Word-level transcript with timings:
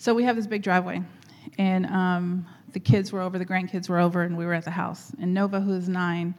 So 0.00 0.14
we 0.14 0.22
have 0.22 0.36
this 0.36 0.46
big 0.46 0.62
driveway, 0.62 1.02
and 1.58 1.84
um, 1.86 2.46
the 2.72 2.78
kids 2.78 3.10
were 3.10 3.20
over, 3.20 3.36
the 3.36 3.44
grandkids 3.44 3.88
were 3.88 3.98
over, 3.98 4.22
and 4.22 4.38
we 4.38 4.46
were 4.46 4.54
at 4.54 4.64
the 4.64 4.70
house. 4.70 5.10
And 5.20 5.34
Nova, 5.34 5.60
who 5.60 5.72
is 5.74 5.88
nine, 5.88 6.36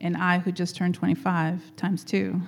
and 0.00 0.16
I, 0.16 0.38
who 0.38 0.50
just 0.50 0.76
turned 0.76 0.94
25 0.94 1.76
times 1.76 2.04
two, 2.04 2.40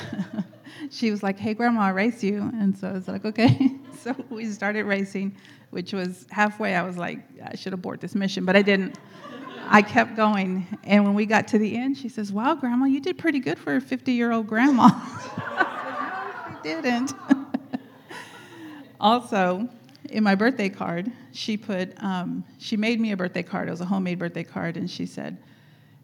she 0.90 1.10
was 1.10 1.24
like, 1.24 1.40
"Hey, 1.40 1.54
Grandma, 1.54 1.82
I'll 1.82 1.92
race 1.92 2.22
you." 2.22 2.52
And 2.54 2.78
so 2.78 2.88
I 2.88 2.92
was 2.92 3.08
like, 3.08 3.24
"Okay." 3.24 3.72
so 3.98 4.14
we 4.30 4.44
started 4.46 4.84
racing, 4.84 5.36
which 5.70 5.92
was 5.92 6.24
halfway. 6.30 6.76
I 6.76 6.82
was 6.82 6.96
like, 6.96 7.18
"I 7.44 7.56
should 7.56 7.72
abort 7.72 8.00
this 8.00 8.14
mission," 8.14 8.44
but 8.44 8.54
I 8.54 8.62
didn't. 8.62 8.96
I 9.66 9.82
kept 9.82 10.14
going, 10.14 10.68
and 10.84 11.04
when 11.04 11.14
we 11.14 11.26
got 11.26 11.48
to 11.48 11.58
the 11.58 11.76
end, 11.76 11.98
she 11.98 12.08
says, 12.08 12.30
"Wow, 12.30 12.54
Grandma, 12.54 12.84
you 12.84 13.00
did 13.00 13.18
pretty 13.18 13.40
good 13.40 13.58
for 13.58 13.74
a 13.74 13.80
50-year-old 13.80 14.46
grandma." 14.46 14.84
I 14.92 16.58
said, 16.62 16.62
"No, 16.64 16.76
she 16.76 16.82
didn't." 16.82 17.33
Also, 19.04 19.68
in 20.10 20.24
my 20.24 20.34
birthday 20.34 20.68
card, 20.68 21.12
she 21.32 21.56
put, 21.56 21.92
um, 22.02 22.44
she 22.58 22.76
made 22.76 23.00
me 23.00 23.12
a 23.12 23.16
birthday 23.16 23.42
card. 23.42 23.68
It 23.68 23.70
was 23.70 23.80
a 23.80 23.84
homemade 23.84 24.18
birthday 24.18 24.44
card, 24.44 24.76
and 24.76 24.90
she 24.90 25.06
said, 25.06 25.36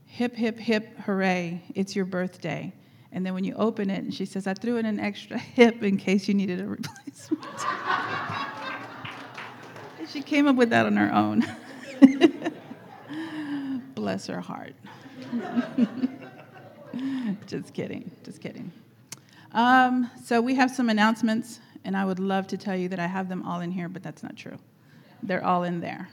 "Hip, 0.06 0.36
hip, 0.36 0.58
hip, 0.58 0.98
hooray! 1.00 1.62
It's 1.74 1.96
your 1.96 2.04
birthday." 2.04 2.72
And 3.12 3.26
then 3.26 3.34
when 3.34 3.44
you 3.44 3.54
open 3.54 3.90
it, 3.90 4.02
and 4.02 4.14
she 4.14 4.24
says, 4.24 4.46
I 4.46 4.54
threw 4.54 4.76
in 4.76 4.86
an 4.86 5.00
extra 5.00 5.36
hip 5.38 5.82
in 5.82 5.96
case 5.96 6.28
you 6.28 6.34
needed 6.34 6.60
a 6.60 6.66
replacement. 6.66 7.42
she 10.08 10.22
came 10.22 10.46
up 10.46 10.56
with 10.56 10.70
that 10.70 10.86
on 10.86 10.96
her 10.96 11.12
own. 11.12 11.44
Bless 13.94 14.26
her 14.28 14.40
heart. 14.40 14.74
just 17.46 17.74
kidding, 17.74 18.10
just 18.24 18.40
kidding. 18.40 18.72
Um, 19.52 20.10
so 20.24 20.40
we 20.40 20.54
have 20.54 20.70
some 20.70 20.88
announcements, 20.88 21.60
and 21.84 21.96
I 21.96 22.04
would 22.04 22.18
love 22.18 22.46
to 22.48 22.56
tell 22.56 22.76
you 22.76 22.88
that 22.88 22.98
I 22.98 23.06
have 23.06 23.28
them 23.28 23.42
all 23.42 23.60
in 23.60 23.70
here, 23.70 23.88
but 23.88 24.02
that's 24.02 24.22
not 24.22 24.36
true. 24.36 24.58
They're 25.22 25.44
all 25.44 25.64
in 25.64 25.80
there. 25.80 26.08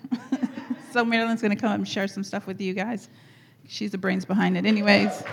so 0.92 1.04
Marilyn's 1.04 1.42
going 1.42 1.56
to 1.56 1.60
come 1.60 1.72
up 1.72 1.78
and 1.78 1.88
share 1.88 2.08
some 2.08 2.24
stuff 2.24 2.48
with 2.48 2.60
you 2.60 2.74
guys. 2.74 3.10
She's 3.68 3.92
the 3.92 3.98
brains 3.98 4.26
behind 4.26 4.58
it, 4.58 4.66
anyways. 4.66 5.24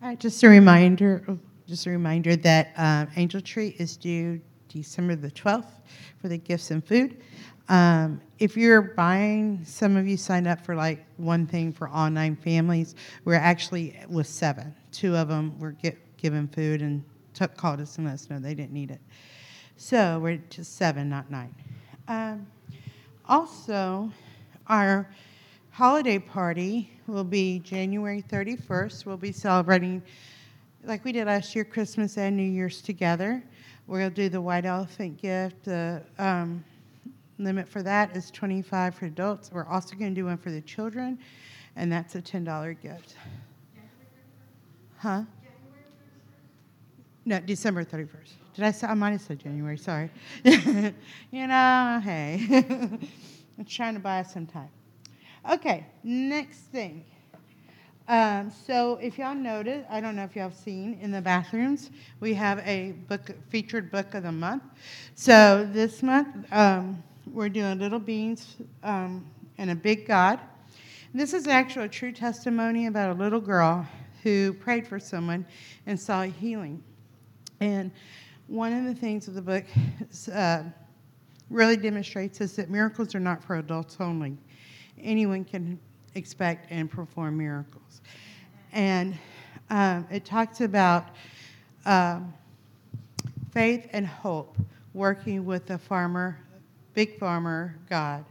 All 0.00 0.08
right, 0.08 0.18
just 0.18 0.42
a 0.42 0.48
reminder, 0.48 1.24
just 1.66 1.86
a 1.86 1.90
reminder 1.90 2.36
that 2.36 2.72
um, 2.76 3.08
Angel 3.16 3.40
Tree 3.40 3.74
is 3.78 3.96
due 3.96 4.40
December 4.68 5.16
the 5.16 5.30
12th 5.30 5.70
for 6.20 6.28
the 6.28 6.38
gifts 6.38 6.70
and 6.70 6.84
food. 6.84 7.22
Um, 7.68 8.20
if 8.38 8.56
you're 8.56 8.80
buying, 8.80 9.62
some 9.64 9.96
of 9.96 10.06
you 10.06 10.16
signed 10.16 10.48
up 10.48 10.64
for 10.64 10.74
like 10.74 11.04
one 11.18 11.46
thing 11.46 11.72
for 11.72 11.88
all 11.88 12.08
nine 12.08 12.36
families. 12.36 12.94
We're 13.24 13.34
actually 13.34 13.98
with 14.08 14.26
seven. 14.26 14.74
Two 14.90 15.14
of 15.14 15.28
them 15.28 15.58
were 15.58 15.72
get, 15.72 15.98
given 16.18 16.48
food 16.48 16.82
and 16.82 17.02
took, 17.32 17.56
called 17.56 17.80
us 17.80 17.96
and 17.96 18.06
let 18.06 18.14
us 18.14 18.28
know 18.28 18.38
they 18.38 18.54
didn't 18.54 18.72
need 18.72 18.90
it. 18.90 19.00
So 19.76 20.18
we're 20.18 20.38
just 20.50 20.76
seven, 20.76 21.08
not 21.08 21.30
nine. 21.30 21.54
Um, 22.08 22.46
also, 23.26 24.10
our 24.66 25.08
holiday 25.70 26.18
party 26.18 26.90
will 27.06 27.24
be 27.24 27.60
January 27.60 28.22
31st. 28.28 29.06
We'll 29.06 29.16
be 29.16 29.32
celebrating, 29.32 30.02
like 30.84 31.04
we 31.04 31.12
did 31.12 31.26
last 31.26 31.54
year, 31.54 31.64
Christmas 31.64 32.18
and 32.18 32.36
New 32.36 32.42
Year's 32.42 32.82
together. 32.82 33.42
We'll 33.86 34.10
do 34.10 34.28
the 34.28 34.40
white 34.40 34.66
elephant 34.66 35.22
gift. 35.22 35.64
The 35.64 36.02
um, 36.18 36.64
limit 37.38 37.68
for 37.68 37.82
that 37.82 38.16
is 38.16 38.30
25 38.30 38.94
for 38.96 39.06
adults. 39.06 39.50
We're 39.52 39.66
also 39.66 39.94
going 39.94 40.14
to 40.14 40.20
do 40.20 40.26
one 40.26 40.36
for 40.36 40.50
the 40.50 40.60
children, 40.60 41.18
and 41.76 41.90
that's 41.90 42.14
a 42.16 42.20
$10 42.20 42.82
gift. 42.82 43.14
Huh? 44.98 45.22
No, 47.28 47.38
December 47.40 47.84
31st. 47.84 48.30
Did 48.54 48.64
I 48.64 48.70
say? 48.70 48.86
I 48.86 48.94
might 48.94 49.10
have 49.10 49.20
said 49.20 49.38
January. 49.38 49.76
Sorry. 49.76 50.08
you 50.44 51.46
know, 51.46 52.00
hey, 52.02 52.46
I'm 53.58 53.64
trying 53.66 53.92
to 53.92 54.00
buy 54.00 54.20
us 54.20 54.32
some 54.32 54.46
time. 54.46 54.70
Okay, 55.52 55.84
next 56.02 56.60
thing. 56.72 57.04
Um, 58.08 58.50
so 58.66 58.98
if 59.02 59.18
y'all 59.18 59.34
noticed, 59.34 59.84
I 59.90 60.00
don't 60.00 60.16
know 60.16 60.24
if 60.24 60.34
y'all 60.34 60.48
have 60.48 60.56
seen 60.56 60.98
in 61.02 61.10
the 61.10 61.20
bathrooms, 61.20 61.90
we 62.20 62.32
have 62.32 62.60
a 62.60 62.92
book 63.08 63.30
featured 63.50 63.90
book 63.90 64.14
of 64.14 64.22
the 64.22 64.32
month. 64.32 64.62
So 65.14 65.68
this 65.70 66.02
month 66.02 66.50
um, 66.50 67.02
we're 67.30 67.50
doing 67.50 67.78
Little 67.78 67.98
Beans 67.98 68.56
um, 68.82 69.26
and 69.58 69.70
a 69.70 69.74
Big 69.74 70.06
God. 70.06 70.40
This 71.12 71.34
is 71.34 71.46
actually 71.46 71.84
a 71.84 71.90
true 71.90 72.12
testimony 72.12 72.86
about 72.86 73.14
a 73.14 73.20
little 73.20 73.42
girl 73.42 73.86
who 74.22 74.54
prayed 74.54 74.86
for 74.86 74.98
someone 74.98 75.44
and 75.84 76.00
saw 76.00 76.22
healing. 76.22 76.82
And 77.60 77.90
one 78.46 78.72
of 78.72 78.84
the 78.84 78.94
things 78.94 79.28
of 79.28 79.34
the 79.34 79.42
book 79.42 79.64
uh, 80.32 80.62
really 81.50 81.76
demonstrates 81.76 82.40
is 82.40 82.56
that 82.56 82.70
miracles 82.70 83.14
are 83.14 83.20
not 83.20 83.42
for 83.42 83.56
adults 83.56 83.96
only 84.00 84.36
anyone 85.02 85.44
can 85.44 85.78
expect 86.14 86.66
and 86.70 86.90
perform 86.90 87.38
miracles. 87.38 88.00
And 88.72 89.16
um, 89.70 90.06
it 90.10 90.24
talks 90.24 90.60
about 90.60 91.06
um, 91.86 92.32
faith 93.52 93.88
and 93.92 94.06
hope 94.06 94.56
working 94.94 95.44
with 95.44 95.66
the 95.66 95.78
farmer, 95.78 96.38
big 96.94 97.18
farmer 97.18 97.76
God. 97.88 98.24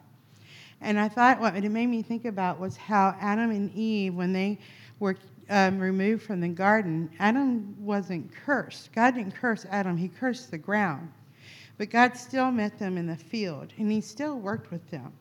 And 0.82 1.00
I 1.00 1.10
thought 1.10 1.40
what 1.40 1.56
it 1.56 1.70
made 1.70 1.88
me 1.88 2.02
think 2.02 2.26
about 2.26 2.60
was 2.60 2.78
how 2.78 3.16
Adam 3.20 3.50
and 3.50 3.74
Eve, 3.74 4.14
when 4.14 4.32
they 4.32 4.60
were 5.00 5.16
um, 5.50 5.80
removed 5.80 6.24
from 6.24 6.42
the 6.42 6.48
garden, 6.48 7.10
Adam 7.20 7.76
wasn't 7.80 8.32
cursed. 8.46 8.92
God 8.94 9.16
didn't 9.16 9.36
curse 9.36 9.66
Adam, 9.70 9.98
he 9.98 10.08
cursed 10.08 10.52
the 10.52 10.58
ground. 10.58 11.12
But 11.78 11.90
God 11.90 12.18
still 12.18 12.52
met 12.52 12.80
them 12.80 12.98
in 12.98 13.08
the 13.08 13.16
field, 13.16 13.72
and 13.78 13.92
he 13.92 14.02
still 14.02 14.40
worked 14.40 14.72
with 14.72 14.90
them. 14.90 15.14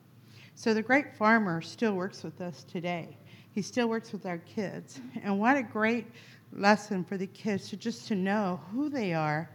So 0.55 0.73
the 0.73 0.81
great 0.81 1.15
farmer 1.15 1.61
still 1.61 1.93
works 1.93 2.23
with 2.23 2.41
us 2.41 2.63
today. 2.63 3.15
He 3.51 3.61
still 3.61 3.87
works 3.87 4.11
with 4.11 4.25
our 4.25 4.39
kids. 4.39 4.99
And 5.23 5.39
what 5.39 5.55
a 5.55 5.63
great 5.63 6.07
lesson 6.51 7.03
for 7.03 7.17
the 7.17 7.27
kids 7.27 7.69
to 7.69 7.77
just 7.77 8.07
to 8.07 8.15
know 8.15 8.59
who 8.71 8.89
they 8.89 9.13
are, 9.13 9.49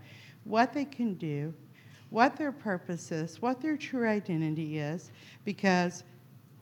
what 0.45 0.73
they 0.73 0.85
can 0.85 1.15
do, 1.15 1.53
what 2.11 2.37
their 2.37 2.53
purpose 2.53 3.11
is, 3.11 3.43
what 3.43 3.61
their 3.61 3.77
true 3.77 4.07
identity 4.07 4.79
is, 4.79 5.11
because 5.45 6.05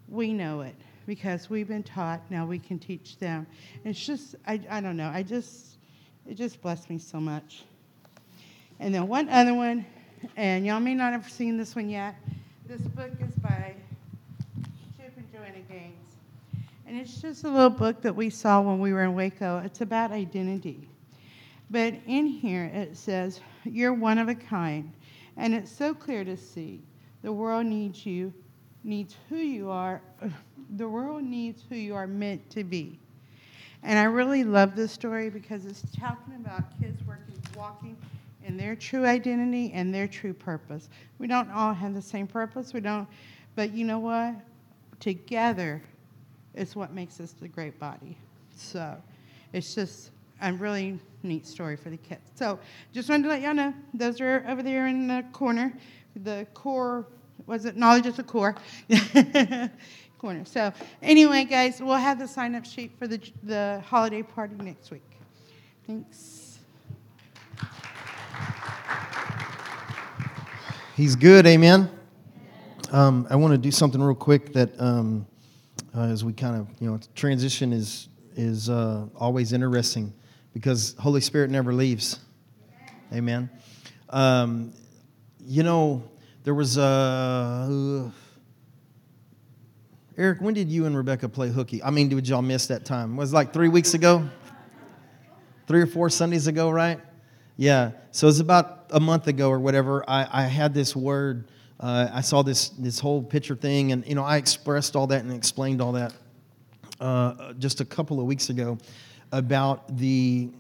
we 0.09 0.33
know 0.33 0.63
it. 0.63 0.77
Because 1.11 1.51
we've 1.51 1.67
been 1.67 1.83
taught, 1.83 2.21
now 2.31 2.47
we 2.47 2.61
can 2.61 2.79
teach 2.79 3.19
them. 3.19 3.45
And 3.75 3.91
it's 3.93 4.07
just, 4.07 4.37
I, 4.47 4.61
I 4.71 4.81
don't 4.81 4.97
know, 4.97 5.11
I 5.13 5.25
just, 5.25 5.77
it 6.25 6.35
just 6.35 6.63
blessed 6.63 6.89
me 6.89 6.99
so 6.99 7.19
much. 7.19 7.65
And 8.79 8.95
then 8.95 9.09
one 9.09 9.29
other 9.29 9.53
one, 9.53 9.85
and 10.37 10.65
y'all 10.65 10.79
may 10.79 10.95
not 10.95 11.13
have 11.13 11.29
seen 11.29 11.57
this 11.57 11.75
one 11.75 11.91
yet. 11.91 12.15
This 12.65 12.83
book 12.83 13.11
is 13.21 13.35
by 13.43 13.75
Chip 14.97 15.13
and 15.17 15.33
Joanna 15.33 15.59
Gaines. 15.69 15.97
And 16.87 16.97
it's 16.97 17.21
just 17.21 17.43
a 17.43 17.51
little 17.51 17.71
book 17.71 18.03
that 18.03 18.15
we 18.15 18.31
saw 18.31 18.61
when 18.61 18.79
we 18.79 18.93
were 18.93 19.03
in 19.03 19.17
Waco. 19.17 19.61
It's 19.65 19.81
about 19.81 20.13
identity. 20.13 20.87
But 21.71 21.95
in 22.07 22.27
here 22.27 22.67
it 22.73 22.97
says, 22.97 23.41
You're 23.65 23.95
one 23.95 24.19
of 24.19 24.29
a 24.29 24.37
kind. 24.37 24.93
And 25.37 25.57
it's 25.57 25.73
so 25.73 25.93
clear 25.93 26.23
to 26.23 26.37
see. 26.37 26.81
The 27.23 27.33
world 27.33 27.67
needs 27.67 28.07
you, 28.07 28.33
needs 28.85 29.17
who 29.29 29.39
you 29.39 29.71
are. 29.71 30.01
The 30.77 30.89
world 30.89 31.23
needs 31.23 31.63
who 31.69 31.77
you 31.77 31.95
are 31.95 32.07
meant 32.07 32.49
to 32.51 32.65
be. 32.65 32.99
And 33.83 33.99
I 33.99 34.05
really 34.05 34.45
love 34.45 34.77
this 34.77 34.93
story 34.93 35.31
because 35.31 35.65
it's 35.65 35.83
talking 35.99 36.35
about 36.37 36.65
kids 36.81 37.01
working, 37.07 37.41
walking 37.57 37.97
in 38.45 38.57
their 38.57 38.77
true 38.77 39.07
identity 39.07 39.73
and 39.73 39.95
their 39.95 40.07
true 40.07 40.35
purpose. 40.35 40.89
We 41.19 41.27
don't 41.27 41.51
all 41.51 41.73
have 41.73 41.95
the 41.95 42.03
same 42.03 42.27
purpose. 42.27 42.73
We 42.73 42.81
don't, 42.81 43.09
but 43.55 43.73
you 43.73 43.85
know 43.85 43.99
what? 43.99 44.35
together 45.01 45.83
is 46.55 46.77
what 46.77 46.93
makes 46.93 47.19
us 47.21 47.33
the 47.33 47.49
great 47.49 47.79
body. 47.81 48.17
So 48.55 48.97
it's 49.53 49.75
just 49.75 50.11
a 50.41 50.53
really 50.53 51.01
neat 51.23 51.47
story 51.47 51.77
for 51.77 51.91
the 51.91 51.97
kids. 51.97 52.31
So 52.35 52.59
just 52.93 53.09
wanted 53.09 53.25
to 53.25 53.29
let 53.31 53.41
y'all 53.41 53.55
know 53.55 53.75
those 53.95 54.21
are 54.21 54.45
over 54.47 54.63
there 54.63 54.87
in 54.87 55.09
the 55.09 55.25
corner. 55.33 55.73
The 56.23 56.47
core 56.55 57.07
was 57.47 57.65
it 57.65 57.77
knowledge 57.77 58.07
is 58.07 58.17
the 58.17 58.23
core 58.23 58.55
corner. 60.21 60.45
So 60.45 60.71
anyway, 61.03 61.45
guys, 61.45 61.81
we'll 61.81 61.97
have 61.97 62.19
the 62.19 62.29
sign 62.29 62.55
up 62.55 62.67
sheet 62.67 62.93
for 62.99 63.07
the 63.07 63.19
the 63.43 63.83
holiday 63.87 64.23
party 64.23 64.55
next 64.57 64.91
week. 64.91 65.03
Thanks. 65.87 66.59
He's 70.95 71.17
good, 71.17 71.47
amen. 71.47 71.91
Um, 72.93 73.27
I 73.31 73.37
want 73.37 73.53
to 73.53 73.59
do 73.59 73.71
something 73.71 74.03
real 74.03 74.15
quick 74.15 74.53
that 74.53 74.79
um, 74.79 75.27
uh, 75.97 76.03
as 76.03 76.23
we 76.23 76.35
kind 76.35 76.57
of, 76.57 76.69
you 76.81 76.91
know, 76.91 77.01
transition 77.15 77.73
is, 77.73 78.09
is 78.37 78.69
uh, 78.69 79.07
always 79.17 79.55
interesting 79.55 80.13
because 80.53 80.95
Holy 80.99 81.23
Spirit 81.23 81.51
never 81.51 81.73
leaves. 81.73 82.19
Amen. 83.15 83.49
Um, 84.11 84.73
you 85.41 85.63
know, 85.63 86.03
there 86.45 86.55
was 86.55 86.77
a. 86.77 88.13
Eric, 90.21 90.43
when 90.43 90.53
did 90.53 90.71
you 90.71 90.85
and 90.85 90.95
Rebecca 90.95 91.31
play 91.31 91.49
hooky? 91.49 91.83
I 91.83 91.89
mean, 91.89 92.11
did 92.11 92.29
y'all 92.29 92.43
miss 92.43 92.67
that 92.67 92.85
time? 92.85 93.17
Was 93.17 93.33
like 93.33 93.55
three 93.55 93.71
weeks 93.71 93.95
ago? 93.95 94.29
Three 95.67 95.81
or 95.81 95.87
four 95.87 96.11
Sundays 96.11 96.47
ago, 96.47 96.69
right? 96.69 97.01
Yeah. 97.57 97.93
So 98.11 98.27
it 98.27 98.29
was 98.29 98.41
about 98.41 98.89
a 98.91 99.01
month 99.01 99.29
ago 99.29 99.49
or 99.49 99.59
whatever. 99.59 100.05
I, 100.07 100.29
I 100.31 100.43
had 100.43 100.75
this 100.75 100.95
word. 100.95 101.49
Uh, 101.81 102.11
I 102.13 102.21
saw 102.21 102.43
this 102.43 102.69
this 102.69 102.99
whole 103.01 103.23
picture 103.23 103.57
thing, 103.57 103.93
and 103.93 104.07
you 104.07 104.15
know, 104.15 104.23
I 104.23 104.37
expressed 104.37 104.95
all 104.95 105.07
that 105.07 105.25
and 105.25 105.33
explained 105.33 105.81
all 105.81 105.93
that 105.93 106.13
uh, 107.01 107.55
just 107.55 107.81
a 107.81 107.87
couple 107.87 108.21
of 108.21 108.27
weeks 108.27 108.51
ago 108.51 108.77
about 109.33 109.97
the 109.97 110.51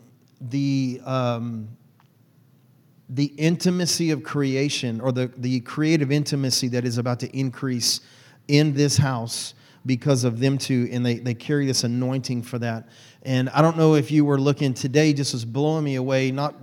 the 0.40 1.02
um, 1.04 1.68
the 3.10 3.26
intimacy 3.36 4.10
of 4.10 4.22
creation 4.22 5.02
or 5.02 5.12
the, 5.12 5.30
the 5.36 5.60
creative 5.60 6.10
intimacy 6.10 6.68
that 6.68 6.86
is 6.86 6.96
about 6.96 7.20
to 7.20 7.38
increase 7.38 8.00
in 8.50 8.74
this 8.74 8.96
house 8.96 9.54
because 9.86 10.24
of 10.24 10.40
them 10.40 10.58
two 10.58 10.88
and 10.92 11.04
they, 11.04 11.18
they 11.18 11.34
carry 11.34 11.66
this 11.66 11.84
anointing 11.84 12.42
for 12.42 12.58
that. 12.58 12.88
And 13.22 13.48
i 13.50 13.62
don't 13.62 13.76
know 13.76 13.94
if 13.94 14.10
you 14.10 14.24
were 14.24 14.38
looking 14.38 14.74
today 14.74 15.12
just 15.12 15.32
was 15.32 15.44
blowing 15.44 15.84
me 15.84 15.96
away 15.96 16.30
not 16.30 16.54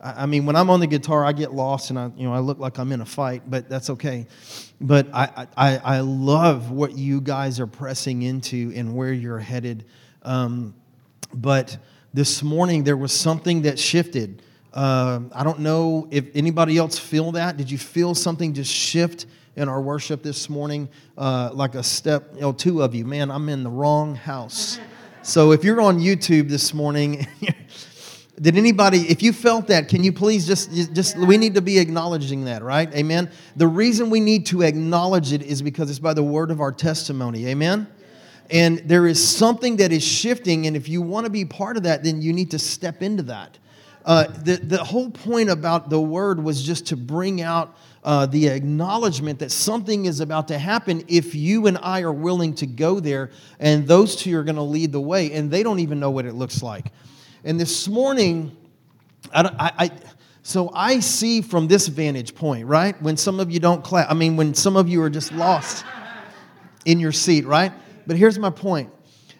i 0.00 0.26
mean 0.26 0.44
when 0.44 0.56
i'm 0.56 0.68
on 0.68 0.80
the 0.80 0.86
guitar 0.86 1.24
i 1.24 1.32
get 1.32 1.54
lost 1.54 1.88
and 1.88 1.98
i 1.98 2.10
you 2.16 2.24
know 2.24 2.34
i 2.34 2.38
look 2.38 2.58
like 2.58 2.78
i'm 2.78 2.92
in 2.92 3.00
a 3.00 3.06
fight 3.06 3.42
but 3.48 3.68
that's 3.68 3.88
okay. 3.90 4.26
But 4.80 5.08
i 5.14 5.46
i, 5.56 5.78
I 5.78 6.00
love 6.00 6.70
what 6.70 6.96
you 6.98 7.20
guys 7.20 7.60
are 7.60 7.66
pressing 7.66 8.22
into 8.22 8.72
and 8.74 8.94
where 8.94 9.12
you're 9.12 9.38
headed. 9.38 9.84
Um, 10.22 10.74
but 11.32 11.78
this 12.12 12.42
morning 12.42 12.84
there 12.84 12.96
was 12.96 13.12
something 13.12 13.62
that 13.62 13.78
shifted. 13.78 14.42
Uh, 14.72 15.20
I 15.32 15.44
don't 15.44 15.60
know 15.60 16.08
if 16.10 16.26
anybody 16.34 16.76
else 16.78 16.98
feel 16.98 17.32
that. 17.32 17.56
Did 17.56 17.70
you 17.70 17.78
feel 17.78 18.14
something 18.14 18.52
just 18.52 18.72
shift 18.72 19.26
in 19.56 19.68
our 19.68 19.80
worship 19.80 20.22
this 20.22 20.48
morning? 20.48 20.88
Uh, 21.16 21.50
like 21.52 21.74
a 21.74 21.82
step, 21.82 22.30
you 22.34 22.40
know, 22.40 22.52
two 22.52 22.82
of 22.82 22.94
you. 22.94 23.04
Man, 23.04 23.30
I'm 23.30 23.48
in 23.48 23.62
the 23.62 23.70
wrong 23.70 24.14
house. 24.14 24.78
So 25.22 25.52
if 25.52 25.62
you're 25.62 25.80
on 25.80 26.00
YouTube 26.00 26.48
this 26.48 26.74
morning, 26.74 27.26
did 28.40 28.56
anybody, 28.56 29.02
if 29.08 29.22
you 29.22 29.32
felt 29.32 29.68
that, 29.68 29.88
can 29.88 30.02
you 30.02 30.12
please 30.12 30.46
just, 30.46 30.72
just, 30.92 31.16
we 31.16 31.36
need 31.36 31.54
to 31.54 31.62
be 31.62 31.78
acknowledging 31.78 32.46
that, 32.46 32.62
right? 32.62 32.92
Amen. 32.94 33.30
The 33.54 33.68
reason 33.68 34.10
we 34.10 34.20
need 34.20 34.46
to 34.46 34.62
acknowledge 34.62 35.32
it 35.32 35.42
is 35.42 35.62
because 35.62 35.90
it's 35.90 36.00
by 36.00 36.14
the 36.14 36.24
word 36.24 36.50
of 36.50 36.60
our 36.60 36.72
testimony. 36.72 37.46
Amen. 37.46 37.86
And 38.50 38.78
there 38.80 39.06
is 39.06 39.24
something 39.24 39.76
that 39.76 39.92
is 39.92 40.02
shifting, 40.02 40.66
and 40.66 40.76
if 40.76 40.88
you 40.88 41.00
want 41.00 41.26
to 41.26 41.30
be 41.30 41.44
part 41.44 41.76
of 41.76 41.84
that, 41.84 42.02
then 42.02 42.20
you 42.20 42.32
need 42.32 42.50
to 42.50 42.58
step 42.58 43.02
into 43.02 43.22
that. 43.24 43.58
Uh, 44.04 44.24
the, 44.24 44.56
the 44.56 44.82
whole 44.82 45.10
point 45.10 45.48
about 45.48 45.88
the 45.88 46.00
word 46.00 46.42
was 46.42 46.62
just 46.62 46.86
to 46.86 46.96
bring 46.96 47.40
out 47.40 47.76
uh, 48.04 48.26
the 48.26 48.48
acknowledgement 48.48 49.38
that 49.38 49.50
something 49.50 50.06
is 50.06 50.20
about 50.20 50.48
to 50.48 50.58
happen 50.58 51.04
if 51.08 51.34
you 51.34 51.66
and 51.66 51.78
I 51.82 52.02
are 52.02 52.12
willing 52.12 52.54
to 52.56 52.66
go 52.66 53.00
there, 53.00 53.30
and 53.60 53.86
those 53.86 54.16
two 54.16 54.36
are 54.36 54.42
going 54.42 54.56
to 54.56 54.62
lead 54.62 54.92
the 54.92 55.00
way, 55.00 55.32
and 55.32 55.50
they 55.50 55.62
don't 55.62 55.78
even 55.78 56.00
know 56.00 56.10
what 56.10 56.26
it 56.26 56.34
looks 56.34 56.62
like. 56.62 56.92
And 57.44 57.58
this 57.58 57.88
morning, 57.88 58.56
I, 59.32 59.42
I, 59.42 59.84
I 59.84 59.90
so 60.42 60.70
I 60.74 60.98
see 60.98 61.40
from 61.40 61.68
this 61.68 61.86
vantage 61.86 62.34
point, 62.34 62.66
right? 62.66 63.00
When 63.00 63.16
some 63.16 63.38
of 63.38 63.50
you 63.52 63.60
don't 63.60 63.84
clap, 63.84 64.10
I 64.10 64.14
mean, 64.14 64.36
when 64.36 64.54
some 64.54 64.76
of 64.76 64.88
you 64.88 65.00
are 65.02 65.10
just 65.10 65.30
lost 65.32 65.84
in 66.84 66.98
your 66.98 67.12
seat, 67.12 67.46
right? 67.46 67.72
But 68.06 68.16
here's 68.16 68.38
my 68.38 68.50
point 68.50 68.92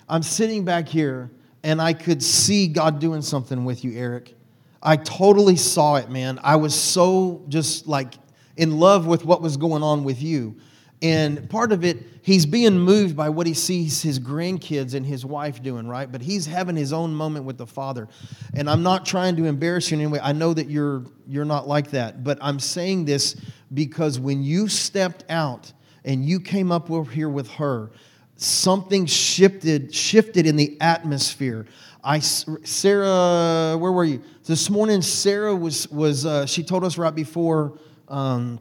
I'm 0.08 0.22
sitting 0.22 0.64
back 0.64 0.88
here 0.88 1.30
and 1.64 1.82
I 1.82 1.92
could 1.92 2.22
see 2.22 2.68
God 2.68 3.00
doing 3.00 3.22
something 3.22 3.64
with 3.64 3.84
you, 3.84 3.98
Eric. 3.98 4.34
I 4.82 4.96
totally 4.96 5.56
saw 5.56 5.96
it, 5.96 6.10
man. 6.10 6.40
I 6.42 6.56
was 6.56 6.74
so 6.74 7.44
just 7.48 7.86
like 7.86 8.14
in 8.56 8.78
love 8.78 9.06
with 9.06 9.24
what 9.24 9.42
was 9.42 9.56
going 9.56 9.82
on 9.82 10.04
with 10.04 10.22
you. 10.22 10.56
And 11.02 11.50
part 11.50 11.72
of 11.72 11.84
it, 11.84 11.98
he's 12.22 12.46
being 12.46 12.78
moved 12.78 13.16
by 13.16 13.28
what 13.28 13.48
he 13.48 13.54
sees 13.54 14.00
his 14.02 14.20
grandkids 14.20 14.94
and 14.94 15.04
his 15.04 15.26
wife 15.26 15.60
doing, 15.60 15.88
right? 15.88 16.10
But 16.10 16.22
he's 16.22 16.46
having 16.46 16.76
his 16.76 16.92
own 16.92 17.12
moment 17.12 17.44
with 17.44 17.58
the 17.58 17.66
Father. 17.66 18.08
And 18.54 18.70
I'm 18.70 18.84
not 18.84 19.04
trying 19.04 19.34
to 19.36 19.46
embarrass 19.46 19.90
you 19.90 19.96
in 19.96 20.02
any 20.02 20.12
way. 20.12 20.20
I 20.22 20.30
know 20.32 20.54
that 20.54 20.70
you're 20.70 21.04
you're 21.26 21.44
not 21.44 21.66
like 21.66 21.90
that. 21.90 22.22
But 22.22 22.38
I'm 22.40 22.60
saying 22.60 23.04
this 23.04 23.34
because 23.74 24.20
when 24.20 24.44
you 24.44 24.68
stepped 24.68 25.24
out 25.28 25.72
and 26.04 26.24
you 26.24 26.38
came 26.38 26.70
up 26.70 26.88
over 26.88 27.10
here 27.10 27.28
with 27.28 27.50
her, 27.52 27.90
something 28.36 29.06
shifted 29.06 29.92
shifted 29.92 30.46
in 30.46 30.54
the 30.54 30.80
atmosphere. 30.80 31.66
I, 32.04 32.18
Sarah, 32.18 33.76
where 33.76 33.92
were 33.92 34.04
you? 34.04 34.22
This 34.44 34.68
morning, 34.68 35.02
Sarah 35.02 35.54
was, 35.54 35.88
was 35.88 36.26
uh, 36.26 36.46
she 36.46 36.64
told 36.64 36.82
us 36.82 36.98
right 36.98 37.14
before 37.14 37.78
um, 38.12 38.60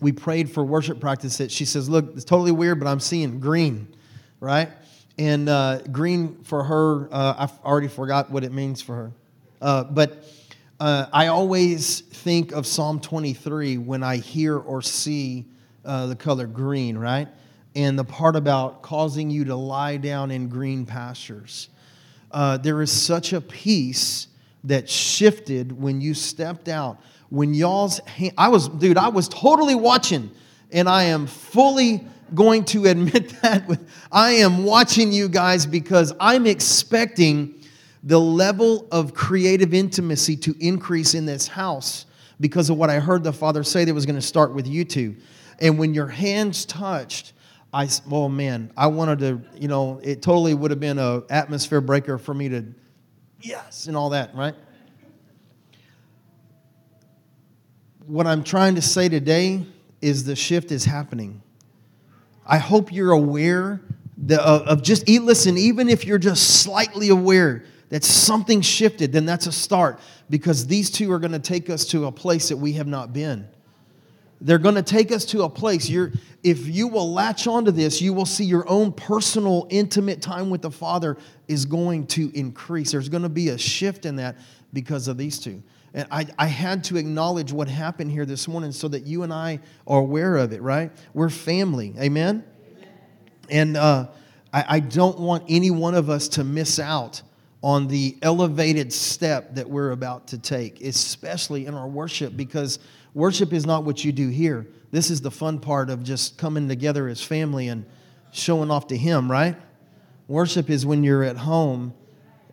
we 0.00 0.12
prayed 0.12 0.50
for 0.50 0.64
worship 0.64 1.00
practice 1.00 1.38
that 1.38 1.50
she 1.50 1.64
says, 1.64 1.88
Look, 1.88 2.12
it's 2.14 2.24
totally 2.24 2.52
weird, 2.52 2.80
but 2.80 2.88
I'm 2.88 3.00
seeing 3.00 3.40
green, 3.40 3.94
right? 4.40 4.70
And 5.18 5.48
uh, 5.48 5.82
green 5.92 6.42
for 6.44 6.64
her, 6.64 7.08
uh, 7.12 7.46
I 7.48 7.66
already 7.66 7.88
forgot 7.88 8.30
what 8.30 8.44
it 8.44 8.52
means 8.52 8.80
for 8.80 8.94
her. 8.94 9.12
Uh, 9.60 9.84
but 9.84 10.24
uh, 10.80 11.06
I 11.12 11.26
always 11.26 12.00
think 12.00 12.52
of 12.52 12.66
Psalm 12.66 13.00
23 13.00 13.78
when 13.78 14.02
I 14.02 14.16
hear 14.16 14.56
or 14.56 14.80
see 14.82 15.46
uh, 15.84 16.06
the 16.06 16.16
color 16.16 16.46
green, 16.46 16.96
right? 16.96 17.28
And 17.74 17.98
the 17.98 18.04
part 18.04 18.36
about 18.36 18.82
causing 18.82 19.30
you 19.30 19.44
to 19.46 19.56
lie 19.56 19.96
down 19.96 20.30
in 20.30 20.48
green 20.48 20.86
pastures 20.86 21.68
uh, 22.30 22.58
there 22.58 22.82
is 22.82 22.90
such 22.92 23.32
a 23.32 23.40
peace 23.40 24.28
that 24.64 24.88
shifted 24.88 25.72
when 25.72 26.00
you 26.00 26.14
stepped 26.14 26.68
out. 26.68 27.00
When 27.30 27.54
y'all's, 27.54 27.98
hand, 28.00 28.32
I 28.38 28.48
was, 28.48 28.68
dude, 28.68 28.96
I 28.96 29.08
was 29.08 29.28
totally 29.28 29.74
watching, 29.74 30.30
and 30.72 30.88
I 30.88 31.04
am 31.04 31.26
fully 31.26 32.06
going 32.34 32.64
to 32.66 32.86
admit 32.86 33.30
that. 33.42 33.66
With, 33.68 33.88
I 34.10 34.32
am 34.32 34.64
watching 34.64 35.12
you 35.12 35.28
guys 35.28 35.66
because 35.66 36.12
I'm 36.20 36.46
expecting 36.46 37.54
the 38.02 38.18
level 38.18 38.86
of 38.92 39.12
creative 39.14 39.74
intimacy 39.74 40.36
to 40.36 40.54
increase 40.60 41.14
in 41.14 41.26
this 41.26 41.48
house 41.48 42.06
because 42.40 42.70
of 42.70 42.76
what 42.76 42.90
I 42.90 43.00
heard 43.00 43.24
the 43.24 43.32
Father 43.32 43.64
say 43.64 43.84
that 43.84 43.92
was 43.92 44.06
going 44.06 44.16
to 44.16 44.22
start 44.22 44.54
with 44.54 44.66
you 44.66 44.84
two. 44.84 45.16
And 45.60 45.78
when 45.78 45.94
your 45.94 46.06
hands 46.06 46.64
touched, 46.64 47.32
I, 47.72 47.88
oh 48.10 48.28
man, 48.28 48.72
I 48.76 48.86
wanted 48.86 49.18
to, 49.20 49.42
you 49.60 49.68
know, 49.68 50.00
it 50.02 50.22
totally 50.22 50.54
would 50.54 50.70
have 50.70 50.80
been 50.80 50.98
an 50.98 51.24
atmosphere 51.28 51.80
breaker 51.80 52.16
for 52.16 52.32
me 52.32 52.48
to, 52.48 52.64
yes, 53.40 53.86
and 53.88 53.96
all 53.96 54.10
that, 54.10 54.34
right? 54.34 54.54
What 58.08 58.26
I'm 58.26 58.42
trying 58.42 58.76
to 58.76 58.80
say 58.80 59.10
today 59.10 59.66
is 60.00 60.24
the 60.24 60.34
shift 60.34 60.72
is 60.72 60.86
happening. 60.86 61.42
I 62.46 62.56
hope 62.56 62.90
you're 62.90 63.12
aware 63.12 63.82
of 64.30 64.82
just, 64.82 65.06
listen, 65.06 65.58
even 65.58 65.90
if 65.90 66.06
you're 66.06 66.16
just 66.16 66.62
slightly 66.62 67.10
aware 67.10 67.66
that 67.90 68.04
something 68.04 68.62
shifted, 68.62 69.12
then 69.12 69.26
that's 69.26 69.46
a 69.46 69.52
start 69.52 70.00
because 70.30 70.66
these 70.66 70.90
two 70.90 71.12
are 71.12 71.18
going 71.18 71.32
to 71.32 71.38
take 71.38 71.68
us 71.68 71.84
to 71.88 72.06
a 72.06 72.12
place 72.12 72.48
that 72.48 72.56
we 72.56 72.72
have 72.72 72.86
not 72.86 73.12
been. 73.12 73.46
They're 74.40 74.56
going 74.56 74.76
to 74.76 74.82
take 74.82 75.12
us 75.12 75.26
to 75.26 75.42
a 75.42 75.50
place. 75.50 75.86
You're, 75.90 76.12
if 76.42 76.66
you 76.66 76.88
will 76.88 77.12
latch 77.12 77.46
onto 77.46 77.72
this, 77.72 78.00
you 78.00 78.14
will 78.14 78.24
see 78.24 78.44
your 78.44 78.66
own 78.70 78.90
personal, 78.90 79.66
intimate 79.68 80.22
time 80.22 80.48
with 80.48 80.62
the 80.62 80.70
Father 80.70 81.18
is 81.46 81.66
going 81.66 82.06
to 82.06 82.30
increase. 82.34 82.92
There's 82.92 83.10
going 83.10 83.24
to 83.24 83.28
be 83.28 83.50
a 83.50 83.58
shift 83.58 84.06
in 84.06 84.16
that 84.16 84.38
because 84.72 85.08
of 85.08 85.18
these 85.18 85.38
two. 85.38 85.62
And 85.94 86.06
I, 86.10 86.26
I 86.38 86.46
had 86.46 86.84
to 86.84 86.96
acknowledge 86.96 87.52
what 87.52 87.68
happened 87.68 88.10
here 88.10 88.26
this 88.26 88.46
morning 88.46 88.72
so 88.72 88.88
that 88.88 89.06
you 89.06 89.22
and 89.22 89.32
I 89.32 89.60
are 89.86 90.00
aware 90.00 90.36
of 90.36 90.52
it, 90.52 90.62
right? 90.62 90.92
We're 91.14 91.30
family. 91.30 91.94
Amen? 91.98 92.44
And 93.50 93.76
uh, 93.76 94.08
I, 94.52 94.64
I 94.68 94.80
don't 94.80 95.18
want 95.18 95.44
any 95.48 95.70
one 95.70 95.94
of 95.94 96.10
us 96.10 96.28
to 96.28 96.44
miss 96.44 96.78
out 96.78 97.22
on 97.62 97.88
the 97.88 98.16
elevated 98.22 98.92
step 98.92 99.54
that 99.54 99.68
we're 99.68 99.90
about 99.90 100.28
to 100.28 100.38
take, 100.38 100.80
especially 100.82 101.66
in 101.66 101.74
our 101.74 101.88
worship, 101.88 102.36
because 102.36 102.78
Worship 103.14 103.52
is 103.52 103.66
not 103.66 103.82
what 103.82 104.04
you 104.04 104.12
do 104.12 104.28
here. 104.28 104.66
This 104.92 105.10
is 105.10 105.20
the 105.20 105.30
fun 105.30 105.58
part 105.58 105.90
of 105.90 106.04
just 106.04 106.38
coming 106.38 106.68
together 106.68 107.08
as 107.08 107.20
family 107.20 107.66
and 107.66 107.84
showing 108.30 108.70
off 108.70 108.86
to 108.88 108.96
Him, 108.96 109.28
right? 109.28 109.56
Worship 110.28 110.70
is 110.70 110.86
when 110.86 111.02
you're 111.02 111.24
at 111.24 111.36
home 111.36 111.94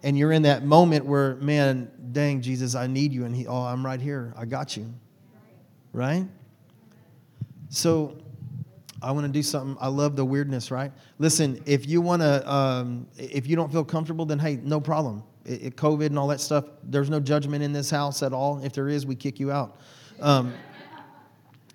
and 0.06 0.16
you're 0.16 0.32
in 0.32 0.44
that 0.44 0.64
moment 0.64 1.04
where, 1.04 1.36
man, 1.38 1.92
dang, 2.12 2.40
Jesus, 2.40 2.76
I 2.76 2.86
need 2.86 3.12
you. 3.12 3.26
And 3.26 3.36
He, 3.36 3.48
oh, 3.48 3.64
I'm 3.64 3.84
right 3.84 4.00
here. 4.00 4.36
I 4.38 4.46
got 4.46 4.78
you. 4.78 4.94
Right? 5.94 6.28
So 7.70 8.16
I 9.02 9.12
want 9.12 9.26
to 9.26 9.32
do 9.32 9.42
something. 9.42 9.76
I 9.82 9.88
love 9.88 10.16
the 10.16 10.24
weirdness, 10.24 10.70
right? 10.70 10.92
Listen, 11.18 11.60
if 11.66 11.88
you 11.88 12.02
want 12.02 12.22
to, 12.22 12.48
um, 12.52 13.08
if 13.18 13.48
you 13.48 13.56
don't 13.56 13.72
feel 13.72 13.84
comfortable, 13.84 14.26
then 14.26 14.38
hey, 14.38 14.60
no 14.64 14.80
problem. 14.80 15.24
It, 15.44 15.64
it, 15.64 15.76
COVID 15.76 16.06
and 16.06 16.20
all 16.20 16.28
that 16.28 16.40
stuff, 16.40 16.66
there's 16.84 17.10
no 17.10 17.20
judgment 17.20 17.64
in 17.64 17.74
this 17.74 17.90
house 17.90 18.22
at 18.22 18.32
all. 18.32 18.64
If 18.64 18.74
there 18.74 18.88
is, 18.88 19.08
we 19.08 19.16
kick 19.16 19.40
you 19.40 19.52
out. 19.52 19.80
Um, 20.22 20.54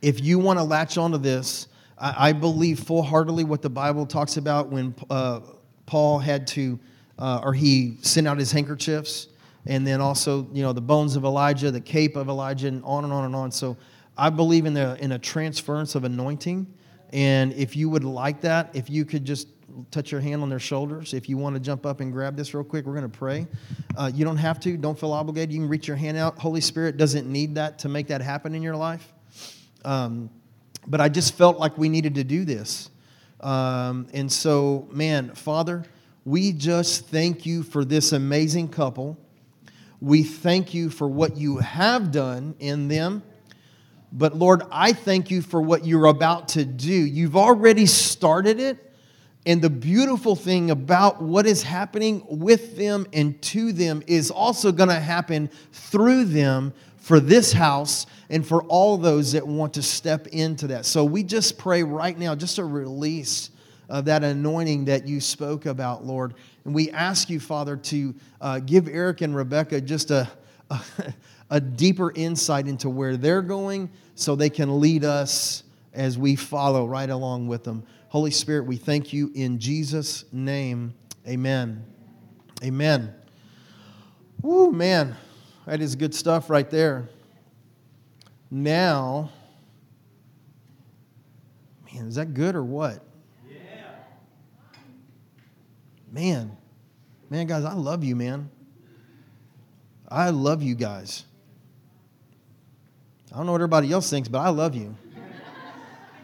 if 0.02 0.20
you 0.20 0.38
want 0.38 0.60
to 0.60 0.62
latch 0.62 0.98
onto 0.98 1.18
this, 1.18 1.66
I, 1.98 2.28
I, 2.28 2.32
believe 2.32 2.78
full 2.78 3.02
heartedly 3.02 3.42
what 3.42 3.60
the 3.60 3.70
Bible 3.70 4.06
talks 4.06 4.36
about 4.36 4.68
when 4.68 4.94
uh, 5.10 5.40
Paul 5.86 6.20
had 6.20 6.46
to, 6.48 6.78
uh, 7.20 7.40
or 7.44 7.52
he 7.52 7.98
sent 8.02 8.26
out 8.26 8.38
his 8.38 8.50
handkerchiefs, 8.52 9.28
and 9.66 9.86
then 9.86 10.00
also, 10.00 10.48
you 10.52 10.62
know, 10.62 10.72
the 10.72 10.80
bones 10.80 11.16
of 11.16 11.24
Elijah, 11.24 11.70
the 11.70 11.80
cape 11.80 12.16
of 12.16 12.28
Elijah, 12.28 12.68
and 12.68 12.82
on 12.84 13.04
and 13.04 13.12
on 13.12 13.24
and 13.24 13.36
on. 13.36 13.52
So 13.52 13.76
I 14.16 14.30
believe 14.30 14.66
in, 14.66 14.74
the, 14.74 14.96
in 15.02 15.12
a 15.12 15.18
transference 15.18 15.94
of 15.94 16.04
anointing. 16.04 16.66
And 17.12 17.52
if 17.52 17.76
you 17.76 17.90
would 17.90 18.04
like 18.04 18.40
that, 18.42 18.70
if 18.74 18.88
you 18.88 19.04
could 19.04 19.24
just 19.24 19.48
touch 19.90 20.12
your 20.12 20.20
hand 20.20 20.42
on 20.42 20.48
their 20.48 20.58
shoulders. 20.58 21.14
If 21.14 21.28
you 21.28 21.36
want 21.36 21.56
to 21.56 21.60
jump 21.60 21.86
up 21.86 22.00
and 22.00 22.12
grab 22.12 22.36
this 22.36 22.54
real 22.54 22.64
quick, 22.64 22.86
we're 22.86 22.94
going 22.94 23.10
to 23.10 23.18
pray. 23.18 23.46
Uh, 23.96 24.10
you 24.12 24.24
don't 24.24 24.36
have 24.36 24.60
to. 24.60 24.76
Don't 24.76 24.98
feel 24.98 25.12
obligated. 25.12 25.52
You 25.52 25.60
can 25.60 25.68
reach 25.68 25.88
your 25.88 25.96
hand 25.96 26.16
out. 26.16 26.38
Holy 26.38 26.60
Spirit 26.60 26.96
doesn't 26.96 27.30
need 27.30 27.54
that 27.54 27.78
to 27.80 27.88
make 27.88 28.08
that 28.08 28.20
happen 28.20 28.54
in 28.54 28.62
your 28.62 28.76
life. 28.76 29.12
Um, 29.84 30.30
but 30.86 31.00
I 31.00 31.08
just 31.08 31.34
felt 31.34 31.58
like 31.58 31.76
we 31.78 31.88
needed 31.88 32.14
to 32.16 32.24
do 32.24 32.44
this. 32.44 32.90
Um, 33.40 34.08
and 34.12 34.30
so, 34.30 34.88
man, 34.90 35.34
Father, 35.34 35.84
we 36.24 36.52
just 36.52 37.06
thank 37.06 37.46
you 37.46 37.62
for 37.62 37.84
this 37.84 38.12
amazing 38.12 38.68
couple. 38.68 39.16
We 40.00 40.22
thank 40.22 40.74
you 40.74 40.90
for 40.90 41.08
what 41.08 41.36
you 41.36 41.58
have 41.58 42.10
done 42.10 42.54
in 42.58 42.88
them. 42.88 43.22
But 44.12 44.36
Lord, 44.36 44.62
I 44.70 44.92
thank 44.92 45.30
you 45.30 45.40
for 45.40 45.60
what 45.62 45.86
you're 45.86 46.06
about 46.06 46.48
to 46.50 46.64
do. 46.64 46.92
You've 46.92 47.36
already 47.36 47.86
started 47.86 48.60
it. 48.60 48.86
And 49.46 49.62
the 49.62 49.70
beautiful 49.70 50.36
thing 50.36 50.70
about 50.70 51.22
what 51.22 51.46
is 51.46 51.62
happening 51.62 52.24
with 52.28 52.76
them 52.76 53.06
and 53.12 53.40
to 53.42 53.72
them 53.72 54.02
is 54.06 54.30
also 54.30 54.70
going 54.70 54.90
to 54.90 55.00
happen 55.00 55.48
through 55.72 56.26
them 56.26 56.74
for 56.98 57.20
this 57.20 57.52
house 57.52 58.04
and 58.28 58.46
for 58.46 58.62
all 58.64 58.98
those 58.98 59.32
that 59.32 59.46
want 59.46 59.74
to 59.74 59.82
step 59.82 60.26
into 60.28 60.66
that. 60.68 60.84
So 60.84 61.04
we 61.04 61.22
just 61.22 61.56
pray 61.56 61.82
right 61.82 62.18
now, 62.18 62.34
just 62.34 62.58
a 62.58 62.64
release 62.64 63.50
of 63.90 64.06
that 64.06 64.24
anointing 64.24 64.86
that 64.86 65.06
you 65.06 65.20
spoke 65.20 65.66
about, 65.66 66.04
Lord. 66.04 66.34
And 66.64 66.74
we 66.74 66.90
ask 66.90 67.28
you, 67.28 67.40
Father, 67.40 67.76
to 67.76 68.14
uh, 68.40 68.60
give 68.60 68.88
Eric 68.88 69.20
and 69.20 69.36
Rebecca 69.36 69.80
just 69.80 70.10
a, 70.10 70.30
a, 70.70 70.80
a 71.50 71.60
deeper 71.60 72.12
insight 72.12 72.66
into 72.66 72.88
where 72.88 73.16
they're 73.16 73.42
going 73.42 73.90
so 74.14 74.34
they 74.34 74.50
can 74.50 74.80
lead 74.80 75.04
us 75.04 75.64
as 75.92 76.16
we 76.16 76.36
follow 76.36 76.86
right 76.86 77.10
along 77.10 77.48
with 77.48 77.64
them. 77.64 77.82
Holy 78.08 78.30
Spirit, 78.30 78.66
we 78.66 78.76
thank 78.76 79.12
you 79.12 79.30
in 79.34 79.58
Jesus' 79.58 80.24
name. 80.32 80.94
Amen. 81.28 81.84
Amen. 82.62 83.14
Woo, 84.42 84.72
man. 84.72 85.16
That 85.66 85.80
is 85.80 85.94
good 85.94 86.14
stuff 86.14 86.50
right 86.50 86.68
there. 86.68 87.08
Now, 88.50 89.30
man, 91.92 92.06
is 92.08 92.16
that 92.16 92.34
good 92.34 92.56
or 92.56 92.64
what? 92.64 93.04
Yeah. 93.48 93.56
Man, 96.10 96.56
man, 97.28 97.46
guys, 97.46 97.64
I 97.64 97.72
love 97.74 98.02
you, 98.02 98.16
man. 98.16 98.50
I 100.08 100.30
love 100.30 100.62
you 100.62 100.74
guys. 100.74 101.24
I 103.32 103.36
don't 103.36 103.46
know 103.46 103.52
what 103.52 103.58
everybody 103.60 103.92
else 103.92 104.10
thinks, 104.10 104.28
but 104.28 104.40
I 104.40 104.48
love 104.48 104.74
you. 104.74 104.96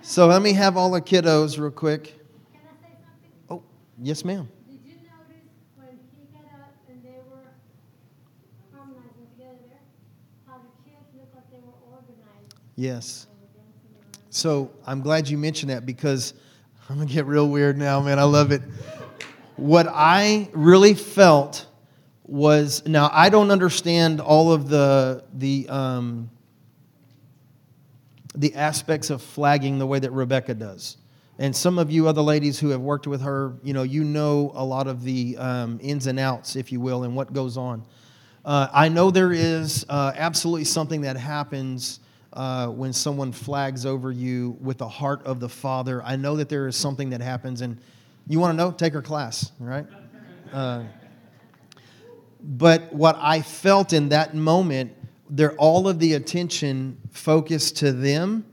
So 0.03 0.27
let 0.27 0.43
me 0.43 0.53
have 0.55 0.77
all 0.77 0.91
the 0.91 1.01
kiddos 1.01 1.59
real 1.59 1.71
quick. 1.71 2.05
Can 2.05 2.61
I 2.65 2.89
say 2.89 2.95
something? 2.95 3.31
Oh, 3.51 3.63
yes, 4.03 4.25
ma'am. 4.25 4.49
Did 4.69 4.81
you 4.85 4.95
notice 4.95 5.47
when 5.77 5.89
he 6.17 6.27
got 6.33 6.45
up 6.61 6.75
and 6.89 7.03
they 7.05 7.19
were 7.31 7.43
harmonizing 8.73 9.27
together 9.37 9.59
there, 9.69 9.79
how 10.47 10.59
the 10.59 10.91
kids 10.91 11.07
looked 11.17 11.35
like 11.35 11.51
they 11.51 11.59
were 11.59 11.75
organized 11.93 12.55
Yes. 12.77 13.27
and 13.31 13.41
were 13.41 13.47
dancing 13.55 13.91
around? 13.95 14.31
So 14.31 14.71
I'm 14.87 15.01
glad 15.01 15.29
you 15.29 15.39
mentioned 15.39 15.71
that 15.71 15.87
because 15.87 16.35
I'm 16.89 16.99
gonna 16.99 17.11
get 17.11 17.27
real 17.27 17.49
weird 17.49 17.77
now, 17.79 18.01
man. 18.01 18.19
I 18.19 18.25
love 18.25 18.51
it. 18.53 18.63
What 19.57 19.87
I 19.89 20.49
really 20.53 20.95
felt 20.95 21.67
was 22.25 22.87
now 22.87 23.09
I 23.13 23.29
don't 23.29 23.51
understand 23.51 24.21
all 24.21 24.53
of 24.53 24.69
the 24.69 25.25
the 25.33 25.69
um, 25.69 26.31
the 28.35 28.55
aspects 28.55 29.11
of 29.11 29.23
flagging 29.23 29.79
the 29.79 29.87
way 29.87 29.99
that 29.99 30.13
Rebecca 30.13 30.55
does. 30.55 30.99
And 31.39 31.55
some 31.55 31.79
of 31.79 31.91
you 31.91 32.09
other 32.09 32.23
ladies 32.23 32.59
who 32.59 32.71
have 32.71 32.81
worked 32.81 33.07
with 33.07 33.21
her, 33.23 33.55
you 33.63 33.75
know, 33.75 33.83
you 33.83 34.05
know 34.05 34.53
a 34.55 34.65
lot 34.65 34.87
of 34.87 35.03
the 35.03 35.37
um, 35.37 35.79
ins 35.83 36.07
and 36.07 36.19
outs, 36.19 36.57
if 36.57 36.73
you 36.73 36.81
will, 36.81 37.05
and 37.05 37.15
what 37.15 37.33
goes 37.33 37.59
on. 37.59 37.85
Uh, 38.45 38.69
I 38.73 38.89
know 38.89 39.11
there 39.11 39.33
is 39.33 39.85
uh, 39.89 40.13
absolutely 40.17 40.65
something 40.65 41.03
that 41.03 41.17
happens 41.17 42.01
uh, 42.33 42.69
when 42.69 42.93
someone 42.93 43.33
flags 43.33 43.85
over 43.85 44.13
you 44.13 44.57
with 44.61 44.79
the 44.79 44.89
heart 44.89 45.25
of 45.27 45.41
the 45.41 45.49
Father. 45.49 46.03
I 46.05 46.17
know 46.17 46.37
that 46.37 46.49
there 46.49 46.69
is 46.69 46.77
something 46.77 47.11
that 47.11 47.21
happens, 47.21 47.61
and 47.61 47.79
you 48.29 48.41
want 48.41 48.53
to 48.53 48.57
know? 48.57 48.73
Take 48.73 48.93
her 48.93 49.03
class, 49.03 49.53
right? 49.59 49.87
Uh, 50.53 50.85
but 52.43 52.93
what 52.93 53.17
I 53.21 53.43
felt 53.43 53.93
in 53.93 54.11
that 54.11 54.35
moment, 54.35 54.93
there 55.29 55.53
all 55.53 55.89
of 55.89 55.99
the 55.99 56.15
attention 56.15 56.99
focused 57.11 57.79
to 57.79 57.93
them, 57.93 58.45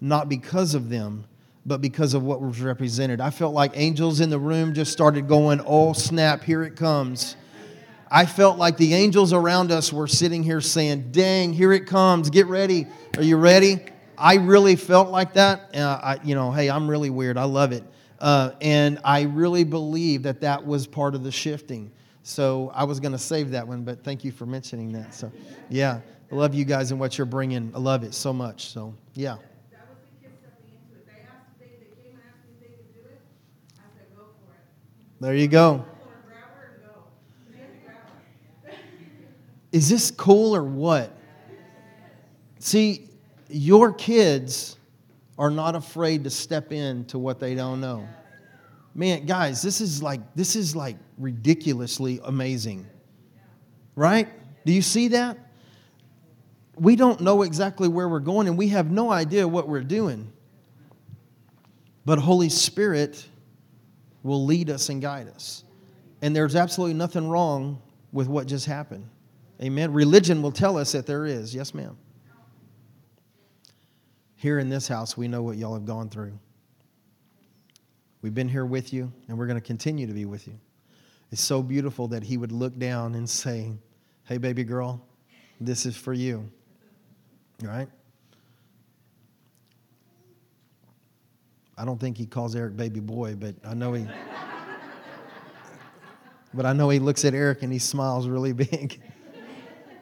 not 0.00 0.28
because 0.28 0.74
of 0.74 0.88
them, 0.88 1.24
but 1.64 1.80
because 1.80 2.14
of 2.14 2.22
what 2.22 2.40
was 2.40 2.60
represented. 2.60 3.20
I 3.20 3.30
felt 3.30 3.54
like 3.54 3.72
angels 3.74 4.20
in 4.20 4.30
the 4.30 4.38
room 4.38 4.74
just 4.74 4.92
started 4.92 5.28
going, 5.28 5.60
"Oh 5.66 5.92
snap, 5.92 6.42
here 6.42 6.62
it 6.62 6.76
comes." 6.76 7.36
I 8.10 8.26
felt 8.26 8.58
like 8.58 8.76
the 8.76 8.92
angels 8.92 9.32
around 9.32 9.70
us 9.70 9.92
were 9.92 10.08
sitting 10.08 10.42
here 10.42 10.60
saying, 10.60 11.08
"Dang, 11.12 11.52
here 11.52 11.72
it 11.72 11.86
comes. 11.86 12.30
Get 12.30 12.46
ready. 12.46 12.86
Are 13.16 13.22
you 13.22 13.36
ready?" 13.36 13.80
I 14.18 14.34
really 14.34 14.76
felt 14.76 15.10
like 15.10 15.34
that. 15.34 15.74
Uh, 15.74 15.98
I, 16.02 16.18
you 16.22 16.34
know, 16.34 16.52
hey, 16.52 16.70
I'm 16.70 16.88
really 16.88 17.10
weird. 17.10 17.36
I 17.36 17.44
love 17.44 17.72
it, 17.72 17.82
uh, 18.22 18.52
and 18.60 19.00
I 19.04 19.22
really 19.22 19.64
believe 19.64 20.22
that 20.22 20.40
that 20.42 20.64
was 20.64 20.86
part 20.86 21.16
of 21.16 21.24
the 21.24 21.32
shifting. 21.32 21.90
So 22.22 22.70
I 22.72 22.84
was 22.84 23.00
going 23.00 23.10
to 23.10 23.18
save 23.18 23.50
that 23.50 23.66
one, 23.66 23.82
but 23.82 24.04
thank 24.04 24.22
you 24.22 24.30
for 24.30 24.46
mentioning 24.46 24.92
that. 24.92 25.12
So, 25.12 25.32
yeah, 25.68 25.98
I 26.30 26.34
love 26.34 26.54
you 26.54 26.64
guys 26.64 26.92
and 26.92 27.00
what 27.00 27.18
you're 27.18 27.26
bringing. 27.26 27.72
I 27.74 27.78
love 27.78 28.04
it 28.04 28.14
so 28.14 28.32
much. 28.32 28.68
So, 28.68 28.94
yeah. 29.14 29.38
That 29.72 29.88
was 29.88 29.98
the 30.20 30.28
kids 30.28 30.38
stepping 30.38 30.70
into 30.70 31.00
it. 31.00 31.06
They 31.06 31.22
asked 31.22 31.48
if 31.60 31.66
they, 31.68 31.84
they 31.84 32.00
came 32.00 32.14
and 32.14 32.22
asked 32.30 32.46
me 32.46 32.52
if 32.54 32.60
they 32.60 32.76
could 32.76 32.94
do 32.94 33.00
it. 33.10 33.20
I 33.76 33.82
said, 33.98 34.06
go 34.16 34.22
for 34.22 34.54
it. 34.54 35.20
There 35.20 35.34
you 35.34 35.48
go. 35.48 35.78
Go 35.78 35.82
and 35.82 36.24
grab 36.24 36.44
her 36.54 36.74
and 36.74 36.94
go. 36.94 37.02
They 37.50 37.58
had 37.58 37.72
to 37.72 37.84
grab 37.84 37.96
her. 38.66 38.72
Is 39.72 39.88
this 39.88 40.12
cool 40.12 40.54
or 40.54 40.62
what? 40.62 41.12
See, 42.60 43.08
your 43.48 43.92
kids 43.92 44.76
are 45.42 45.50
not 45.50 45.74
afraid 45.74 46.22
to 46.22 46.30
step 46.30 46.70
in 46.70 47.04
to 47.06 47.18
what 47.18 47.40
they 47.40 47.56
don't 47.56 47.80
know. 47.80 48.08
Man, 48.94 49.26
guys, 49.26 49.60
this 49.60 49.80
is 49.80 50.00
like 50.00 50.20
this 50.36 50.54
is 50.54 50.76
like 50.76 50.96
ridiculously 51.18 52.20
amazing. 52.22 52.86
Right? 53.96 54.28
Do 54.64 54.72
you 54.72 54.82
see 54.82 55.08
that? 55.08 55.36
We 56.76 56.94
don't 56.94 57.20
know 57.20 57.42
exactly 57.42 57.88
where 57.88 58.08
we're 58.08 58.20
going 58.20 58.46
and 58.46 58.56
we 58.56 58.68
have 58.68 58.92
no 58.92 59.10
idea 59.10 59.48
what 59.48 59.68
we're 59.68 59.82
doing. 59.82 60.32
But 62.04 62.20
Holy 62.20 62.48
Spirit 62.48 63.26
will 64.22 64.44
lead 64.44 64.70
us 64.70 64.90
and 64.90 65.02
guide 65.02 65.26
us. 65.26 65.64
And 66.22 66.36
there's 66.36 66.54
absolutely 66.54 66.94
nothing 66.94 67.28
wrong 67.28 67.82
with 68.12 68.28
what 68.28 68.46
just 68.46 68.66
happened. 68.66 69.08
Amen. 69.60 69.92
Religion 69.92 70.40
will 70.40 70.52
tell 70.52 70.78
us 70.78 70.92
that 70.92 71.04
there 71.04 71.26
is. 71.26 71.52
Yes, 71.52 71.74
ma'am. 71.74 71.96
Here 74.42 74.58
in 74.58 74.68
this 74.68 74.88
house, 74.88 75.16
we 75.16 75.28
know 75.28 75.40
what 75.40 75.56
y'all 75.56 75.72
have 75.72 75.84
gone 75.84 76.08
through. 76.08 76.36
We've 78.22 78.34
been 78.34 78.48
here 78.48 78.66
with 78.66 78.92
you, 78.92 79.12
and 79.28 79.38
we're 79.38 79.46
going 79.46 79.56
to 79.56 79.64
continue 79.64 80.04
to 80.04 80.12
be 80.12 80.24
with 80.24 80.48
you. 80.48 80.58
It's 81.30 81.40
so 81.40 81.62
beautiful 81.62 82.08
that 82.08 82.24
he 82.24 82.36
would 82.38 82.50
look 82.50 82.76
down 82.76 83.14
and 83.14 83.30
say, 83.30 83.70
Hey, 84.24 84.38
baby 84.38 84.64
girl, 84.64 85.00
this 85.60 85.86
is 85.86 85.96
for 85.96 86.12
you. 86.12 86.50
Right? 87.62 87.86
I 91.78 91.84
don't 91.84 92.00
think 92.00 92.18
he 92.18 92.26
calls 92.26 92.56
Eric 92.56 92.76
baby 92.76 92.98
boy, 92.98 93.36
but 93.36 93.54
I 93.64 93.74
know 93.74 93.92
he. 93.92 94.08
but 96.52 96.66
I 96.66 96.72
know 96.72 96.88
he 96.88 96.98
looks 96.98 97.24
at 97.24 97.32
Eric 97.32 97.62
and 97.62 97.72
he 97.72 97.78
smiles 97.78 98.26
really 98.26 98.52
big. 98.52 99.00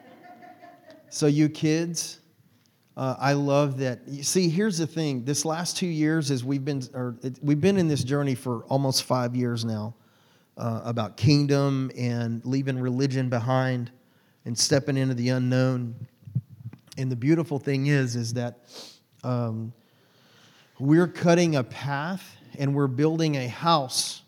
so, 1.11 1.27
you 1.27 1.47
kids, 1.47 2.20
uh, 3.01 3.15
I 3.17 3.33
love 3.33 3.79
that. 3.79 4.01
You 4.07 4.21
see, 4.21 4.47
here's 4.47 4.77
the 4.77 4.85
thing. 4.85 5.25
This 5.25 5.43
last 5.43 5.75
two 5.75 5.87
years, 5.87 6.29
as 6.29 6.43
we've 6.43 6.63
been, 6.63 6.83
or 6.93 7.15
it, 7.23 7.39
we've 7.41 7.59
been 7.59 7.77
in 7.77 7.87
this 7.87 8.03
journey 8.03 8.35
for 8.35 8.63
almost 8.65 9.05
five 9.05 9.35
years 9.35 9.65
now, 9.65 9.95
uh, 10.55 10.81
about 10.83 11.17
kingdom 11.17 11.89
and 11.97 12.45
leaving 12.45 12.77
religion 12.77 13.27
behind 13.27 13.89
and 14.45 14.55
stepping 14.55 14.97
into 14.97 15.15
the 15.15 15.29
unknown. 15.29 15.95
And 16.95 17.11
the 17.11 17.15
beautiful 17.15 17.57
thing 17.57 17.87
is, 17.87 18.15
is 18.15 18.33
that 18.33 18.59
um, 19.23 19.73
we're 20.77 21.07
cutting 21.07 21.55
a 21.55 21.63
path 21.63 22.35
and 22.59 22.75
we're 22.75 22.85
building 22.85 23.35
a 23.35 23.47
house. 23.47 24.21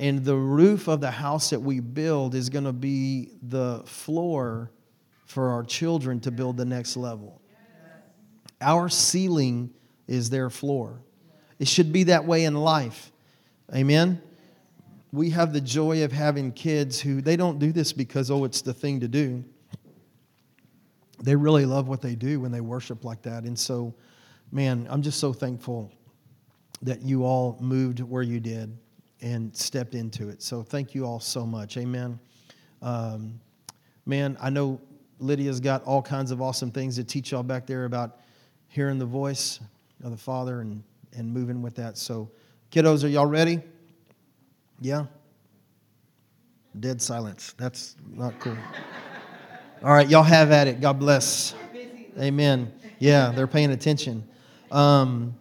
And 0.00 0.24
the 0.24 0.34
roof 0.34 0.88
of 0.88 1.00
the 1.00 1.12
house 1.12 1.50
that 1.50 1.60
we 1.60 1.78
build 1.78 2.34
is 2.34 2.48
going 2.48 2.64
to 2.64 2.72
be 2.72 3.28
the 3.40 3.84
floor 3.84 4.72
for 5.26 5.50
our 5.50 5.62
children 5.62 6.18
to 6.22 6.32
build 6.32 6.56
the 6.56 6.64
next 6.64 6.96
level. 6.96 7.40
Our 8.66 8.90
ceiling 8.90 9.70
is 10.06 10.28
their 10.28 10.50
floor. 10.50 11.00
It 11.58 11.68
should 11.68 11.92
be 11.92 12.02
that 12.04 12.26
way 12.26 12.44
in 12.44 12.54
life. 12.54 13.12
Amen. 13.74 14.20
We 15.12 15.30
have 15.30 15.54
the 15.54 15.60
joy 15.60 16.04
of 16.04 16.12
having 16.12 16.52
kids 16.52 17.00
who 17.00 17.22
they 17.22 17.36
don't 17.36 17.58
do 17.58 17.72
this 17.72 17.94
because, 17.94 18.30
oh, 18.30 18.44
it's 18.44 18.60
the 18.60 18.74
thing 18.74 19.00
to 19.00 19.08
do. 19.08 19.42
They 21.22 21.34
really 21.34 21.64
love 21.64 21.88
what 21.88 22.02
they 22.02 22.14
do 22.14 22.40
when 22.40 22.52
they 22.52 22.60
worship 22.60 23.04
like 23.04 23.22
that. 23.22 23.44
And 23.44 23.58
so, 23.58 23.94
man, 24.52 24.86
I'm 24.90 25.00
just 25.00 25.18
so 25.18 25.32
thankful 25.32 25.90
that 26.82 27.00
you 27.02 27.24
all 27.24 27.56
moved 27.60 28.00
where 28.00 28.22
you 28.22 28.40
did. 28.40 28.76
and 29.22 29.54
stepped 29.56 29.94
into 29.94 30.28
it. 30.28 30.42
So 30.42 30.62
thank 30.62 30.94
you 30.94 31.04
all 31.06 31.20
so 31.20 31.46
much. 31.46 31.76
Amen. 31.76 32.18
Um, 32.82 33.40
man, 34.04 34.36
I 34.40 34.50
know 34.50 34.80
Lydia's 35.18 35.60
got 35.60 35.82
all 35.84 36.02
kinds 36.02 36.30
of 36.30 36.42
awesome 36.42 36.70
things 36.70 36.96
to 36.96 37.04
teach 37.04 37.32
y'all 37.32 37.42
back 37.42 37.66
there 37.66 37.86
about 37.86 38.20
hearing 38.76 38.98
the 38.98 39.06
voice 39.06 39.58
of 40.04 40.10
the 40.10 40.16
Father 40.18 40.60
and, 40.60 40.82
and 41.16 41.32
moving 41.32 41.62
with 41.62 41.74
that. 41.76 41.96
So, 41.96 42.30
kiddos, 42.70 43.04
are 43.04 43.08
y'all 43.08 43.24
ready? 43.24 43.62
Yeah? 44.82 45.06
Dead 46.78 47.00
silence. 47.00 47.54
That's 47.56 47.96
not 48.06 48.38
cool. 48.38 48.58
All 49.82 49.94
right, 49.94 50.06
y'all 50.06 50.22
have 50.22 50.50
at 50.50 50.68
it. 50.68 50.82
God 50.82 50.98
bless. 50.98 51.54
Amen. 52.18 52.70
Yeah, 52.98 53.32
they're 53.34 53.46
paying 53.46 53.70
attention. 53.70 54.28
Um, 54.70 55.34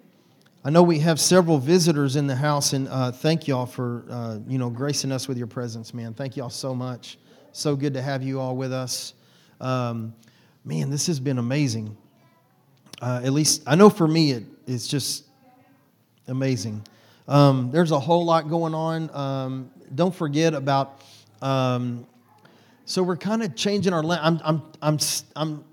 I 0.63 0.69
know 0.69 0.81
we 0.81 0.99
have 0.99 1.19
several 1.19 1.57
visitors 1.57 2.15
in 2.15 2.27
the 2.27 2.37
house, 2.37 2.71
and 2.71 2.87
uh, 2.87 3.11
thank 3.11 3.49
y'all 3.49 3.65
for 3.65 4.05
uh, 4.09 4.39
you 4.47 4.57
know 4.57 4.69
gracing 4.69 5.11
us 5.11 5.27
with 5.27 5.37
your 5.37 5.47
presence, 5.47 5.93
man. 5.93 6.13
Thank 6.13 6.37
y'all 6.37 6.49
so 6.49 6.73
much. 6.73 7.17
So 7.51 7.75
good 7.75 7.93
to 7.95 8.01
have 8.01 8.23
you 8.23 8.39
all 8.39 8.55
with 8.55 8.71
us. 8.71 9.13
Um, 9.59 10.13
man, 10.63 10.89
this 10.89 11.07
has 11.07 11.19
been 11.19 11.37
amazing. 11.37 11.97
Uh, 13.01 13.21
at 13.23 13.33
least 13.33 13.63
I 13.67 13.75
know 13.75 13.89
for 13.89 14.07
me, 14.07 14.31
it, 14.31 14.43
it's 14.67 14.87
just 14.87 15.25
amazing. 16.27 16.83
Um, 17.27 17.71
there's 17.71 17.91
a 17.91 17.99
whole 17.99 18.25
lot 18.25 18.49
going 18.49 18.73
on. 18.73 19.13
Um, 19.15 19.71
don't 19.93 20.13
forget 20.13 20.53
about. 20.53 21.01
Um, 21.41 22.07
so 22.85 23.03
we're 23.03 23.17
kind 23.17 23.43
of 23.43 23.55
changing 23.55 23.93
our. 23.93 24.03
I'm, 24.03 24.39
I'm, 24.43 24.61
I'm, 24.81 24.99
I'm, 25.35 25.63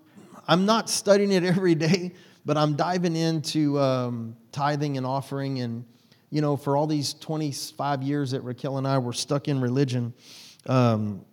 I'm 0.49 0.67
not 0.67 0.89
studying 0.89 1.33
it 1.33 1.45
every 1.57 1.75
day, 1.75 2.13
but 2.45 2.57
I'm 2.57 2.75
diving 2.75 3.17
into 3.17 3.79
um, 3.79 4.37
tithing 4.51 4.97
and 4.97 5.07
offering. 5.07 5.61
And, 5.61 5.85
you 6.31 6.41
know, 6.41 6.57
for 6.57 6.77
all 6.77 6.87
these 6.87 7.15
25 7.15 8.03
years 8.03 8.31
that 8.33 8.41
Raquel 8.41 8.79
and 8.79 8.87
I 8.87 8.99
were 8.99 9.13
stuck 9.13 9.49
in 9.49 9.61
religion, 9.61 10.15
um, 10.67 11.25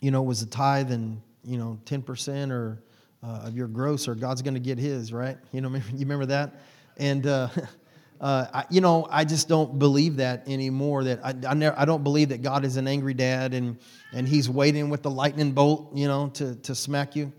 you 0.00 0.10
know, 0.10 0.22
was 0.22 0.42
a 0.42 0.46
tithe 0.46 0.92
and, 0.92 1.20
you 1.44 1.58
know, 1.58 1.78
10% 1.86 2.50
or 2.50 2.82
uh, 3.26 3.46
of 3.46 3.56
your 3.56 3.66
gross 3.66 4.08
or 4.08 4.14
God's 4.14 4.42
going 4.42 4.54
to 4.54 4.60
get 4.60 4.78
his, 4.78 5.12
right? 5.12 5.36
You 5.52 5.60
know, 5.60 5.68
you 5.92 6.00
remember 6.00 6.26
that? 6.26 6.60
And, 6.96 7.26
uh, 7.26 7.48
uh, 8.20 8.46
I, 8.52 8.64
you 8.70 8.80
know, 8.80 9.06
I 9.10 9.24
just 9.24 9.48
don't 9.48 9.78
believe 9.78 10.16
that 10.16 10.48
anymore. 10.48 11.04
That 11.04 11.20
I, 11.24 11.34
I, 11.48 11.54
never, 11.54 11.78
I 11.78 11.84
don't 11.84 12.04
believe 12.04 12.30
that 12.30 12.42
God 12.42 12.64
is 12.64 12.76
an 12.76 12.86
angry 12.86 13.14
dad 13.14 13.54
and, 13.54 13.78
and 14.12 14.28
he's 14.28 14.48
waiting 14.48 14.90
with 14.90 15.02
the 15.02 15.10
lightning 15.10 15.52
bolt, 15.52 15.90
you 15.94 16.06
know, 16.06 16.28
to, 16.34 16.54
to 16.56 16.74
smack 16.74 17.16
you. 17.16 17.32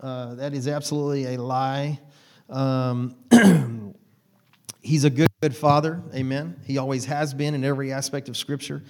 Uh, 0.00 0.34
that 0.36 0.52
is 0.52 0.68
absolutely 0.68 1.34
a 1.34 1.40
lie. 1.40 1.98
Um, 2.50 3.16
he's 4.82 5.04
a 5.04 5.10
good, 5.10 5.30
good 5.40 5.56
father. 5.56 6.02
Amen. 6.14 6.60
He 6.66 6.78
always 6.78 7.06
has 7.06 7.34
been 7.34 7.54
in 7.54 7.64
every 7.64 7.92
aspect 7.92 8.28
of 8.28 8.36
Scripture. 8.36 8.82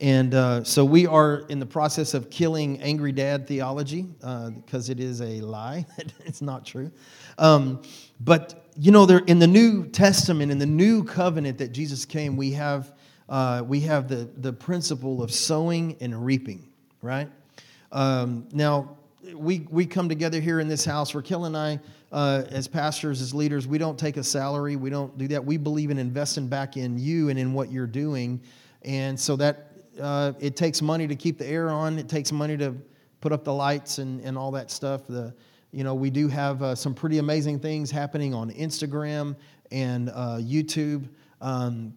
And 0.00 0.32
uh, 0.34 0.64
so 0.64 0.82
we 0.82 1.06
are 1.06 1.44
in 1.50 1.60
the 1.60 1.66
process 1.66 2.14
of 2.14 2.30
killing 2.30 2.80
angry 2.80 3.12
dad 3.12 3.46
theology 3.46 4.02
because 4.02 4.88
uh, 4.88 4.92
it 4.92 4.98
is 4.98 5.20
a 5.20 5.42
lie. 5.42 5.84
it's 6.24 6.40
not 6.40 6.64
true. 6.64 6.90
Um, 7.36 7.82
but, 8.18 8.66
you 8.78 8.92
know, 8.92 9.04
there, 9.04 9.18
in 9.18 9.38
the 9.38 9.46
New 9.46 9.86
Testament, 9.88 10.50
in 10.50 10.58
the 10.58 10.64
new 10.64 11.04
covenant 11.04 11.58
that 11.58 11.72
Jesus 11.72 12.06
came, 12.06 12.38
we 12.38 12.52
have, 12.52 12.94
uh, 13.28 13.62
we 13.66 13.80
have 13.80 14.08
the, 14.08 14.30
the 14.38 14.54
principle 14.54 15.22
of 15.22 15.30
sowing 15.30 15.96
and 16.00 16.24
reaping, 16.24 16.66
right? 17.02 17.28
Um, 17.92 18.48
now, 18.52 18.96
we, 19.34 19.66
we 19.70 19.84
come 19.84 20.08
together 20.08 20.40
here 20.40 20.60
in 20.60 20.68
this 20.68 20.84
house. 20.84 21.14
Raquel 21.14 21.44
and 21.44 21.54
I, 21.54 21.78
uh, 22.10 22.44
as 22.48 22.66
pastors, 22.66 23.20
as 23.20 23.34
leaders, 23.34 23.66
we 23.66 23.76
don't 23.76 23.98
take 23.98 24.16
a 24.16 24.24
salary. 24.24 24.76
We 24.76 24.88
don't 24.88 25.16
do 25.18 25.28
that. 25.28 25.44
We 25.44 25.58
believe 25.58 25.90
in 25.90 25.98
investing 25.98 26.48
back 26.48 26.78
in 26.78 26.98
you 26.98 27.28
and 27.28 27.38
in 27.38 27.52
what 27.52 27.70
you're 27.70 27.86
doing. 27.86 28.40
And 28.82 29.18
so 29.20 29.36
that 29.36 29.69
uh, 29.98 30.32
it 30.38 30.56
takes 30.56 30.82
money 30.82 31.06
to 31.06 31.16
keep 31.16 31.38
the 31.38 31.46
air 31.46 31.70
on. 31.70 31.98
It 31.98 32.08
takes 32.08 32.32
money 32.32 32.56
to 32.58 32.74
put 33.20 33.32
up 33.32 33.44
the 33.44 33.52
lights 33.52 33.98
and, 33.98 34.20
and 34.20 34.36
all 34.36 34.50
that 34.52 34.70
stuff. 34.70 35.06
The, 35.06 35.34
you 35.72 35.84
know, 35.84 35.94
we 35.94 36.10
do 36.10 36.28
have 36.28 36.62
uh, 36.62 36.74
some 36.74 36.94
pretty 36.94 37.18
amazing 37.18 37.60
things 37.60 37.90
happening 37.90 38.34
on 38.34 38.50
Instagram 38.52 39.36
and 39.70 40.10
uh, 40.10 40.38
YouTube. 40.40 41.08
Um, 41.40 41.94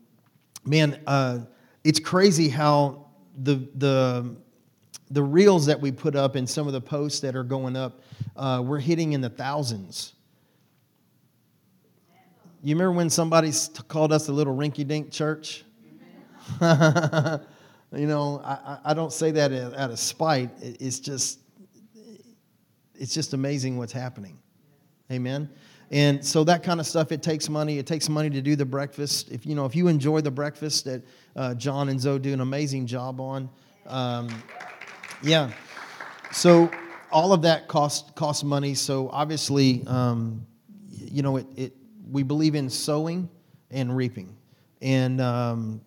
man, 0.65 1.01
uh, 1.07 1.39
it's 1.83 1.99
crazy 1.99 2.49
how 2.49 3.07
the, 3.43 3.67
the, 3.75 4.35
the 5.11 5.23
reels 5.23 5.65
that 5.65 5.79
we 5.79 5.91
put 5.91 6.15
up 6.15 6.35
and 6.35 6.49
some 6.49 6.67
of 6.67 6.73
the 6.73 6.81
posts 6.81 7.19
that 7.21 7.35
are 7.35 7.43
going 7.43 7.75
up, 7.75 8.01
uh, 8.35 8.61
we're 8.65 8.79
hitting 8.79 9.13
in 9.13 9.21
the 9.21 9.29
thousands. 9.29 10.13
You 12.65 12.75
remember 12.75 12.93
when 12.93 13.09
somebody 13.09 13.51
called 13.89 14.13
us 14.13 14.29
a 14.29 14.31
little 14.31 14.55
rinky 14.55 14.87
dink 14.87 15.11
church? 15.11 15.65
You 17.95 18.07
know, 18.07 18.41
I, 18.43 18.79
I 18.85 18.93
don't 18.93 19.13
say 19.13 19.31
that 19.31 19.51
out 19.51 19.91
of 19.91 19.99
spite. 19.99 20.49
It's 20.61 20.99
just, 20.99 21.39
it's 22.95 23.13
just 23.13 23.33
amazing 23.33 23.77
what's 23.77 23.93
happening. 23.93 24.39
Amen. 25.11 25.49
And 25.91 26.25
so 26.25 26.43
that 26.45 26.63
kind 26.63 26.79
of 26.79 26.87
stuff, 26.87 27.11
it 27.11 27.21
takes 27.21 27.49
money. 27.49 27.77
It 27.77 27.85
takes 27.85 28.09
money 28.09 28.31
to 28.31 28.41
do 28.41 28.55
the 28.55 28.65
breakfast. 28.65 29.29
If 29.29 29.45
you 29.45 29.53
know, 29.53 29.65
if 29.65 29.75
you 29.75 29.87
enjoy 29.89 30.21
the 30.21 30.31
breakfast 30.31 30.85
that 30.85 31.03
uh, 31.35 31.53
John 31.53 31.89
and 31.89 32.01
Zoe 32.01 32.17
do 32.17 32.33
an 32.33 32.41
amazing 32.41 32.87
job 32.87 33.21
on, 33.21 33.47
um, 33.85 34.27
yeah. 35.21 35.51
So 36.31 36.71
all 37.11 37.31
of 37.31 37.43
that 37.43 37.67
costs 37.67 38.09
costs 38.15 38.43
money. 38.43 38.73
So 38.73 39.09
obviously, 39.09 39.83
um, 39.85 40.47
you 40.89 41.21
know, 41.21 41.37
it, 41.37 41.45
it 41.55 41.73
we 42.09 42.23
believe 42.23 42.55
in 42.55 42.71
sowing 42.71 43.29
and 43.69 43.95
reaping, 43.95 44.35
and 44.81 45.21
um, 45.21 45.81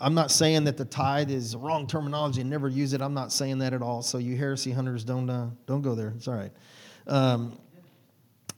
I'm 0.00 0.14
not 0.14 0.30
saying 0.30 0.64
that 0.64 0.76
the 0.76 0.84
tithe 0.84 1.30
is 1.30 1.54
wrong 1.54 1.86
terminology 1.86 2.40
and 2.40 2.50
never 2.50 2.68
use 2.68 2.92
it. 2.92 3.02
I'm 3.02 3.14
not 3.14 3.32
saying 3.32 3.58
that 3.58 3.72
at 3.72 3.82
all. 3.82 4.02
So 4.02 4.18
you 4.18 4.36
heresy 4.36 4.70
hunters, 4.70 5.04
don't 5.04 5.28
uh, 5.28 5.48
don't 5.66 5.82
go 5.82 5.94
there. 5.94 6.12
It's 6.16 6.28
all 6.28 6.34
right. 6.34 6.52
Um, 7.06 7.58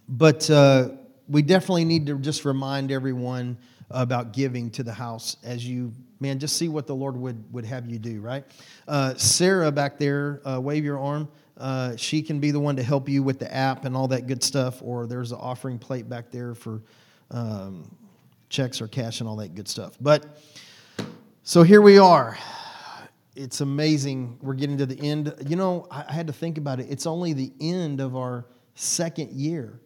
but 0.09 0.49
uh, 0.51 0.90
we 1.29 1.42
definitely 1.42 1.85
need 1.85 2.07
to 2.07 2.18
just 2.18 2.44
remind 2.44 2.92
everyone 2.92 3.59
about 3.90 4.33
giving 4.33 4.70
to 4.70 4.83
the 4.83 4.92
house 4.92 5.37
as 5.44 5.66
you 5.66 5.92
man 6.20 6.38
just 6.38 6.57
see 6.57 6.68
what 6.68 6.87
the 6.87 6.94
lord 6.94 7.16
would 7.16 7.53
would 7.53 7.64
have 7.64 7.87
you 7.87 7.99
do 7.99 8.20
right 8.20 8.44
uh, 8.88 9.14
sarah 9.14 9.70
back 9.70 9.99
there 9.99 10.40
uh, 10.49 10.59
wave 10.61 10.85
your 10.85 10.99
arm 10.99 11.29
uh, 11.59 11.94
she 11.97 12.20
can 12.20 12.40
be 12.40 12.51
the 12.51 12.59
one 12.59 12.75
to 12.75 12.83
help 12.83 13.09
you 13.09 13.23
with 13.23 13.38
the 13.38 13.55
app 13.55 13.85
and 13.85 13.97
all 13.97 14.09
that 14.09 14.27
good 14.27 14.42
stuff 14.42 14.83
or 14.83 15.07
there's 15.07 15.33
an 15.33 15.38
offering 15.38 15.79
plate 15.79 16.09
back 16.09 16.31
there 16.31 16.55
for 16.55 16.83
um, 17.31 17.94
checks 18.49 18.81
or 18.81 18.88
cash 18.88 19.20
and 19.20 19.29
all 19.29 19.37
that 19.37 19.55
good 19.55 19.68
stuff 19.68 19.92
but 20.01 20.40
so 21.46 21.62
here 21.62 21.83
we 21.83 21.98
are. 21.98 22.38
It's 23.37 23.61
amazing. 23.61 24.38
We're 24.40 24.54
getting 24.54 24.78
to 24.78 24.87
the 24.87 24.98
end. 24.98 25.35
You 25.46 25.57
know, 25.57 25.87
I 25.90 26.11
had 26.11 26.26
to 26.26 26.33
think 26.33 26.57
about 26.57 26.80
it. 26.80 26.87
It's 26.88 27.07
only 27.07 27.35
the 27.35 27.52
end 27.61 28.00
of 28.00 28.16
our 28.16 28.46
second 28.76 29.30
year 29.30 29.78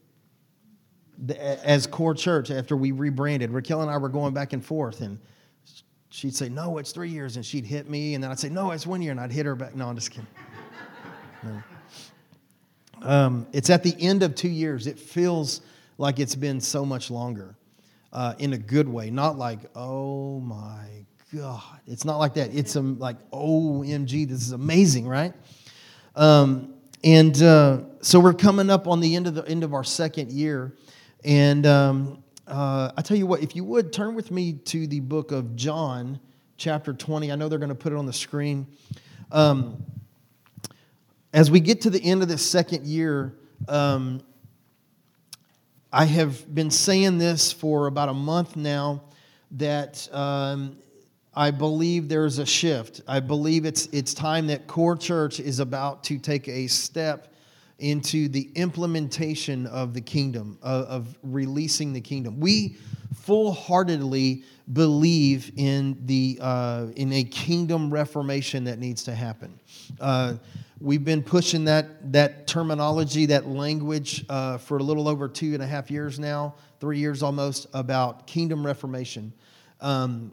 as 1.28 1.88
core 1.88 2.14
church 2.14 2.52
after 2.52 2.76
we 2.76 2.92
rebranded. 2.92 3.50
Raquel 3.50 3.82
and 3.82 3.90
I 3.90 3.96
were 3.96 4.08
going 4.08 4.32
back 4.32 4.52
and 4.52 4.64
forth, 4.64 5.00
and 5.00 5.18
she'd 6.10 6.36
say, 6.36 6.48
No, 6.48 6.78
it's 6.78 6.92
three 6.92 7.10
years. 7.10 7.34
And 7.34 7.44
she'd 7.44 7.66
hit 7.66 7.90
me. 7.90 8.14
And 8.14 8.22
then 8.22 8.30
I'd 8.30 8.38
say, 8.38 8.50
No, 8.50 8.70
it's 8.70 8.86
one 8.86 9.02
year. 9.02 9.10
And 9.10 9.20
I'd 9.20 9.32
hit 9.32 9.44
her 9.44 9.56
back. 9.56 9.74
No, 9.74 9.88
I'm 9.88 9.96
just 9.96 10.12
kidding. 10.12 10.28
No. 11.42 11.62
Um, 13.00 13.46
it's 13.52 13.70
at 13.70 13.84
the 13.84 13.94
end 14.00 14.24
of 14.24 14.34
two 14.34 14.48
years. 14.48 14.88
It 14.88 14.98
feels 14.98 15.60
like 15.98 16.18
it's 16.18 16.34
been 16.34 16.60
so 16.60 16.84
much 16.84 17.12
longer 17.12 17.54
uh, 18.12 18.34
in 18.40 18.54
a 18.54 18.58
good 18.58 18.88
way, 18.88 19.08
not 19.08 19.38
like, 19.38 19.60
oh 19.76 20.40
my 20.40 21.06
God. 21.34 21.80
It's 21.86 22.04
not 22.04 22.18
like 22.18 22.34
that. 22.34 22.54
It's 22.54 22.76
um, 22.76 22.98
like, 22.98 23.16
OMG, 23.30 24.28
this 24.28 24.42
is 24.42 24.52
amazing, 24.52 25.06
right? 25.06 25.34
Um, 26.16 26.74
and 27.04 27.40
uh, 27.42 27.80
so 28.00 28.18
we're 28.18 28.34
coming 28.34 28.70
up 28.70 28.88
on 28.88 29.00
the 29.00 29.14
end 29.14 29.26
of 29.26 29.34
the 29.34 29.46
end 29.46 29.62
of 29.62 29.74
our 29.74 29.84
second 29.84 30.32
year. 30.32 30.74
And 31.24 31.66
um, 31.66 32.24
uh, 32.46 32.92
I 32.96 33.02
tell 33.02 33.16
you 33.16 33.26
what, 33.26 33.42
if 33.42 33.54
you 33.54 33.64
would 33.64 33.92
turn 33.92 34.14
with 34.14 34.30
me 34.30 34.54
to 34.54 34.86
the 34.86 35.00
book 35.00 35.30
of 35.30 35.54
John, 35.54 36.18
chapter 36.58 36.92
20. 36.92 37.30
I 37.30 37.36
know 37.36 37.48
they're 37.48 37.58
going 37.58 37.68
to 37.70 37.74
put 37.74 37.92
it 37.92 37.96
on 37.96 38.04
the 38.04 38.12
screen. 38.12 38.66
Um, 39.30 39.82
as 41.32 41.50
we 41.50 41.60
get 41.60 41.82
to 41.82 41.90
the 41.90 42.02
end 42.02 42.20
of 42.22 42.28
this 42.28 42.44
second 42.44 42.84
year, 42.84 43.34
um, 43.68 44.20
I 45.92 46.04
have 46.04 46.52
been 46.52 46.70
saying 46.70 47.18
this 47.18 47.52
for 47.52 47.86
about 47.86 48.08
a 48.08 48.14
month 48.14 48.56
now 48.56 49.04
that 49.52 50.08
um, 50.12 50.76
I 51.38 51.52
believe 51.52 52.08
there's 52.08 52.38
a 52.40 52.44
shift. 52.44 53.00
I 53.06 53.20
believe 53.20 53.64
it's, 53.64 53.86
it's 53.92 54.12
time 54.12 54.48
that 54.48 54.66
Core 54.66 54.96
Church 54.96 55.38
is 55.38 55.60
about 55.60 56.02
to 56.04 56.18
take 56.18 56.48
a 56.48 56.66
step 56.66 57.32
into 57.78 58.28
the 58.28 58.50
implementation 58.56 59.64
of 59.68 59.94
the 59.94 60.00
kingdom, 60.00 60.58
of, 60.62 60.84
of 60.86 61.18
releasing 61.22 61.92
the 61.92 62.00
kingdom. 62.00 62.40
We 62.40 62.76
full 63.14 63.52
heartedly 63.52 64.42
believe 64.72 65.52
in, 65.56 65.96
the, 66.06 66.40
uh, 66.42 66.86
in 66.96 67.12
a 67.12 67.22
kingdom 67.22 67.88
reformation 67.94 68.64
that 68.64 68.80
needs 68.80 69.04
to 69.04 69.14
happen. 69.14 69.60
Uh, 70.00 70.34
we've 70.80 71.04
been 71.04 71.22
pushing 71.22 71.64
that, 71.66 72.12
that 72.12 72.48
terminology, 72.48 73.26
that 73.26 73.46
language 73.46 74.24
uh, 74.28 74.58
for 74.58 74.78
a 74.78 74.82
little 74.82 75.06
over 75.06 75.28
two 75.28 75.54
and 75.54 75.62
a 75.62 75.66
half 75.68 75.88
years 75.88 76.18
now, 76.18 76.56
three 76.80 76.98
years 76.98 77.22
almost, 77.22 77.68
about 77.74 78.26
kingdom 78.26 78.66
reformation. 78.66 79.32
Um, 79.80 80.32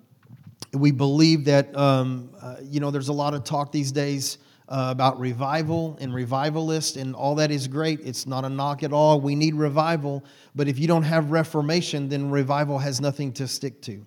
we 0.76 0.92
believe 0.92 1.46
that, 1.46 1.76
um, 1.76 2.30
uh, 2.42 2.58
you 2.62 2.80
know, 2.80 2.92
there's 2.92 3.08
a 3.08 3.14
lot 3.14 3.34
of 3.34 3.44
talk 3.44 3.72
these 3.72 3.92
days 3.92 4.38
uh, 4.68 4.88
about 4.90 5.20
revival 5.20 5.98
and 6.02 6.14
revivalist, 6.14 6.98
and 6.98 7.16
all 7.16 7.36
that 7.36 7.52
is 7.52 7.68
great. 7.68 8.00
It's 8.02 8.26
not 8.26 8.46
a 8.46 8.50
knock 8.50 8.84
at 8.84 8.92
all. 8.92 9.22
We 9.22 9.36
need 9.36 9.56
revival. 9.56 10.24
But 10.56 10.68
if 10.68 10.80
you 10.80 10.88
don't 10.88 11.04
have 11.04 11.32
reformation, 11.32 12.10
then 12.10 12.32
revival 12.32 12.80
has 12.80 13.00
nothing 13.00 13.32
to 13.34 13.48
stick 13.48 13.82
to. 13.84 14.06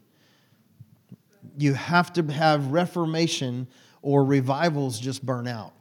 You 1.57 1.74
have 1.74 2.12
to 2.14 2.22
have 2.24 2.66
reformation, 2.68 3.68
or 4.02 4.24
revivals 4.24 4.98
just 4.98 5.24
burn 5.24 5.46
out. 5.46 5.72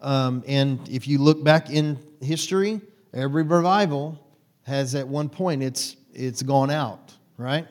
Um, 0.00 0.44
and 0.46 0.86
if 0.88 1.08
you 1.08 1.18
look 1.18 1.42
back 1.42 1.70
in 1.70 1.98
history, 2.20 2.80
every 3.12 3.42
revival 3.42 4.20
has 4.64 4.94
at 4.94 5.06
one 5.06 5.28
point 5.28 5.62
it's 5.62 5.96
it's 6.12 6.42
gone 6.42 6.70
out, 6.70 7.14
right? 7.36 7.66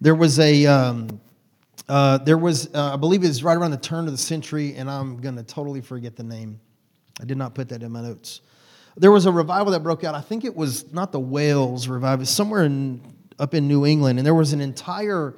There 0.00 0.14
was 0.14 0.38
a 0.38 0.66
um, 0.66 1.20
uh, 1.90 2.18
there 2.18 2.38
was 2.38 2.72
uh, 2.72 2.94
I 2.94 2.96
believe 2.96 3.24
it 3.24 3.28
was 3.28 3.42
right 3.42 3.56
around 3.56 3.72
the 3.72 3.76
turn 3.76 4.06
of 4.06 4.12
the 4.12 4.18
century, 4.18 4.76
and 4.76 4.88
I'm 4.88 5.20
gonna 5.20 5.42
totally 5.42 5.80
forget 5.80 6.14
the 6.14 6.22
name. 6.22 6.60
I 7.20 7.24
did 7.24 7.36
not 7.36 7.52
put 7.52 7.68
that 7.70 7.82
in 7.82 7.90
my 7.90 8.00
notes. 8.00 8.42
There 8.96 9.10
was 9.10 9.26
a 9.26 9.32
revival 9.32 9.72
that 9.72 9.82
broke 9.82 10.04
out. 10.04 10.14
I 10.14 10.20
think 10.20 10.44
it 10.44 10.54
was 10.54 10.92
not 10.92 11.10
the 11.10 11.18
Wales 11.18 11.88
revival, 11.88 12.24
somewhere 12.26 12.62
in 12.62 13.02
up 13.40 13.54
in 13.54 13.66
New 13.66 13.86
England, 13.86 14.20
and 14.20 14.26
there 14.26 14.36
was 14.36 14.52
an 14.52 14.60
entire, 14.60 15.34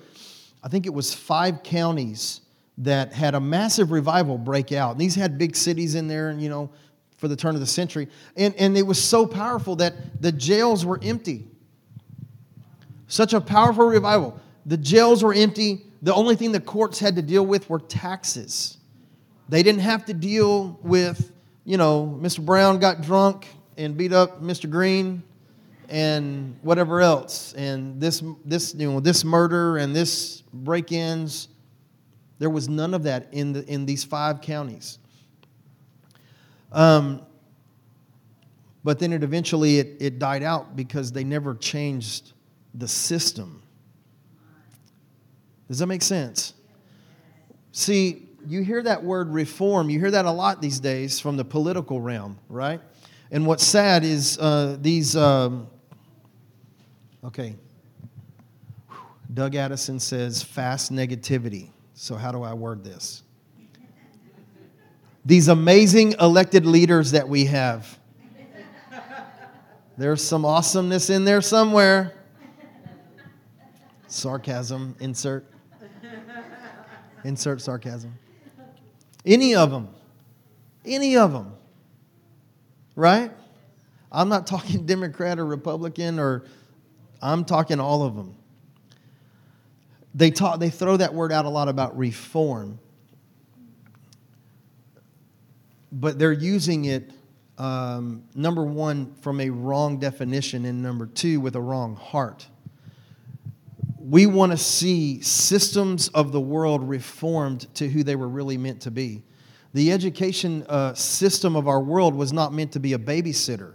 I 0.62 0.68
think 0.68 0.84
it 0.84 0.92
was 0.92 1.14
five 1.14 1.62
counties 1.62 2.42
that 2.78 3.14
had 3.14 3.34
a 3.34 3.40
massive 3.40 3.90
revival 3.90 4.36
break 4.36 4.72
out. 4.72 4.92
And 4.92 5.00
these 5.00 5.14
had 5.14 5.38
big 5.38 5.56
cities 5.56 5.94
in 5.94 6.06
there, 6.06 6.28
and 6.28 6.42
you 6.42 6.50
know, 6.50 6.68
for 7.16 7.28
the 7.28 7.36
turn 7.36 7.54
of 7.54 7.62
the 7.62 7.66
century. 7.66 8.08
And, 8.36 8.54
and 8.56 8.76
it 8.76 8.86
was 8.86 9.02
so 9.02 9.26
powerful 9.26 9.76
that 9.76 10.20
the 10.20 10.32
jails 10.32 10.84
were 10.84 11.00
empty. 11.02 11.46
Such 13.06 13.32
a 13.32 13.40
powerful 13.40 13.86
revival. 13.86 14.38
The 14.66 14.76
jails 14.76 15.24
were 15.24 15.32
empty. 15.32 15.86
The 16.02 16.12
only 16.12 16.34
thing 16.34 16.50
the 16.52 16.60
courts 16.60 16.98
had 16.98 17.14
to 17.16 17.22
deal 17.22 17.46
with 17.46 17.70
were 17.70 17.78
taxes. 17.78 18.78
They 19.48 19.62
didn't 19.62 19.82
have 19.82 20.04
to 20.06 20.14
deal 20.14 20.78
with, 20.82 21.32
you 21.64 21.76
know, 21.76 22.18
Mr. 22.20 22.44
Brown 22.44 22.80
got 22.80 23.02
drunk 23.02 23.46
and 23.76 23.96
beat 23.96 24.12
up 24.12 24.42
Mr. 24.42 24.68
Green 24.68 25.22
and 25.88 26.56
whatever 26.62 27.00
else. 27.00 27.52
And 27.52 28.00
this, 28.00 28.22
this, 28.44 28.74
you 28.74 28.90
know, 28.90 29.00
this 29.00 29.24
murder 29.24 29.76
and 29.76 29.94
this 29.94 30.42
break-ins. 30.52 31.48
There 32.38 32.50
was 32.50 32.68
none 32.68 32.94
of 32.94 33.04
that 33.04 33.28
in, 33.32 33.52
the, 33.52 33.64
in 33.66 33.86
these 33.86 34.02
five 34.02 34.40
counties. 34.40 34.98
Um, 36.72 37.22
but 38.82 38.98
then 38.98 39.12
it 39.12 39.22
eventually 39.22 39.78
it, 39.78 39.96
it 40.00 40.18
died 40.18 40.42
out 40.42 40.74
because 40.74 41.12
they 41.12 41.22
never 41.22 41.54
changed 41.54 42.32
the 42.74 42.88
system. 42.88 43.62
Does 45.72 45.78
that 45.78 45.86
make 45.86 46.02
sense? 46.02 46.52
See, 47.70 48.28
you 48.46 48.62
hear 48.62 48.82
that 48.82 49.02
word 49.02 49.30
reform, 49.30 49.88
you 49.88 49.98
hear 49.98 50.10
that 50.10 50.26
a 50.26 50.30
lot 50.30 50.60
these 50.60 50.78
days 50.78 51.18
from 51.18 51.38
the 51.38 51.46
political 51.46 51.98
realm, 51.98 52.38
right? 52.50 52.78
And 53.30 53.46
what's 53.46 53.64
sad 53.64 54.04
is 54.04 54.36
uh, 54.36 54.76
these, 54.78 55.16
um, 55.16 55.68
okay, 57.24 57.56
Doug 59.32 59.54
Addison 59.54 59.98
says 59.98 60.42
fast 60.42 60.92
negativity. 60.92 61.70
So, 61.94 62.16
how 62.16 62.32
do 62.32 62.42
I 62.42 62.52
word 62.52 62.84
this? 62.84 63.22
These 65.24 65.48
amazing 65.48 66.16
elected 66.20 66.66
leaders 66.66 67.12
that 67.12 67.26
we 67.26 67.46
have. 67.46 67.98
There's 69.96 70.22
some 70.22 70.44
awesomeness 70.44 71.08
in 71.08 71.24
there 71.24 71.40
somewhere. 71.40 72.12
Sarcasm, 74.06 74.96
insert. 75.00 75.46
Insert 77.24 77.60
sarcasm. 77.60 78.14
Any 79.24 79.54
of 79.54 79.70
them. 79.70 79.88
Any 80.84 81.16
of 81.16 81.32
them. 81.32 81.54
Right? 82.96 83.30
I'm 84.10 84.28
not 84.28 84.46
talking 84.46 84.84
Democrat 84.86 85.38
or 85.38 85.46
Republican 85.46 86.18
or 86.18 86.44
I'm 87.20 87.44
talking 87.44 87.80
all 87.80 88.02
of 88.02 88.16
them. 88.16 88.34
They 90.14 90.30
talk 90.30 90.60
they 90.60 90.68
throw 90.68 90.98
that 90.98 91.14
word 91.14 91.32
out 91.32 91.46
a 91.46 91.48
lot 91.48 91.68
about 91.68 91.96
reform. 91.96 92.78
But 95.90 96.18
they're 96.18 96.32
using 96.32 96.86
it 96.86 97.10
um, 97.58 98.24
number 98.34 98.64
one 98.64 99.14
from 99.20 99.40
a 99.40 99.50
wrong 99.50 99.98
definition 99.98 100.64
and 100.64 100.82
number 100.82 101.06
two 101.06 101.40
with 101.40 101.54
a 101.54 101.60
wrong 101.60 101.96
heart 101.96 102.46
we 104.02 104.26
want 104.26 104.50
to 104.52 104.58
see 104.58 105.20
systems 105.20 106.08
of 106.08 106.32
the 106.32 106.40
world 106.40 106.88
reformed 106.88 107.72
to 107.74 107.88
who 107.88 108.02
they 108.02 108.16
were 108.16 108.28
really 108.28 108.58
meant 108.58 108.80
to 108.82 108.90
be. 108.90 109.22
The 109.74 109.92
education 109.92 110.64
uh, 110.68 110.94
system 110.94 111.56
of 111.56 111.68
our 111.68 111.80
world 111.80 112.14
was 112.14 112.32
not 112.32 112.52
meant 112.52 112.72
to 112.72 112.80
be 112.80 112.94
a 112.94 112.98
babysitter. 112.98 113.74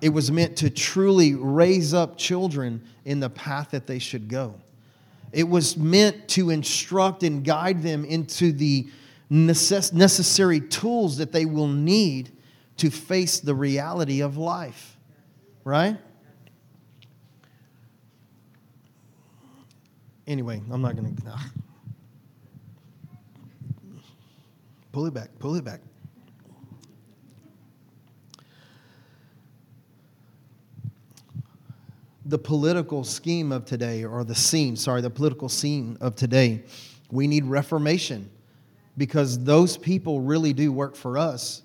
It 0.00 0.10
was 0.10 0.30
meant 0.30 0.56
to 0.58 0.70
truly 0.70 1.34
raise 1.34 1.94
up 1.94 2.16
children 2.16 2.84
in 3.04 3.20
the 3.20 3.30
path 3.30 3.70
that 3.70 3.86
they 3.86 3.98
should 3.98 4.28
go. 4.28 4.54
It 5.32 5.48
was 5.48 5.76
meant 5.76 6.28
to 6.28 6.50
instruct 6.50 7.22
and 7.22 7.44
guide 7.44 7.82
them 7.82 8.04
into 8.04 8.52
the 8.52 8.88
necess- 9.30 9.92
necessary 9.92 10.60
tools 10.60 11.16
that 11.18 11.32
they 11.32 11.46
will 11.46 11.68
need 11.68 12.30
to 12.78 12.90
face 12.90 13.40
the 13.40 13.54
reality 13.54 14.20
of 14.20 14.36
life. 14.36 14.96
Right? 15.64 15.98
Anyway, 20.30 20.62
I'm 20.70 20.80
not 20.80 20.94
going 20.94 21.12
to. 21.12 21.32
Pull 24.92 25.06
it 25.06 25.12
back, 25.12 25.28
pull 25.40 25.56
it 25.56 25.64
back. 25.64 25.80
The 32.26 32.38
political 32.38 33.02
scheme 33.02 33.50
of 33.50 33.64
today, 33.64 34.04
or 34.04 34.22
the 34.22 34.36
scene, 34.36 34.76
sorry, 34.76 35.00
the 35.00 35.10
political 35.10 35.48
scene 35.48 35.98
of 36.00 36.14
today, 36.14 36.62
we 37.10 37.26
need 37.26 37.44
reformation 37.44 38.30
because 38.96 39.42
those 39.42 39.76
people 39.76 40.20
really 40.20 40.52
do 40.52 40.70
work 40.70 40.94
for 40.94 41.18
us, 41.18 41.62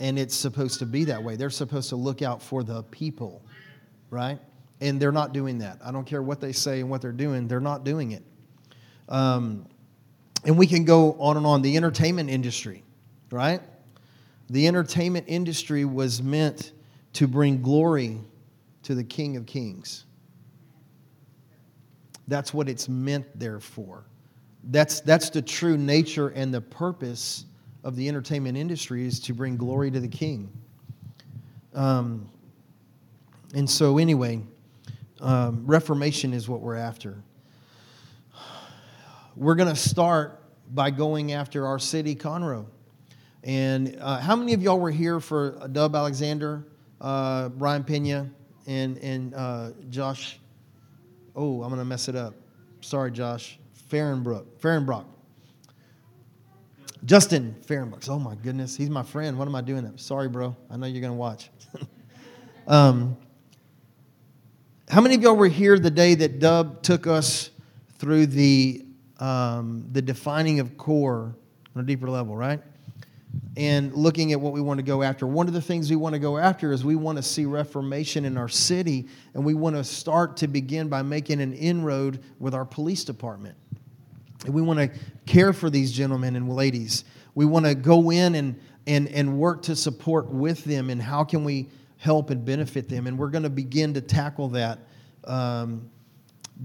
and 0.00 0.18
it's 0.18 0.34
supposed 0.34 0.78
to 0.78 0.86
be 0.86 1.04
that 1.04 1.22
way. 1.22 1.36
They're 1.36 1.50
supposed 1.50 1.90
to 1.90 1.96
look 1.96 2.22
out 2.22 2.40
for 2.40 2.62
the 2.62 2.84
people, 2.84 3.42
right? 4.08 4.38
And 4.80 5.00
they're 5.00 5.12
not 5.12 5.32
doing 5.32 5.58
that. 5.58 5.78
I 5.84 5.92
don't 5.92 6.06
care 6.06 6.22
what 6.22 6.40
they 6.40 6.52
say 6.52 6.80
and 6.80 6.90
what 6.90 7.02
they're 7.02 7.12
doing, 7.12 7.48
they're 7.48 7.60
not 7.60 7.84
doing 7.84 8.12
it. 8.12 8.22
Um, 9.08 9.66
and 10.44 10.56
we 10.56 10.66
can 10.66 10.84
go 10.84 11.14
on 11.14 11.36
and 11.36 11.46
on. 11.46 11.62
The 11.62 11.76
entertainment 11.76 12.30
industry, 12.30 12.84
right? 13.30 13.60
The 14.50 14.66
entertainment 14.66 15.26
industry 15.28 15.84
was 15.84 16.22
meant 16.22 16.72
to 17.14 17.26
bring 17.26 17.60
glory 17.60 18.20
to 18.84 18.94
the 18.94 19.04
King 19.04 19.36
of 19.36 19.46
Kings. 19.46 20.04
That's 22.28 22.54
what 22.54 22.68
it's 22.68 22.88
meant 22.88 23.26
there 23.38 23.60
for. 23.60 24.04
That's, 24.64 25.00
that's 25.00 25.30
the 25.30 25.42
true 25.42 25.76
nature 25.76 26.28
and 26.28 26.52
the 26.52 26.60
purpose 26.60 27.46
of 27.84 27.96
the 27.96 28.08
entertainment 28.08 28.56
industry 28.56 29.06
is 29.06 29.18
to 29.20 29.32
bring 29.32 29.56
glory 29.56 29.90
to 29.90 30.00
the 30.00 30.08
King. 30.08 30.50
Um, 31.74 32.28
and 33.54 33.68
so, 33.68 33.98
anyway, 33.98 34.42
um, 35.20 35.64
reformation 35.66 36.32
is 36.32 36.48
what 36.48 36.60
we're 36.60 36.76
after. 36.76 37.22
We're 39.36 39.54
going 39.54 39.68
to 39.68 39.80
start 39.80 40.42
by 40.74 40.90
going 40.90 41.32
after 41.32 41.66
our 41.66 41.78
city, 41.78 42.14
Conroe. 42.14 42.66
And 43.44 43.96
uh, 44.00 44.18
how 44.18 44.36
many 44.36 44.52
of 44.52 44.62
y'all 44.62 44.80
were 44.80 44.90
here 44.90 45.20
for 45.20 45.68
Dub 45.72 45.94
Alexander, 45.94 46.64
uh, 47.00 47.48
Brian 47.50 47.84
Pena, 47.84 48.28
and, 48.66 48.98
and 48.98 49.34
uh, 49.34 49.70
Josh? 49.90 50.40
Oh, 51.36 51.62
I'm 51.62 51.68
going 51.68 51.78
to 51.78 51.84
mess 51.84 52.08
it 52.08 52.16
up. 52.16 52.34
Sorry, 52.80 53.10
Josh. 53.10 53.58
Farrenbrook. 53.90 54.44
Farrenbrock. 54.60 55.04
Justin 57.04 57.54
Farrenbrook. 57.64 58.08
Oh, 58.08 58.18
my 58.18 58.34
goodness. 58.34 58.76
He's 58.76 58.90
my 58.90 59.04
friend. 59.04 59.38
What 59.38 59.46
am 59.46 59.54
I 59.54 59.60
doing? 59.60 59.90
Sorry, 59.96 60.28
bro. 60.28 60.56
I 60.68 60.76
know 60.76 60.86
you're 60.86 61.00
going 61.00 61.12
to 61.12 61.18
watch. 61.18 61.50
um, 62.66 63.16
how 64.90 65.02
many 65.02 65.14
of 65.14 65.22
y'all 65.22 65.36
were 65.36 65.48
here 65.48 65.78
the 65.78 65.90
day 65.90 66.14
that 66.14 66.38
Dub 66.38 66.82
took 66.82 67.06
us 67.06 67.50
through 67.98 68.26
the, 68.26 68.86
um, 69.18 69.86
the 69.92 70.00
defining 70.00 70.60
of 70.60 70.78
core 70.78 71.36
on 71.76 71.82
a 71.82 71.86
deeper 71.86 72.08
level, 72.08 72.34
right? 72.34 72.60
And 73.56 73.92
looking 73.92 74.32
at 74.32 74.40
what 74.40 74.54
we 74.54 74.62
want 74.62 74.78
to 74.78 74.82
go 74.82 75.02
after. 75.02 75.26
One 75.26 75.46
of 75.46 75.52
the 75.52 75.60
things 75.60 75.90
we 75.90 75.96
want 75.96 76.14
to 76.14 76.18
go 76.18 76.38
after 76.38 76.72
is 76.72 76.84
we 76.84 76.96
want 76.96 77.16
to 77.16 77.22
see 77.22 77.44
reformation 77.44 78.24
in 78.24 78.38
our 78.38 78.48
city, 78.48 79.08
and 79.34 79.44
we 79.44 79.52
want 79.52 79.76
to 79.76 79.84
start 79.84 80.38
to 80.38 80.48
begin 80.48 80.88
by 80.88 81.02
making 81.02 81.42
an 81.42 81.52
inroad 81.52 82.22
with 82.38 82.54
our 82.54 82.64
police 82.64 83.04
department. 83.04 83.56
And 84.46 84.54
we 84.54 84.62
want 84.62 84.78
to 84.78 84.90
care 85.26 85.52
for 85.52 85.68
these 85.68 85.92
gentlemen 85.92 86.34
and 86.34 86.48
ladies. 86.50 87.04
We 87.34 87.44
want 87.44 87.66
to 87.66 87.74
go 87.74 88.10
in 88.10 88.36
and, 88.36 88.58
and, 88.86 89.08
and 89.08 89.38
work 89.38 89.62
to 89.62 89.76
support 89.76 90.28
with 90.28 90.64
them, 90.64 90.88
and 90.88 91.02
how 91.02 91.24
can 91.24 91.44
we 91.44 91.68
help 91.98 92.30
and 92.30 92.44
benefit 92.44 92.88
them. 92.88 93.06
And 93.06 93.18
we're 93.18 93.28
going 93.28 93.42
to 93.42 93.50
begin 93.50 93.94
to 93.94 94.00
tackle 94.00 94.48
that 94.50 94.78
um, 95.24 95.90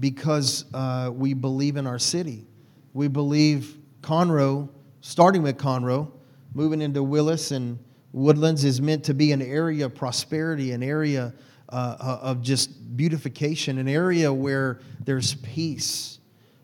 because 0.00 0.64
uh, 0.72 1.10
we 1.12 1.34
believe 1.34 1.76
in 1.76 1.86
our 1.86 1.98
city. 1.98 2.46
we 2.94 3.08
believe 3.08 3.76
Conroe, 4.00 4.68
starting 5.00 5.42
with 5.42 5.58
Conroe, 5.58 6.10
moving 6.54 6.80
into 6.80 7.02
Willis 7.02 7.50
and 7.50 7.78
Woodlands, 8.12 8.64
is 8.64 8.80
meant 8.80 9.04
to 9.04 9.14
be 9.14 9.32
an 9.32 9.42
area 9.42 9.86
of 9.86 9.94
prosperity, 9.94 10.72
an 10.72 10.82
area 10.82 11.34
uh, 11.70 11.96
uh, 11.98 12.18
of 12.22 12.40
just 12.40 12.96
beautification, 12.96 13.78
an 13.78 13.88
area 13.88 14.32
where 14.32 14.78
there's 15.04 15.34
peace, 15.36 16.20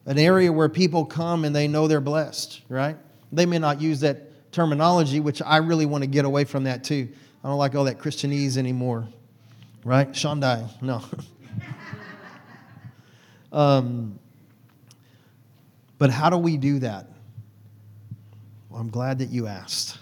an 0.07 0.19
area 0.19 0.53
where 0.53 0.69
people 0.69 1.05
come 1.05 1.45
and 1.45 1.55
they 1.55 1.67
know 1.67 1.89
they're 1.89 2.01
blessed, 2.01 2.63
right? 2.69 2.97
They 3.33 3.47
may 3.47 3.59
not 3.59 3.81
use 3.81 4.01
that 4.01 4.53
terminology, 4.53 5.19
which 5.19 5.43
I 5.43 5.57
really 5.57 5.87
want 5.87 6.03
to 6.03 6.09
get 6.09 6.25
away 6.25 6.45
from 6.45 6.65
that 6.65 6.85
too. 6.85 7.09
I 7.43 7.49
don't 7.49 7.57
like 7.57 7.75
all 7.75 7.85
that 7.85 7.99
Christianese 7.99 8.59
anymore, 8.59 9.09
right? 9.83 10.11
Shandai, 10.11 10.69
no. 10.83 11.03
um, 13.53 14.19
but 15.97 16.11
how 16.11 16.29
do 16.29 16.37
we 16.37 16.59
do 16.59 16.81
that? 16.81 17.07
Well, 18.69 18.79
I'm 18.79 18.91
glad 18.91 19.21
that 19.21 19.31
you 19.31 19.47
asked. 19.47 19.97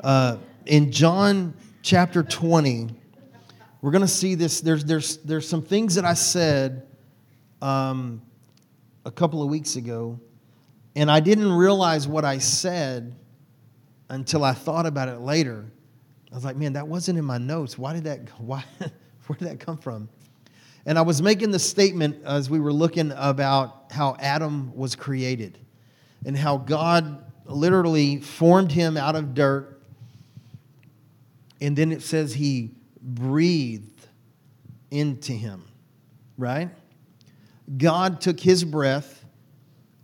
Uh, 0.00 0.38
in 0.64 0.90
John 0.90 1.52
chapter 1.82 2.22
20, 2.22 2.88
we're 3.82 3.90
going 3.90 4.00
to 4.00 4.08
see 4.08 4.34
this. 4.34 4.62
There's, 4.62 4.82
there's, 4.82 5.18
there's 5.18 5.46
some 5.46 5.60
things 5.60 5.96
that 5.96 6.06
I 6.06 6.14
said 6.14 6.86
um, 7.60 8.22
a 9.04 9.10
couple 9.10 9.42
of 9.42 9.50
weeks 9.50 9.76
ago, 9.76 10.18
and 10.96 11.10
I 11.10 11.20
didn't 11.20 11.52
realize 11.52 12.08
what 12.08 12.24
I 12.24 12.38
said 12.38 13.14
until 14.08 14.42
I 14.42 14.54
thought 14.54 14.86
about 14.86 15.08
it 15.08 15.20
later. 15.20 15.66
I 16.32 16.34
was 16.34 16.44
like, 16.44 16.56
man, 16.56 16.72
that 16.72 16.88
wasn't 16.88 17.18
in 17.18 17.24
my 17.26 17.36
notes. 17.36 17.76
Why 17.76 17.92
did 17.92 18.04
that, 18.04 18.20
why, 18.40 18.64
where 19.26 19.38
did 19.38 19.48
that 19.48 19.60
come 19.60 19.76
from? 19.76 20.08
And 20.86 20.98
I 20.98 21.02
was 21.02 21.22
making 21.22 21.52
the 21.52 21.58
statement 21.58 22.24
as 22.24 22.50
we 22.50 22.58
were 22.58 22.72
looking 22.72 23.12
about 23.14 23.92
how 23.92 24.16
Adam 24.18 24.74
was 24.74 24.96
created 24.96 25.58
and 26.24 26.36
how 26.36 26.56
God 26.56 27.24
literally 27.44 28.20
formed 28.20 28.72
him 28.72 28.96
out 28.96 29.14
of 29.14 29.34
dirt. 29.34 29.80
And 31.60 31.76
then 31.76 31.92
it 31.92 32.02
says 32.02 32.34
he 32.34 32.72
breathed 33.00 34.08
into 34.90 35.32
him, 35.32 35.64
right? 36.36 36.70
God 37.76 38.20
took 38.20 38.40
his 38.40 38.64
breath 38.64 39.24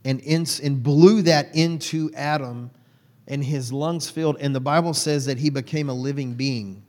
and, 0.05 0.23
and 0.63 0.83
blew 0.83 1.23
that 1.23 1.55
into 1.57 2.13
Adam, 2.15 2.71
and 3.29 3.45
his 3.45 3.73
lungs 3.73 4.11
filled. 4.11 4.39
And 4.41 4.55
the 4.55 4.61
Bible 4.61 4.95
says 4.95 5.27
that 5.27 5.39
he 5.39 5.51
became 5.51 5.89
a 5.89 5.95
living 5.95 6.35
being, 6.35 6.83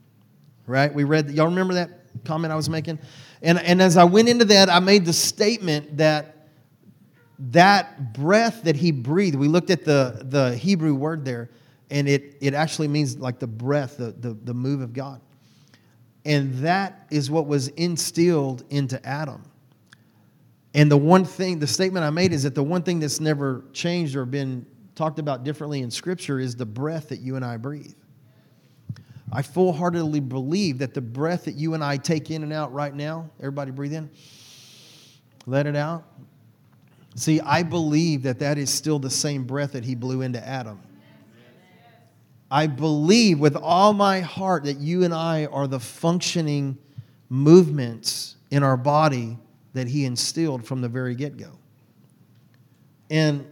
right? 0.66 0.92
We 0.92 1.04
read, 1.04 1.30
y'all 1.30 1.46
remember 1.46 1.74
that 1.74 1.90
comment 2.24 2.52
I 2.52 2.56
was 2.56 2.68
making? 2.68 2.98
And, 3.42 3.60
and 3.60 3.80
as 3.80 3.96
I 3.96 4.04
went 4.04 4.28
into 4.28 4.44
that, 4.46 4.68
I 4.68 4.80
made 4.80 5.04
the 5.04 5.12
statement 5.12 5.98
that 5.98 6.48
that 7.52 8.12
breath 8.12 8.64
that 8.64 8.76
he 8.76 8.90
breathed, 8.90 9.36
we 9.36 9.48
looked 9.48 9.70
at 9.70 9.84
the, 9.84 10.22
the 10.24 10.56
Hebrew 10.56 10.94
word 10.94 11.24
there, 11.24 11.48
and 11.90 12.08
it, 12.08 12.36
it 12.40 12.52
actually 12.52 12.88
means 12.88 13.18
like 13.18 13.38
the 13.38 13.46
breath, 13.46 13.96
the, 13.96 14.12
the, 14.12 14.34
the 14.44 14.54
move 14.54 14.80
of 14.80 14.92
God. 14.92 15.20
And 16.24 16.54
that 16.58 17.06
is 17.10 17.30
what 17.30 17.46
was 17.46 17.68
instilled 17.68 18.64
into 18.68 19.04
Adam. 19.06 19.42
And 20.74 20.90
the 20.90 20.96
one 20.96 21.24
thing, 21.24 21.58
the 21.58 21.66
statement 21.66 22.04
I 22.04 22.10
made 22.10 22.32
is 22.32 22.42
that 22.42 22.54
the 22.54 22.62
one 22.62 22.82
thing 22.82 23.00
that's 23.00 23.20
never 23.20 23.64
changed 23.72 24.14
or 24.16 24.24
been 24.24 24.66
talked 25.00 25.18
about 25.18 25.44
differently 25.44 25.80
in 25.80 25.90
Scripture 25.90 26.38
is 26.38 26.56
the 26.56 26.66
breath 26.66 27.08
that 27.08 27.20
you 27.20 27.36
and 27.36 27.42
I 27.42 27.56
breathe. 27.56 27.94
I 29.32 29.40
full 29.40 29.72
heartedly 29.72 30.20
believe 30.20 30.76
that 30.80 30.92
the 30.92 31.00
breath 31.00 31.46
that 31.46 31.54
you 31.54 31.72
and 31.72 31.82
I 31.82 31.96
take 31.96 32.30
in 32.30 32.42
and 32.42 32.52
out 32.52 32.70
right 32.74 32.94
now, 32.94 33.30
everybody 33.38 33.70
breathe 33.70 33.94
in, 33.94 34.10
let 35.46 35.66
it 35.66 35.74
out. 35.74 36.04
See, 37.14 37.40
I 37.40 37.62
believe 37.62 38.24
that 38.24 38.40
that 38.40 38.58
is 38.58 38.68
still 38.68 38.98
the 38.98 39.08
same 39.08 39.44
breath 39.44 39.72
that 39.72 39.86
he 39.86 39.94
blew 39.94 40.20
into 40.20 40.46
Adam. 40.46 40.78
I 42.50 42.66
believe 42.66 43.40
with 43.40 43.56
all 43.56 43.94
my 43.94 44.20
heart 44.20 44.64
that 44.64 44.80
you 44.80 45.04
and 45.04 45.14
I 45.14 45.46
are 45.46 45.66
the 45.66 45.80
functioning 45.80 46.76
movements 47.30 48.36
in 48.50 48.62
our 48.62 48.76
body 48.76 49.38
that 49.72 49.88
he 49.88 50.04
instilled 50.04 50.66
from 50.66 50.82
the 50.82 50.90
very 50.90 51.14
get 51.14 51.38
go. 51.38 51.52
And 53.08 53.46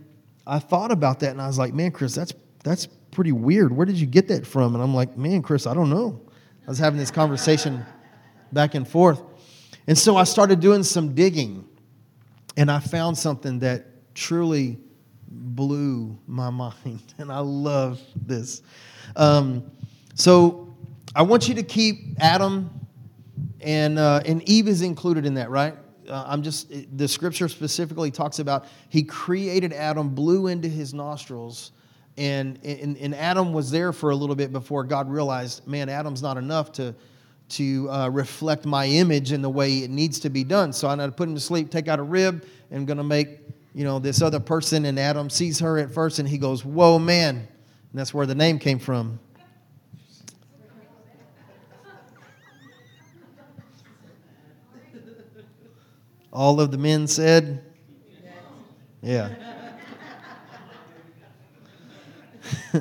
I 0.49 0.59
thought 0.59 0.91
about 0.91 1.21
that 1.21 1.31
and 1.33 1.43
I 1.43 1.47
was 1.47 1.59
like, 1.59 1.75
man, 1.75 1.91
Chris, 1.91 2.15
that's, 2.15 2.33
that's 2.65 2.87
pretty 2.87 3.33
weird. 3.33 3.71
Where 3.71 3.85
did 3.85 3.97
you 3.97 4.07
get 4.07 4.29
that 4.29 4.47
from? 4.47 4.75
And 4.75 4.83
I'm 4.83 4.95
like, 4.95 5.17
man, 5.17 5.43
Chris, 5.43 5.67
I 5.67 5.75
don't 5.75 5.91
know. 5.91 6.21
I 6.67 6.71
was 6.71 6.79
having 6.79 6.99
this 6.99 7.11
conversation 7.11 7.85
back 8.53 8.75
and 8.75 8.89
forth. 8.89 9.23
And 9.87 9.97
so 9.97 10.17
I 10.17 10.25
started 10.25 10.61
doing 10.61 10.83
some 10.83 11.15
digging 11.15 11.69
and 12.57 12.71
I 12.71 12.81
found 12.81 13.17
something 13.17 13.59
that 13.61 14.15
truly 14.15 14.79
blew 15.29 16.19
my 16.27 16.51
mind. 16.85 17.03
And 17.19 17.31
I 17.31 17.41
love 17.41 18.01
this. 18.17 18.63
Um, 19.17 19.71
so 20.15 20.75
I 21.15 21.23
want 21.23 21.49
you 21.49 21.55
to 21.57 21.63
keep 21.63 22.17
Adam 22.21 22.71
and, 23.61 23.99
uh, 23.99 24.23
and 24.25 24.43
Eve 24.49 24.69
is 24.69 24.83
included 24.83 25.27
in 25.27 25.35
that, 25.35 25.51
right? 25.51 25.75
Uh, 26.09 26.25
I'm 26.27 26.43
just, 26.43 26.73
the 26.97 27.07
scripture 27.07 27.49
specifically 27.49 28.11
talks 28.11 28.39
about 28.39 28.67
he 28.89 29.03
created 29.03 29.73
Adam, 29.73 30.15
blew 30.15 30.47
into 30.47 30.69
his 30.69 30.95
nostrils, 30.95 31.73
and, 32.17 32.59
and, 32.65 32.97
and 32.97 33.15
Adam 33.15 33.53
was 33.53 33.71
there 33.71 33.93
for 33.93 34.11
a 34.11 34.17
little 34.17 34.35
bit 34.35 34.53
before 34.53 34.85
God 34.85 35.09
realized, 35.09 35.67
man, 35.67 35.89
Adam's 35.89 36.23
not 36.23 36.37
enough 36.37 36.73
to, 36.73 36.95
to 37.51 37.89
uh, 37.91 38.09
reflect 38.09 38.67
my 38.67 38.87
image 38.87 39.33
in 39.33 39.41
the 39.41 39.51
way 39.51 39.79
it 39.79 39.91
needs 39.91 40.19
to 40.21 40.31
be 40.31 40.45
done. 40.45 40.73
So 40.73 40.89
I'm 40.89 40.99
going 40.99 41.11
to 41.11 41.17
put 41.17 41.29
him 41.29 41.35
to 41.35 41.41
sleep, 41.41 41.71
take 41.71 41.87
out 41.87 41.99
a 41.99 42.03
rib, 42.03 42.45
and 42.71 42.87
going 42.87 42.97
to 42.97 43.05
make, 43.05 43.39
you 43.75 43.85
know, 43.85 43.99
this 43.99 44.21
other 44.21 44.41
person. 44.41 44.87
And 44.87 44.99
Adam 44.99 45.31
sees 45.31 45.61
her 45.61 45.79
at 45.79 45.93
first, 45.93 46.19
and 46.19 46.29
he 46.29 46.39
goes, 46.39 46.65
whoa, 46.65 46.99
man. 46.99 47.37
And 47.37 47.47
that's 47.95 48.13
where 48.13 48.27
the 48.27 48.35
name 48.35 48.59
came 48.59 48.79
from. 48.79 49.21
All 56.39 56.61
of 56.61 56.71
the 56.71 56.79
men 56.79 57.09
said, 57.09 57.65
yeah. 59.03 59.35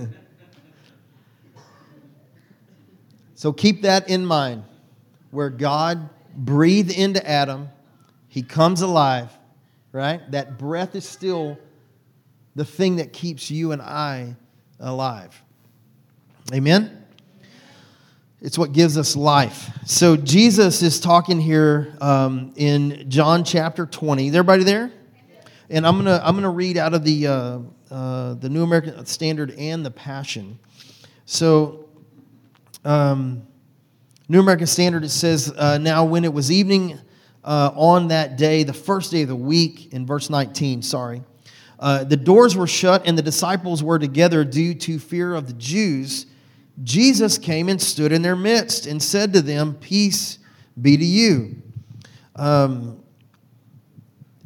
so 3.34 3.52
keep 3.52 3.82
that 3.82 4.10
in 4.12 4.24
mind. 4.24 4.64
Where 5.32 5.50
God 5.50 6.08
breathed 6.36 6.92
into 6.92 7.28
Adam, 7.28 7.70
he 8.28 8.44
comes 8.44 8.82
alive, 8.82 9.32
right? 9.92 10.22
That 10.30 10.60
breath 10.60 10.94
is 10.94 11.10
still 11.10 11.58
the 12.56 12.64
thing 12.64 12.98
that 12.98 13.12
keeps 13.12 13.50
you 13.50 13.72
and 13.72 13.82
I 13.82 14.36
alive. 14.80 15.42
Amen? 16.54 17.07
It's 18.40 18.56
what 18.56 18.72
gives 18.72 19.00
us 19.00 19.16
life. 19.16 19.72
So 19.88 20.16
Jesus 20.16 20.84
is 20.84 21.00
talking 21.00 21.40
here 21.40 21.96
um, 22.00 22.54
in 22.56 23.10
John 23.10 23.44
chapter 23.44 23.88
20. 23.88 24.28
Is 24.28 24.36
everybody 24.36 24.64
there? 24.64 24.92
And 25.72 25.88
I'm 25.88 25.98
gonna 25.98 26.22
I'm 26.24 26.36
gonna 26.36 26.52
read 26.52 26.78
out 26.78 26.94
of 26.94 27.04
the 27.04 27.28
uh, 27.28 27.60
uh, 27.90 28.36
the 28.36 28.48
New 28.48 28.62
American 28.62 29.04
Standard 29.08 29.52
and 29.58 29.84
the 29.84 29.90
Passion. 29.90 30.60
So, 31.26 31.90
um, 32.86 33.42
New 34.30 34.40
American 34.40 34.68
Standard 34.68 35.04
it 35.04 35.10
says, 35.10 35.52
uh, 35.58 35.80
"Now 35.80 36.06
when 36.06 36.24
it 36.24 36.32
was 36.32 36.52
evening 36.52 37.00
uh, 37.44 37.72
on 37.76 38.10
that 38.10 38.38
day, 38.38 38.64
the 38.64 38.72
first 38.72 39.12
day 39.12 39.24
of 39.24 39.30
the 39.30 39.36
week," 39.36 39.92
in 39.94 40.06
verse 40.06 40.30
19. 40.30 40.84
Sorry, 40.84 41.24
uh, 41.80 42.04
the 42.04 42.16
doors 42.16 42.56
were 42.56 42.68
shut 42.68 43.02
and 43.08 43.18
the 43.18 43.24
disciples 43.24 43.84
were 43.84 43.98
together 43.98 44.46
due 44.46 44.76
to 44.76 45.00
fear 45.00 45.34
of 45.34 45.48
the 45.48 45.54
Jews. 45.54 46.28
Jesus 46.84 47.38
came 47.38 47.70
and 47.70 47.82
stood 47.82 48.12
in 48.12 48.22
their 48.22 48.36
midst 48.36 48.86
and 48.86 49.02
said 49.02 49.34
to 49.34 49.42
them, 49.42 49.76
Peace 49.76 50.40
be 50.80 50.96
to 50.98 51.06
you. 51.06 51.62
Um, 52.36 53.04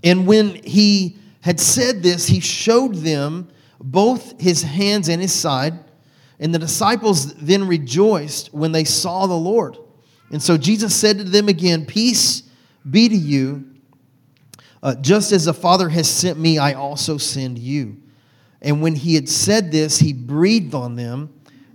and 0.04 0.26
when 0.26 0.56
he 0.56 1.18
had 1.42 1.60
said 1.60 2.02
this, 2.02 2.28
he 2.28 2.40
showed 2.40 2.96
them 2.96 3.50
both 3.80 4.40
his 4.40 4.64
hands 4.64 5.10
and 5.10 5.22
his 5.22 5.34
side. 5.34 5.74
And 6.40 6.54
the 6.54 6.60
disciples 6.60 7.34
then 7.36 7.68
rejoiced 7.68 8.54
when 8.54 8.72
they 8.72 8.84
saw 8.84 9.28
the 9.28 9.34
Lord. 9.34 9.78
And 10.32 10.42
so 10.42 10.58
Jesus 10.58 10.96
said 10.96 11.18
to 11.18 11.24
them 11.24 11.50
again, 11.50 11.86
Peace 11.86 12.44
be 12.90 13.10
to 13.10 13.16
you. 13.16 13.68
Uh, 14.82 14.96
just 14.96 15.32
as 15.32 15.46
the 15.46 15.54
Father 15.54 15.90
has 15.90 16.10
sent 16.10 16.40
me, 16.40 16.58
I 16.58 16.74
also 16.74 17.18
send 17.18 17.60
you. 17.60 17.98
And 18.62 18.82
when 18.82 18.96
he 18.96 19.16
had 19.16 19.30
said 19.30 19.72
this, 19.72 20.00
he 20.00 20.14
breathed 20.14 20.74
on 20.74 20.96
them 20.96 21.32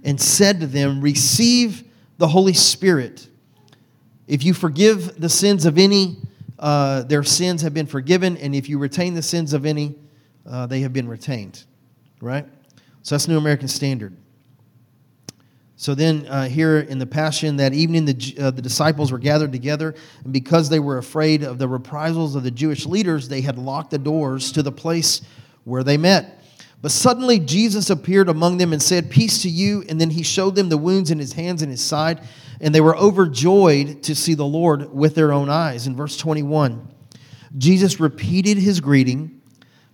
and 0.06 0.18
said 0.18 0.60
to 0.60 0.66
them, 0.66 1.02
Receive 1.02 1.84
the 2.16 2.28
Holy 2.28 2.54
Spirit. 2.54 3.28
If 4.26 4.44
you 4.44 4.54
forgive 4.54 5.20
the 5.20 5.28
sins 5.28 5.66
of 5.66 5.76
any, 5.76 6.16
uh, 6.58 7.02
their 7.02 7.22
sins 7.22 7.60
have 7.62 7.74
been 7.74 7.86
forgiven, 7.86 8.36
and 8.38 8.54
if 8.54 8.68
you 8.68 8.78
retain 8.78 9.14
the 9.14 9.22
sins 9.22 9.52
of 9.52 9.66
any, 9.66 9.96
uh, 10.46 10.66
they 10.66 10.80
have 10.80 10.92
been 10.92 11.08
retained. 11.08 11.64
Right? 12.20 12.46
So 13.02 13.14
that's 13.14 13.28
New 13.28 13.36
American 13.36 13.68
Standard. 13.68 14.16
So 15.78 15.94
then, 15.94 16.26
uh, 16.26 16.48
here 16.48 16.78
in 16.78 16.98
the 16.98 17.06
Passion, 17.06 17.56
that 17.56 17.74
evening, 17.74 18.06
the, 18.06 18.36
uh, 18.40 18.50
the 18.50 18.62
disciples 18.62 19.12
were 19.12 19.18
gathered 19.18 19.52
together, 19.52 19.94
and 20.24 20.32
because 20.32 20.70
they 20.70 20.80
were 20.80 20.96
afraid 20.96 21.42
of 21.42 21.58
the 21.58 21.68
reprisals 21.68 22.34
of 22.34 22.44
the 22.44 22.50
Jewish 22.50 22.86
leaders, 22.86 23.28
they 23.28 23.42
had 23.42 23.58
locked 23.58 23.90
the 23.90 23.98
doors 23.98 24.50
to 24.52 24.62
the 24.62 24.72
place 24.72 25.20
where 25.64 25.84
they 25.84 25.98
met. 25.98 26.35
But 26.82 26.90
suddenly 26.90 27.38
Jesus 27.38 27.90
appeared 27.90 28.28
among 28.28 28.58
them 28.58 28.72
and 28.72 28.82
said, 28.82 29.10
Peace 29.10 29.42
to 29.42 29.48
you. 29.48 29.84
And 29.88 30.00
then 30.00 30.10
he 30.10 30.22
showed 30.22 30.54
them 30.54 30.68
the 30.68 30.76
wounds 30.78 31.10
in 31.10 31.18
his 31.18 31.32
hands 31.32 31.62
and 31.62 31.70
his 31.70 31.80
side, 31.82 32.20
and 32.60 32.74
they 32.74 32.80
were 32.80 32.96
overjoyed 32.96 34.02
to 34.04 34.14
see 34.14 34.34
the 34.34 34.44
Lord 34.44 34.92
with 34.92 35.14
their 35.14 35.32
own 35.32 35.48
eyes. 35.48 35.86
In 35.86 35.96
verse 35.96 36.16
21, 36.16 36.86
Jesus 37.58 37.98
repeated 37.98 38.58
his 38.58 38.80
greeting. 38.80 39.40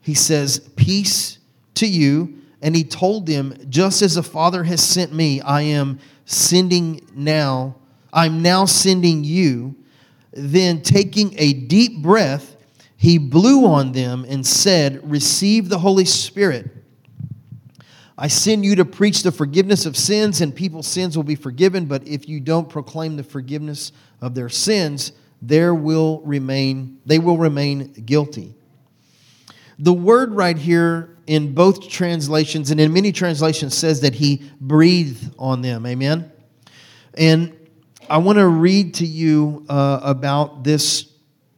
He 0.01 0.15
says, 0.15 0.59
Peace 0.77 1.39
to 1.75 1.87
you. 1.87 2.39
And 2.61 2.77
he 2.77 2.85
told 2.85 3.27
them, 3.27 3.57
Just 3.69 4.03
as 4.03 4.15
the 4.15 4.23
Father 4.23 4.63
has 4.65 4.83
sent 4.83 5.13
me, 5.13 5.41
I 5.41 5.63
am 5.63 5.99
sending 6.25 7.07
now, 7.15 7.77
I'm 8.13 8.41
now 8.43 8.67
sending 8.67 9.25
you. 9.25 9.75
Then, 10.33 10.81
taking 10.81 11.35
a 11.39 11.53
deep 11.53 12.03
breath, 12.03 12.57
he 13.03 13.19
blew 13.19 13.67
on 13.67 13.91
them 13.91 14.25
and 14.29 14.47
said, 14.47 15.11
Receive 15.11 15.69
the 15.69 15.81
Holy 15.81 16.05
Spirit. 16.05 16.71
I 18.17 18.29
send 18.29 18.65
you 18.65 18.77
to 18.77 18.85
preach 18.85 19.25
the 19.25 19.33
forgiveness 19.33 19.87
of 19.87 19.97
sins, 19.97 20.41
and 20.41 20.55
people's 20.55 20.87
sins 20.87 21.17
will 21.17 21.25
be 21.25 21.35
forgiven. 21.35 21.87
But 21.87 22.07
if 22.07 22.29
you 22.29 22.39
don't 22.39 22.69
proclaim 22.69 23.17
the 23.17 23.25
forgiveness 23.25 23.91
of 24.21 24.37
their 24.37 24.49
sins, 24.49 25.11
there 25.41 25.75
will 25.75 26.21
remain, 26.21 27.01
they 27.05 27.19
will 27.19 27.39
remain 27.39 27.93
guilty. 27.93 28.55
The 29.81 29.93
word 29.93 30.33
right 30.35 30.57
here 30.57 31.19
in 31.27 31.55
both 31.55 31.89
translations 31.89 32.71
and 32.71 32.81
in 32.81 32.93
many 32.93 33.11
translations 33.11 33.77
says 33.77 34.03
that 34.03 34.15
he 34.15 34.49
breathed 34.61 35.35
on 35.41 35.61
them. 35.61 35.87
Amen. 35.87 36.31
And 37.15 37.69
I 38.09 38.19
want 38.19 38.39
to 38.39 38.47
read 38.47 38.95
to 38.95 39.07
you 39.07 39.67
uh, 39.69 39.99
about 40.05 40.63
this 40.63 41.12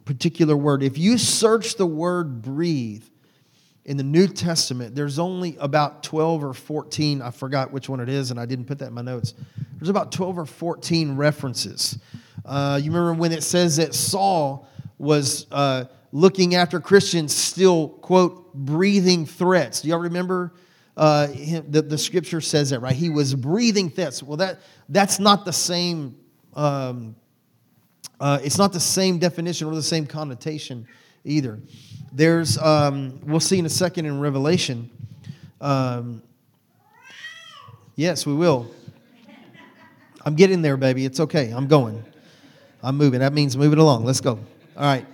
particular 0.04 0.56
word. 0.56 0.82
If 0.82 0.98
you 0.98 1.18
search 1.18 1.76
the 1.76 1.86
word 1.86 2.42
breathe 2.42 3.04
in 3.84 3.96
the 3.96 4.02
New 4.02 4.26
Testament, 4.26 4.94
there's 4.94 5.18
only 5.18 5.56
about 5.58 6.02
12 6.02 6.44
or 6.44 6.54
14, 6.54 7.22
I 7.22 7.30
forgot 7.30 7.72
which 7.72 7.88
one 7.88 8.00
it 8.00 8.08
is, 8.08 8.30
and 8.30 8.38
I 8.38 8.46
didn't 8.46 8.66
put 8.66 8.78
that 8.78 8.88
in 8.88 8.94
my 8.94 9.02
notes. 9.02 9.34
There's 9.78 9.88
about 9.88 10.12
12 10.12 10.38
or 10.38 10.46
14 10.46 11.16
references. 11.16 11.98
Uh, 12.44 12.78
you 12.82 12.90
remember 12.90 13.14
when 13.14 13.32
it 13.32 13.42
says 13.42 13.76
that 13.76 13.94
Saul 13.94 14.68
was 14.98 15.46
uh, 15.50 15.84
looking 16.12 16.54
after 16.54 16.80
Christians, 16.80 17.34
still, 17.34 17.88
quote, 17.88 18.54
breathing 18.54 19.26
threats. 19.26 19.82
Do 19.82 19.88
y'all 19.88 19.98
remember? 19.98 20.52
Uh, 20.96 21.26
the, 21.68 21.84
the 21.86 21.98
scripture 21.98 22.40
says 22.40 22.70
that, 22.70 22.80
right? 22.80 22.94
He 22.94 23.10
was 23.10 23.34
breathing 23.34 23.90
threats. 23.90 24.22
Well, 24.22 24.36
that, 24.36 24.60
that's 24.88 25.18
not 25.18 25.44
the 25.44 25.52
same 25.52 26.16
um, 26.54 27.16
uh, 28.20 28.38
it's 28.42 28.58
not 28.58 28.72
the 28.72 28.80
same 28.80 29.18
definition 29.18 29.68
or 29.68 29.74
the 29.74 29.82
same 29.82 30.06
connotation 30.06 30.86
either. 31.24 31.58
There's, 32.12 32.58
um, 32.58 33.20
we'll 33.24 33.40
see 33.40 33.58
in 33.58 33.66
a 33.66 33.70
second 33.70 34.06
in 34.06 34.20
Revelation. 34.20 34.90
Um, 35.60 36.22
yes, 37.96 38.26
we 38.26 38.34
will. 38.34 38.70
I'm 40.24 40.36
getting 40.36 40.62
there, 40.62 40.76
baby. 40.76 41.04
It's 41.04 41.20
okay. 41.20 41.50
I'm 41.50 41.66
going. 41.66 42.02
I'm 42.82 42.96
moving. 42.96 43.20
That 43.20 43.32
means 43.32 43.56
moving 43.56 43.78
along. 43.78 44.04
Let's 44.04 44.20
go. 44.20 44.38
All 44.76 44.84
right. 44.84 45.06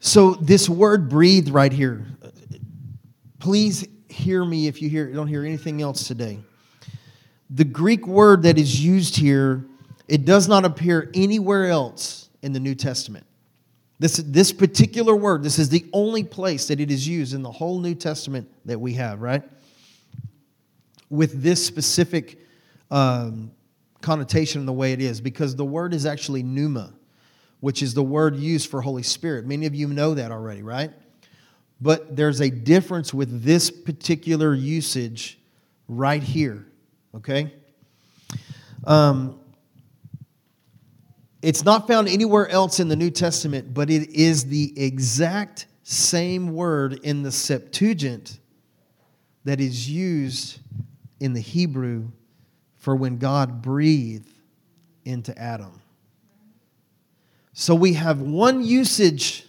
So 0.00 0.34
this 0.34 0.68
word 0.68 1.08
breathe 1.08 1.48
right 1.48 1.72
here. 1.72 2.06
Please 3.38 3.86
hear 4.08 4.44
me 4.44 4.66
if 4.66 4.80
you 4.80 4.88
hear 4.88 5.12
don't 5.12 5.28
hear 5.28 5.44
anything 5.44 5.82
else 5.82 6.06
today. 6.06 6.38
The 7.50 7.64
Greek 7.64 8.06
word 8.06 8.42
that 8.42 8.58
is 8.58 8.84
used 8.84 9.16
here 9.16 9.64
it 10.08 10.24
does 10.24 10.48
not 10.48 10.64
appear 10.64 11.10
anywhere 11.14 11.66
else 11.66 12.28
in 12.42 12.52
the 12.52 12.60
New 12.60 12.74
Testament. 12.74 13.26
This, 13.98 14.16
this 14.18 14.52
particular 14.52 15.16
word, 15.16 15.42
this 15.42 15.58
is 15.58 15.68
the 15.70 15.86
only 15.92 16.22
place 16.22 16.68
that 16.68 16.80
it 16.80 16.90
is 16.90 17.08
used 17.08 17.34
in 17.34 17.42
the 17.42 17.50
whole 17.50 17.80
New 17.80 17.94
Testament 17.94 18.48
that 18.66 18.78
we 18.78 18.92
have, 18.94 19.22
right? 19.22 19.42
With 21.08 21.42
this 21.42 21.64
specific 21.64 22.38
um, 22.90 23.50
connotation 24.02 24.66
the 24.66 24.72
way 24.72 24.92
it 24.92 25.00
is, 25.00 25.20
because 25.20 25.56
the 25.56 25.64
word 25.64 25.94
is 25.94 26.04
actually 26.04 26.42
pneuma, 26.42 26.92
which 27.60 27.82
is 27.82 27.94
the 27.94 28.02
word 28.02 28.36
used 28.36 28.70
for 28.70 28.82
Holy 28.82 29.02
Spirit. 29.02 29.46
Many 29.46 29.64
of 29.66 29.74
you 29.74 29.88
know 29.88 30.14
that 30.14 30.30
already, 30.30 30.62
right? 30.62 30.92
But 31.80 32.14
there's 32.14 32.40
a 32.40 32.50
difference 32.50 33.14
with 33.14 33.42
this 33.42 33.70
particular 33.70 34.54
usage 34.54 35.38
right 35.88 36.22
here, 36.22 36.66
okay? 37.14 37.52
Um, 38.84 39.40
it's 41.46 41.64
not 41.64 41.86
found 41.86 42.08
anywhere 42.08 42.48
else 42.48 42.80
in 42.80 42.88
the 42.88 42.96
New 42.96 43.08
Testament, 43.08 43.72
but 43.72 43.88
it 43.88 44.10
is 44.10 44.46
the 44.46 44.72
exact 44.76 45.68
same 45.84 46.54
word 46.54 46.94
in 47.04 47.22
the 47.22 47.30
Septuagint 47.30 48.40
that 49.44 49.60
is 49.60 49.88
used 49.88 50.58
in 51.20 51.34
the 51.34 51.40
Hebrew 51.40 52.08
for 52.74 52.96
when 52.96 53.18
God 53.18 53.62
breathed 53.62 54.28
into 55.04 55.38
Adam. 55.38 55.80
So 57.52 57.76
we 57.76 57.92
have 57.92 58.20
one 58.20 58.64
usage 58.64 59.46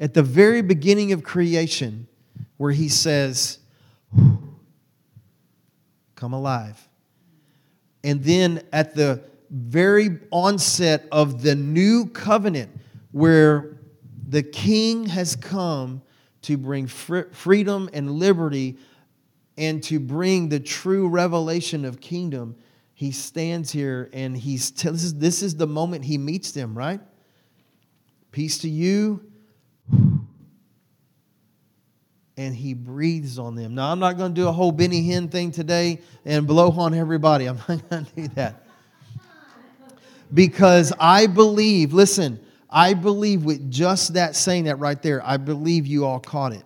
at 0.00 0.14
the 0.14 0.22
very 0.22 0.62
beginning 0.62 1.12
of 1.12 1.22
creation 1.22 2.08
where 2.56 2.72
he 2.72 2.88
says, 2.88 3.58
Come 6.14 6.32
alive. 6.32 6.88
And 8.02 8.24
then 8.24 8.62
at 8.72 8.94
the 8.94 9.22
very 9.50 10.18
onset 10.30 11.06
of 11.12 11.42
the 11.42 11.54
new 11.54 12.06
covenant 12.06 12.70
where 13.12 13.78
the 14.28 14.42
king 14.42 15.06
has 15.06 15.36
come 15.36 16.02
to 16.42 16.56
bring 16.56 16.86
fr- 16.86 17.30
freedom 17.32 17.88
and 17.92 18.10
liberty 18.10 18.76
and 19.56 19.82
to 19.84 19.98
bring 19.98 20.48
the 20.48 20.60
true 20.60 21.08
revelation 21.08 21.84
of 21.84 22.00
kingdom. 22.00 22.56
He 22.94 23.10
stands 23.10 23.72
here 23.72 24.10
and 24.12 24.36
he's 24.36 24.70
t- 24.70 24.88
this, 24.88 25.04
is, 25.04 25.14
this 25.14 25.42
is 25.42 25.56
the 25.56 25.66
moment 25.66 26.04
he 26.04 26.18
meets 26.18 26.52
them 26.52 26.76
right? 26.76 27.00
Peace 28.32 28.58
to 28.58 28.68
you. 28.68 29.24
And 32.38 32.54
he 32.54 32.74
breathes 32.74 33.38
on 33.38 33.54
them. 33.54 33.74
Now 33.74 33.90
i'm 33.92 33.98
not 33.98 34.18
going 34.18 34.34
to 34.34 34.40
do 34.40 34.46
a 34.46 34.52
whole 34.52 34.72
benny 34.72 35.08
hinn 35.08 35.30
thing 35.30 35.52
today 35.52 36.00
and 36.26 36.46
blow 36.46 36.70
on 36.70 36.92
everybody. 36.92 37.46
I'm 37.46 37.56
not 37.66 37.88
going 37.88 38.04
to 38.04 38.14
do 38.14 38.28
that 38.34 38.65
because 40.32 40.92
I 40.98 41.26
believe, 41.26 41.92
listen, 41.92 42.40
I 42.68 42.94
believe 42.94 43.44
with 43.44 43.70
just 43.70 44.14
that 44.14 44.36
saying 44.36 44.64
that 44.64 44.76
right 44.76 45.00
there, 45.00 45.24
I 45.24 45.36
believe 45.36 45.86
you 45.86 46.04
all 46.04 46.20
caught 46.20 46.52
it. 46.52 46.64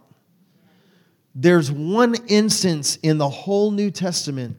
There's 1.35 1.71
one 1.71 2.17
instance 2.27 2.97
in 3.03 3.19
the 3.19 3.29
whole 3.29 3.71
New 3.71 3.91
Testament 3.91 4.57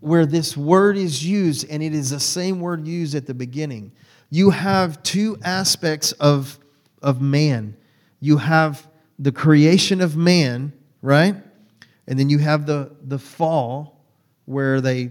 where 0.00 0.24
this 0.24 0.56
word 0.56 0.96
is 0.96 1.24
used, 1.24 1.68
and 1.68 1.82
it 1.82 1.94
is 1.94 2.10
the 2.10 2.20
same 2.20 2.60
word 2.60 2.86
used 2.86 3.14
at 3.14 3.26
the 3.26 3.34
beginning. 3.34 3.92
You 4.30 4.50
have 4.50 5.02
two 5.02 5.36
aspects 5.44 6.12
of, 6.12 6.58
of 7.02 7.20
man. 7.20 7.76
You 8.20 8.38
have 8.38 8.86
the 9.18 9.32
creation 9.32 10.00
of 10.00 10.16
man, 10.16 10.72
right? 11.02 11.34
And 12.06 12.18
then 12.18 12.30
you 12.30 12.38
have 12.38 12.64
the, 12.64 12.90
the 13.02 13.18
fall 13.18 14.02
where 14.46 14.80
they 14.80 15.10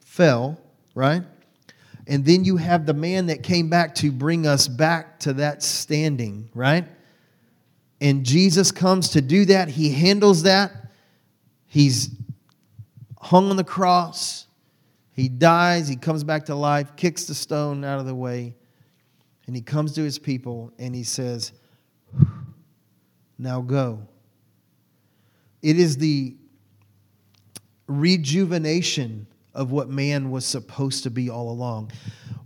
fell, 0.00 0.60
right? 0.94 1.22
And 2.06 2.24
then 2.24 2.44
you 2.44 2.56
have 2.56 2.86
the 2.86 2.94
man 2.94 3.26
that 3.26 3.42
came 3.42 3.68
back 3.68 3.94
to 3.96 4.10
bring 4.10 4.46
us 4.46 4.68
back 4.68 5.20
to 5.20 5.34
that 5.34 5.62
standing, 5.62 6.50
right? 6.54 6.86
And 8.00 8.24
Jesus 8.24 8.72
comes 8.72 9.10
to 9.10 9.20
do 9.20 9.44
that. 9.46 9.68
He 9.68 9.90
handles 9.90 10.44
that. 10.44 10.72
He's 11.66 12.10
hung 13.20 13.50
on 13.50 13.56
the 13.56 13.64
cross. 13.64 14.46
He 15.12 15.28
dies. 15.28 15.86
He 15.86 15.96
comes 15.96 16.24
back 16.24 16.46
to 16.46 16.54
life, 16.54 16.96
kicks 16.96 17.24
the 17.24 17.34
stone 17.34 17.84
out 17.84 18.00
of 18.00 18.06
the 18.06 18.14
way. 18.14 18.54
And 19.46 19.54
he 19.54 19.62
comes 19.62 19.92
to 19.94 20.02
his 20.02 20.18
people 20.18 20.72
and 20.78 20.94
he 20.94 21.02
says, 21.02 21.52
Now 23.38 23.60
go. 23.60 24.06
It 25.62 25.78
is 25.78 25.98
the 25.98 26.36
rejuvenation 27.86 29.26
of 29.54 29.72
what 29.72 29.88
man 29.88 30.30
was 30.30 30.46
supposed 30.46 31.02
to 31.04 31.10
be 31.10 31.28
all 31.30 31.50
along. 31.50 31.90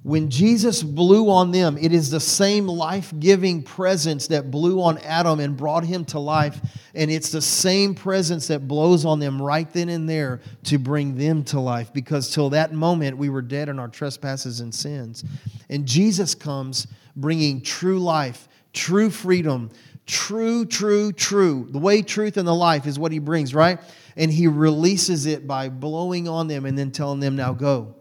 When 0.05 0.29
Jesus 0.29 0.83
blew 0.83 1.31
on 1.31 1.51
them, 1.51 1.79
it 1.79 1.95
is 1.95 2.11
the 2.11 2.21
same 2.21 2.67
life 2.67 3.11
giving 3.19 3.63
presence 3.63 4.27
that 4.27 4.51
blew 4.51 4.83
on 4.83 4.99
Adam 4.99 5.41
and 5.41 5.57
brought 5.57 5.83
him 5.83 6.05
to 6.07 6.19
life. 6.19 6.61
And 6.95 7.11
it's 7.11 7.31
the 7.31 7.41
same 7.41 7.95
presence 7.95 8.49
that 8.49 8.69
blows 8.69 9.07
on 9.07 9.19
them 9.19 9.41
right 9.41 9.71
then 9.73 9.89
and 9.89 10.07
there 10.07 10.43
to 10.65 10.77
bring 10.77 11.17
them 11.17 11.43
to 11.45 11.59
life. 11.59 11.91
Because 11.91 12.31
till 12.31 12.51
that 12.51 12.75
moment, 12.75 13.17
we 13.17 13.31
were 13.31 13.41
dead 13.41 13.71
in 13.71 13.79
our 13.79 13.89
trespasses 13.89 14.61
and 14.61 14.75
sins. 14.75 15.25
And 15.71 15.87
Jesus 15.87 16.35
comes 16.35 16.87
bringing 17.17 17.63
true 17.63 17.99
life, 17.99 18.47
true 18.75 19.09
freedom, 19.09 19.71
true, 20.05 20.67
true, 20.67 21.13
true. 21.13 21.67
The 21.71 21.79
way, 21.79 22.03
truth, 22.03 22.37
and 22.37 22.47
the 22.47 22.55
life 22.55 22.87
is 22.87 22.99
what 22.99 23.11
he 23.11 23.21
brings, 23.21 23.55
right? 23.55 23.79
and 24.17 24.31
he 24.31 24.47
releases 24.47 25.27
it 25.27 25.47
by 25.47 25.69
blowing 25.69 26.29
on 26.29 26.49
them 26.49 26.67
and 26.67 26.79
then 26.79 26.91
telling 26.91 27.21
them, 27.21 27.37
now 27.37 27.53
go. 27.53 27.95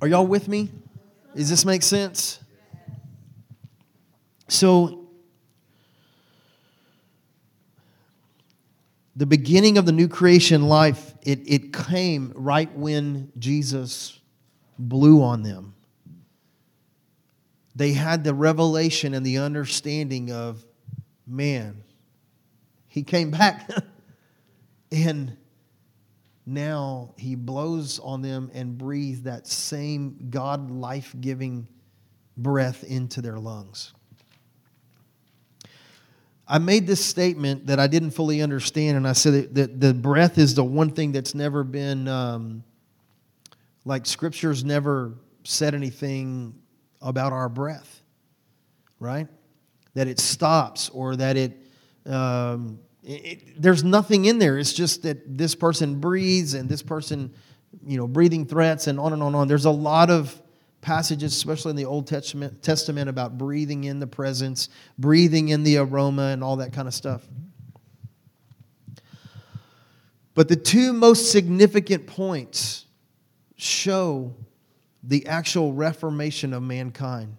Are 0.00 0.08
y'all 0.08 0.26
with 0.26 0.48
me? 0.48 0.70
Does 1.34 1.50
this 1.50 1.64
make 1.64 1.82
sense? 1.82 2.40
So, 4.48 5.08
the 9.16 9.26
beginning 9.26 9.78
of 9.78 9.86
the 9.86 9.92
new 9.92 10.08
creation 10.08 10.68
life, 10.68 11.14
it, 11.22 11.40
it 11.46 11.72
came 11.72 12.32
right 12.36 12.72
when 12.76 13.32
Jesus 13.38 14.18
blew 14.78 15.22
on 15.22 15.42
them. 15.42 15.74
They 17.74 17.92
had 17.92 18.24
the 18.24 18.34
revelation 18.34 19.14
and 19.14 19.24
the 19.26 19.38
understanding 19.38 20.32
of 20.32 20.64
man, 21.26 21.82
he 22.88 23.02
came 23.02 23.30
back. 23.30 23.70
and 24.92 25.36
now 26.46 27.12
he 27.16 27.34
blows 27.34 27.98
on 27.98 28.22
them 28.22 28.50
and 28.54 28.76
breathes 28.78 29.22
that 29.22 29.46
same 29.46 30.28
God 30.30 30.70
life 30.70 31.14
giving 31.20 31.68
breath 32.36 32.84
into 32.84 33.20
their 33.20 33.38
lungs. 33.38 33.92
I 36.50 36.56
made 36.56 36.86
this 36.86 37.04
statement 37.04 37.66
that 37.66 37.78
I 37.78 37.86
didn't 37.86 38.12
fully 38.12 38.40
understand, 38.40 38.96
and 38.96 39.06
I 39.06 39.12
said 39.12 39.54
that, 39.54 39.78
the 39.78 39.92
breath 39.92 40.38
is 40.38 40.54
the 40.54 40.64
one 40.64 40.90
thing 40.90 41.12
that's 41.12 41.34
never 41.34 41.62
been, 41.62 42.08
um, 42.08 42.64
like, 43.84 44.06
Scripture's 44.06 44.64
never 44.64 45.12
said 45.44 45.74
anything 45.74 46.54
about 47.02 47.34
our 47.34 47.50
breath, 47.50 48.00
right? 48.98 49.28
That 49.92 50.08
it 50.08 50.18
stops 50.18 50.88
or 50.88 51.16
that 51.16 51.36
it, 51.36 51.62
um, 52.08 52.80
it, 53.02 53.60
there's 53.60 53.84
nothing 53.84 54.24
in 54.26 54.38
there. 54.38 54.58
It's 54.58 54.72
just 54.72 55.02
that 55.02 55.38
this 55.38 55.54
person 55.54 56.00
breathes 56.00 56.54
and 56.54 56.68
this 56.68 56.82
person, 56.82 57.34
you 57.86 57.96
know, 57.96 58.06
breathing 58.06 58.46
threats 58.46 58.86
and 58.86 58.98
on 58.98 59.12
and 59.12 59.22
on 59.22 59.28
and 59.28 59.36
on. 59.36 59.48
There's 59.48 59.64
a 59.64 59.70
lot 59.70 60.10
of 60.10 60.40
passages, 60.80 61.34
especially 61.34 61.70
in 61.70 61.76
the 61.76 61.84
Old 61.84 62.06
Testament, 62.06 62.62
Testament, 62.62 63.08
about 63.08 63.38
breathing 63.38 63.84
in 63.84 63.98
the 63.98 64.06
presence, 64.06 64.68
breathing 64.98 65.48
in 65.48 65.62
the 65.62 65.78
aroma, 65.78 66.26
and 66.26 66.42
all 66.42 66.56
that 66.56 66.72
kind 66.72 66.88
of 66.88 66.94
stuff. 66.94 67.26
But 70.34 70.48
the 70.48 70.56
two 70.56 70.92
most 70.92 71.32
significant 71.32 72.06
points 72.06 72.86
show 73.56 74.34
the 75.02 75.26
actual 75.26 75.72
reformation 75.72 76.52
of 76.52 76.62
mankind. 76.62 77.36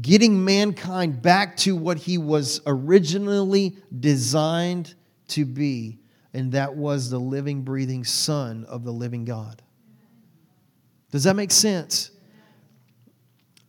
Getting 0.00 0.44
mankind 0.44 1.20
back 1.20 1.56
to 1.58 1.76
what 1.76 1.98
he 1.98 2.16
was 2.16 2.60
originally 2.66 3.76
designed 4.00 4.94
to 5.28 5.44
be, 5.44 5.98
and 6.32 6.52
that 6.52 6.74
was 6.74 7.10
the 7.10 7.18
living, 7.18 7.62
breathing 7.62 8.04
Son 8.04 8.64
of 8.64 8.84
the 8.84 8.92
living 8.92 9.24
God. 9.24 9.60
Does 11.10 11.24
that 11.24 11.36
make 11.36 11.50
sense? 11.50 12.10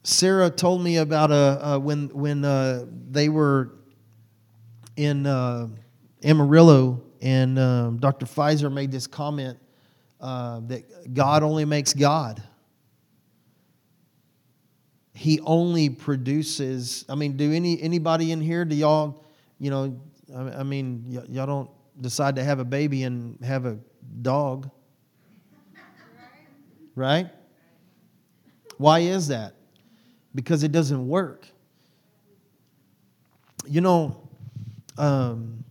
Sarah 0.03 0.49
told 0.49 0.81
me 0.81 0.97
about 0.97 1.31
uh, 1.31 1.59
uh, 1.61 1.79
when 1.79 2.07
when 2.09 2.45
uh, 2.45 2.85
they 3.09 3.27
were 3.29 3.75
in 4.95 5.25
uh, 5.25 5.67
Amarillo, 6.23 7.01
and 7.21 7.59
um, 7.59 7.97
Dr. 7.97 8.25
Pfizer 8.25 8.71
made 8.71 8.91
this 8.91 9.07
comment 9.07 9.57
uh, 10.19 10.61
that 10.67 11.13
God 11.13 11.43
only 11.43 11.65
makes 11.65 11.93
God. 11.93 12.41
He 15.23 15.39
only 15.41 15.89
produces. 15.89 17.05
I 17.07 17.15
mean, 17.15 17.37
do 17.37 17.51
any 17.53 17.81
anybody 17.81 18.31
in 18.31 18.41
here? 18.41 18.65
Do 18.65 18.75
y'all, 18.75 19.25
you 19.57 19.69
know? 19.69 19.97
I, 20.35 20.59
I 20.59 20.63
mean, 20.63 21.05
y- 21.07 21.25
y'all 21.29 21.45
don't 21.45 21.69
decide 22.01 22.35
to 22.35 22.43
have 22.43 22.59
a 22.59 22.65
baby 22.65 23.03
and 23.03 23.41
have 23.43 23.65
a 23.65 23.79
dog, 24.21 24.69
right? 26.95 27.29
Why 28.77 28.99
is 28.99 29.29
that? 29.29 29.55
because 30.35 30.63
it 30.63 30.71
doesn't 30.71 31.07
work. 31.07 31.47
You 33.67 33.81
know, 33.81 34.29
um, 34.97 35.63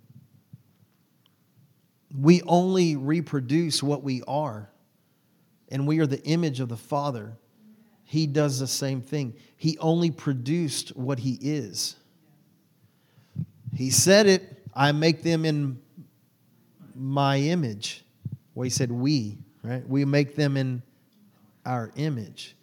we 2.16 2.42
only 2.42 2.96
reproduce 2.96 3.82
what 3.82 4.02
we 4.02 4.22
are, 4.26 4.70
and 5.68 5.86
we 5.86 5.98
are 5.98 6.06
the 6.06 6.22
image 6.24 6.60
of 6.60 6.68
the 6.68 6.76
Father. 6.76 7.36
He 8.12 8.26
does 8.26 8.58
the 8.58 8.66
same 8.66 9.00
thing. 9.00 9.32
He 9.56 9.78
only 9.78 10.10
produced 10.10 10.94
what 10.94 11.18
He 11.18 11.38
is. 11.40 11.96
He 13.74 13.88
said 13.88 14.26
it, 14.26 14.62
I 14.74 14.92
make 14.92 15.22
them 15.22 15.46
in 15.46 15.80
my 16.94 17.38
image. 17.38 18.04
Well, 18.54 18.64
He 18.64 18.68
said 18.68 18.92
we, 18.92 19.38
right? 19.62 19.88
We 19.88 20.04
make 20.04 20.36
them 20.36 20.58
in 20.58 20.82
our 21.64 21.90
image. 21.96 22.54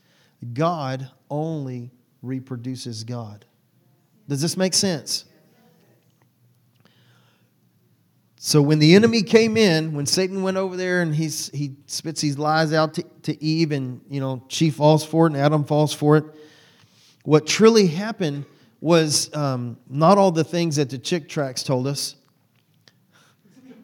God 0.53 1.09
only 1.31 1.89
reproduces 2.21 3.03
God. 3.03 3.43
Does 4.27 4.43
this 4.43 4.55
make 4.55 4.75
sense? 4.75 5.25
So 8.41 8.61
when 8.61 8.79
the 8.79 8.95
enemy 8.95 9.21
came 9.21 9.57
in, 9.57 9.91
when 9.91 10.05
Satan 10.05 10.43
went 10.43 10.55
over 10.55 10.77
there 10.77 11.01
and 11.01 11.13
he's, 11.13 11.49
he 11.49 11.75
spits 11.87 12.21
these 12.21 12.37
lies 12.37 12.71
out 12.71 12.93
to, 12.93 13.03
to 13.23 13.43
Eve, 13.43 13.73
and 13.73 13.99
you 14.09 14.21
know 14.21 14.45
she 14.47 14.69
falls 14.69 15.05
for 15.05 15.27
it 15.27 15.33
and 15.33 15.41
Adam 15.41 15.65
falls 15.65 15.93
for 15.93 16.15
it, 16.15 16.23
what 17.25 17.45
truly 17.45 17.87
happened 17.87 18.45
was 18.79 19.35
um, 19.35 19.77
not 19.89 20.17
all 20.17 20.31
the 20.31 20.45
things 20.45 20.77
that 20.77 20.89
the 20.89 20.97
Chick 20.97 21.27
tracts 21.27 21.63
told 21.63 21.85
us, 21.85 22.15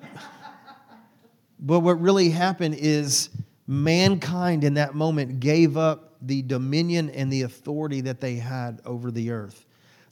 but 1.60 1.82
what 1.82 2.00
really 2.00 2.30
happened 2.30 2.76
is 2.76 3.32
mankind 3.68 4.64
in 4.64 4.76
that 4.76 4.96
moment 4.96 5.42
gave 5.42 5.76
up 5.76 6.16
the 6.22 6.42
dominion 6.44 7.10
and 7.10 7.30
the 7.30 7.42
authority 7.42 8.00
that 8.00 8.22
they 8.22 8.36
had 8.36 8.80
over 8.86 9.12
the 9.12 9.32
earth. 9.32 9.66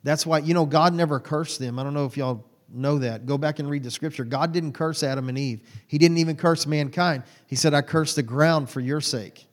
That's 0.04 0.26
why, 0.26 0.40
you 0.40 0.54
know, 0.54 0.66
God 0.66 0.94
never 0.94 1.22
cursed 1.22 1.60
them. 1.60 1.80
I 1.80 1.84
don't 1.84 1.94
know 1.94 2.06
if 2.06 2.18
y'all 2.18 2.46
know 2.74 3.00
that. 3.00 3.26
Go 3.26 3.38
back 3.38 3.60
and 3.60 3.70
read 3.70 3.84
the 3.84 3.92
scripture. 3.92 4.24
God 4.24 4.52
didn't 4.52 4.74
curse 4.74 5.04
Adam 5.04 5.30
and 5.30 5.38
Eve, 5.38 5.62
He 5.88 5.98
didn't 5.98 6.18
even 6.18 6.36
curse 6.36 6.66
mankind. 6.66 7.24
He 7.48 7.56
said, 7.56 7.74
I 7.74 7.82
curse 7.82 8.16
the 8.16 8.24
ground 8.24 8.70
for 8.70 8.80
your 8.80 9.02
sake. 9.02 9.46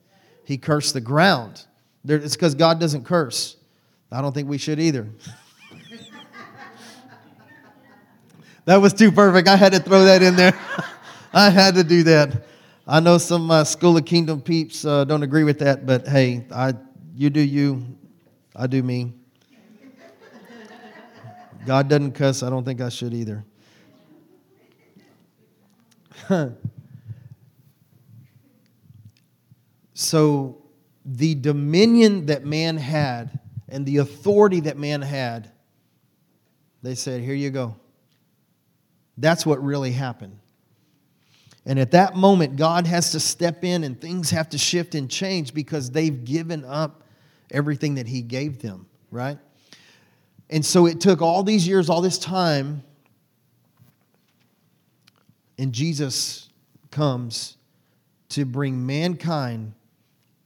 He 0.45 0.57
cursed 0.57 0.93
the 0.93 1.01
ground. 1.01 1.65
It's 2.05 2.35
because 2.35 2.55
God 2.55 2.79
doesn't 2.79 3.05
curse. 3.05 3.57
I 4.11 4.21
don't 4.21 4.33
think 4.33 4.49
we 4.49 4.57
should 4.57 4.79
either. 4.79 5.07
that 8.65 8.77
was 8.77 8.93
too 8.93 9.11
perfect. 9.11 9.47
I 9.47 9.55
had 9.55 9.73
to 9.73 9.79
throw 9.79 10.03
that 10.05 10.21
in 10.21 10.35
there. 10.35 10.57
I 11.33 11.49
had 11.49 11.75
to 11.75 11.83
do 11.83 12.03
that. 12.03 12.45
I 12.87 12.99
know 12.99 13.17
some 13.17 13.45
my 13.45 13.63
School 13.63 13.95
of 13.95 14.05
Kingdom 14.05 14.41
peeps 14.41 14.83
uh, 14.83 15.05
don't 15.05 15.23
agree 15.23 15.45
with 15.45 15.59
that, 15.59 15.85
but 15.85 16.07
hey, 16.07 16.45
I, 16.51 16.73
you 17.15 17.29
do 17.29 17.39
you, 17.39 17.85
I 18.55 18.67
do 18.67 18.83
me. 18.83 19.13
God 21.65 21.87
doesn't 21.89 22.13
cuss. 22.13 22.43
I 22.43 22.49
don't 22.49 22.63
think 22.63 22.81
I 22.81 22.89
should 22.89 23.13
either. 23.13 23.45
so, 29.93 30.57
the 31.05 31.35
dominion 31.35 32.27
that 32.27 32.45
man 32.45 32.77
had 32.77 33.39
and 33.69 33.85
the 33.85 33.97
authority 33.97 34.61
that 34.61 34.77
man 34.77 35.01
had, 35.01 35.51
they 36.81 36.95
said, 36.95 37.21
Here 37.21 37.35
you 37.35 37.49
go. 37.49 37.75
That's 39.17 39.45
what 39.45 39.63
really 39.63 39.91
happened. 39.91 40.37
And 41.65 41.77
at 41.79 41.91
that 41.91 42.15
moment, 42.15 42.55
God 42.55 42.87
has 42.87 43.11
to 43.11 43.19
step 43.19 43.63
in 43.63 43.83
and 43.83 43.99
things 43.99 44.31
have 44.31 44.49
to 44.49 44.57
shift 44.57 44.95
and 44.95 45.09
change 45.09 45.53
because 45.53 45.91
they've 45.91 46.23
given 46.25 46.65
up 46.65 47.03
everything 47.51 47.95
that 47.95 48.07
He 48.07 48.21
gave 48.21 48.61
them, 48.61 48.87
right? 49.11 49.37
And 50.51 50.65
so 50.65 50.85
it 50.85 50.99
took 50.99 51.21
all 51.21 51.43
these 51.43 51.65
years, 51.65 51.89
all 51.89 52.01
this 52.01 52.17
time, 52.17 52.83
and 55.57 55.71
Jesus 55.71 56.49
comes 56.91 57.55
to 58.29 58.45
bring 58.45 58.85
mankind 58.85 59.73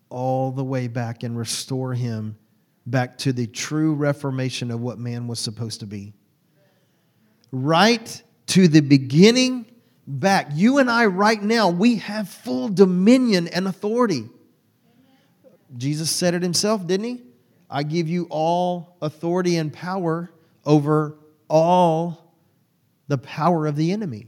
all 0.10 0.52
the 0.52 0.64
way 0.64 0.88
back 0.88 1.24
and 1.24 1.38
restore 1.38 1.94
him 1.94 2.38
back 2.86 3.18
to 3.20 3.34
the 3.34 3.48
true 3.48 3.96
reformation 3.96 4.70
of 4.70 4.80
what 4.80 5.00
man 5.00 5.28
was 5.28 5.40
supposed 5.40 5.80
to 5.80 5.88
be. 5.88 6.14
Right 7.52 8.22
to 8.48 8.68
the 8.68 8.82
beginning 8.82 9.66
back. 10.06 10.50
You 10.54 10.78
and 10.78 10.90
I, 10.90 11.08
right 11.08 11.42
now, 11.42 11.70
we 11.70 11.96
have 11.96 12.30
full 12.30 12.70
dominion 12.70 13.48
and 13.48 13.68
authority. 13.68 14.30
Jesus 15.76 16.12
said 16.12 16.34
it 16.36 16.44
himself, 16.44 16.86
didn't 16.86 17.06
he? 17.06 17.22
I 17.76 17.84
give 17.84 18.08
you 18.08 18.26
all 18.30 18.96
authority 19.02 19.58
and 19.58 19.72
power 19.72 20.32
over 20.64 21.18
all 21.50 22.34
the 23.10 23.18
power 23.18 23.68
of 23.68 23.76
the 23.76 23.92
enemy. 23.92 24.28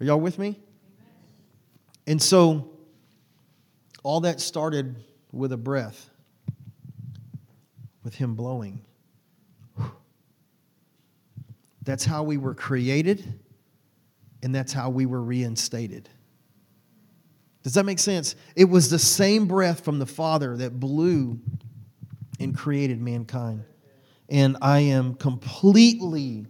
Are 0.00 0.06
y'all 0.06 0.18
with 0.18 0.38
me? 0.38 0.58
And 2.06 2.22
so, 2.22 2.70
all 4.02 4.22
that 4.22 4.40
started 4.40 5.04
with 5.30 5.52
a 5.52 5.58
breath, 5.58 6.08
with 8.02 8.14
him 8.14 8.34
blowing. 8.34 8.80
That's 11.82 12.06
how 12.06 12.22
we 12.22 12.38
were 12.38 12.54
created 12.54 13.40
and 14.42 14.54
that's 14.54 14.72
how 14.72 14.88
we 14.88 15.04
were 15.04 15.20
reinstated. 15.20 16.08
Does 17.62 17.74
that 17.74 17.84
make 17.84 17.98
sense? 17.98 18.34
It 18.56 18.64
was 18.64 18.90
the 18.90 18.98
same 18.98 19.46
breath 19.46 19.84
from 19.84 19.98
the 19.98 20.06
Father 20.06 20.56
that 20.56 20.80
blew 20.80 21.38
and 22.40 22.56
created 22.56 23.00
mankind. 23.00 23.64
And 24.28 24.56
I 24.60 24.80
am 24.80 25.14
completely 25.14 26.46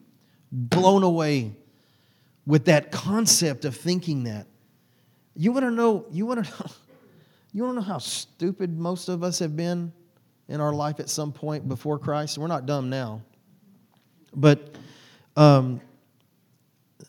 blown 0.51 1.03
away 1.03 1.53
with 2.47 2.67
that 2.67 2.91
concept 2.93 3.65
of 3.65 3.77
thinking 3.77 4.25
that. 4.25 4.47
You 5.35 5.53
want 5.53 5.65
to 5.65 5.71
know, 5.71 6.07
you 6.11 6.27
want 6.27 6.45
to 6.45 6.51
know, 6.51 6.71
you 7.53 7.63
want 7.65 7.77
to 7.77 7.81
know 7.81 7.87
how 7.87 7.99
stupid 7.99 8.79
most 8.79 9.09
of 9.09 9.23
us 9.23 9.39
have 9.39 9.57
been 9.57 9.93
in 10.49 10.61
our 10.61 10.73
life 10.73 11.01
at 11.01 11.09
some 11.09 11.33
point 11.33 11.69
before 11.69 11.99
Christ? 11.99 12.39
We're 12.39 12.47
not 12.47 12.67
dumb 12.67 12.91
now. 12.91 13.23
But 14.35 14.77
um, 15.37 15.81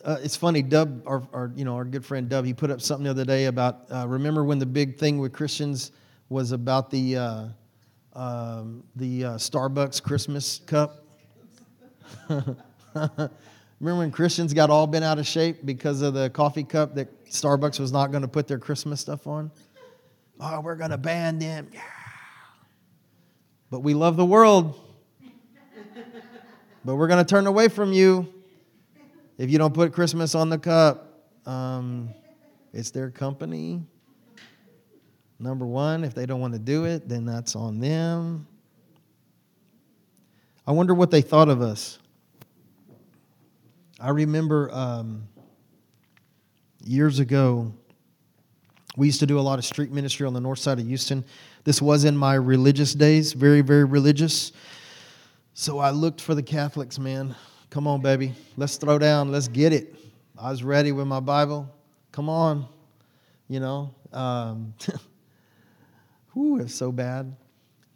uh, 0.04 0.18
it's 0.22 0.36
funny, 0.36 0.60
Dub, 0.60 1.02
our, 1.06 1.22
our, 1.32 1.50
you 1.56 1.64
know, 1.64 1.76
our 1.76 1.84
good 1.84 2.04
friend 2.04 2.28
Dub, 2.28 2.44
he 2.44 2.52
put 2.52 2.70
up 2.70 2.82
something 2.82 3.04
the 3.04 3.10
other 3.10 3.24
day 3.24 3.46
about, 3.46 3.86
uh, 3.90 4.06
remember 4.06 4.44
when 4.44 4.58
the 4.58 4.66
big 4.66 4.98
thing 4.98 5.18
with 5.18 5.32
Christians 5.32 5.92
was 6.28 6.52
about 6.52 6.90
the, 6.90 7.16
uh, 7.16 7.46
um, 8.12 8.84
the 8.96 9.24
uh, 9.24 9.30
Starbucks 9.36 10.02
Christmas 10.02 10.60
cup? 10.66 11.04
Remember 12.28 12.58
when 13.80 14.10
Christians 14.10 14.54
got 14.54 14.70
all 14.70 14.86
bent 14.86 15.04
out 15.04 15.18
of 15.18 15.26
shape 15.26 15.64
because 15.64 16.00
of 16.00 16.14
the 16.14 16.30
coffee 16.30 16.64
cup 16.64 16.94
that 16.94 17.24
Starbucks 17.26 17.80
was 17.80 17.90
not 17.90 18.10
going 18.10 18.22
to 18.22 18.28
put 18.28 18.46
their 18.46 18.58
Christmas 18.58 19.00
stuff 19.00 19.26
on? 19.26 19.50
Oh, 20.38 20.60
we're 20.60 20.76
going 20.76 20.90
to 20.90 20.98
ban 20.98 21.38
them. 21.38 21.68
Yeah. 21.72 21.80
But 23.70 23.80
we 23.80 23.94
love 23.94 24.16
the 24.16 24.24
world. 24.24 24.80
but 26.84 26.94
we're 26.94 27.08
going 27.08 27.24
to 27.24 27.28
turn 27.28 27.46
away 27.46 27.68
from 27.68 27.92
you 27.92 28.33
if 29.38 29.50
you 29.50 29.58
don't 29.58 29.74
put 29.74 29.92
Christmas 29.92 30.34
on 30.34 30.48
the 30.48 30.58
cup. 30.58 31.10
Um, 31.46 32.10
it's 32.72 32.90
their 32.90 33.10
company. 33.10 33.82
Number 35.38 35.66
one, 35.66 36.04
if 36.04 36.14
they 36.14 36.26
don't 36.26 36.40
want 36.40 36.54
to 36.54 36.58
do 36.58 36.84
it, 36.84 37.08
then 37.08 37.24
that's 37.24 37.54
on 37.54 37.80
them. 37.80 38.46
I 40.66 40.72
wonder 40.72 40.94
what 40.94 41.10
they 41.10 41.20
thought 41.20 41.48
of 41.48 41.60
us. 41.60 41.98
I 44.00 44.10
remember 44.10 44.70
um, 44.72 45.28
years 46.84 47.18
ago, 47.18 47.72
we 48.96 49.06
used 49.06 49.20
to 49.20 49.26
do 49.26 49.38
a 49.38 49.42
lot 49.42 49.58
of 49.58 49.64
street 49.64 49.92
ministry 49.92 50.26
on 50.26 50.32
the 50.32 50.40
north 50.40 50.58
side 50.58 50.78
of 50.78 50.86
Houston. 50.86 51.24
This 51.64 51.82
was 51.82 52.04
in 52.04 52.16
my 52.16 52.34
religious 52.34 52.94
days, 52.94 53.32
very, 53.32 53.60
very 53.60 53.84
religious. 53.84 54.52
So 55.52 55.78
I 55.78 55.90
looked 55.90 56.20
for 56.20 56.34
the 56.34 56.42
Catholics, 56.42 56.98
man. 56.98 57.34
Come 57.74 57.88
on, 57.88 58.00
baby. 58.00 58.32
Let's 58.56 58.76
throw 58.76 59.00
down. 59.00 59.32
Let's 59.32 59.48
get 59.48 59.72
it. 59.72 59.96
I 60.38 60.48
was 60.52 60.62
ready 60.62 60.92
with 60.92 61.08
my 61.08 61.18
Bible. 61.18 61.68
Come 62.12 62.28
on. 62.28 62.68
You 63.48 63.58
know, 63.58 63.92
um, 64.12 64.74
whew, 66.34 66.60
it's 66.60 66.72
so 66.72 66.92
bad. 66.92 67.34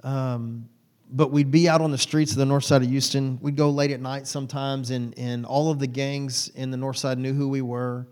Um, 0.03 0.69
but 1.13 1.31
we'd 1.31 1.53
be 1.53 1.69
out 1.69 1.81
on 1.81 1.93
the 1.93 1.99
streets 1.99 2.33
of 2.33 2.39
the 2.39 2.45
north 2.45 2.65
side 2.65 2.83
of 2.83 2.89
Houston. 2.89 3.39
We'd 3.41 3.55
go 3.55 3.71
late 3.71 3.93
at 3.93 4.01
night 4.01 4.27
sometimes, 4.27 4.91
and, 4.91 5.17
and 5.17 5.47
all 5.47 5.71
of 5.71 5.79
the 5.79 5.87
gangs 5.87 6.49
in 6.57 6.73
the 6.73 6.77
north 6.77 6.97
side 6.97 7.17
knew 7.17 7.33
who 7.33 7.49
we 7.49 7.63
were. 7.63 8.05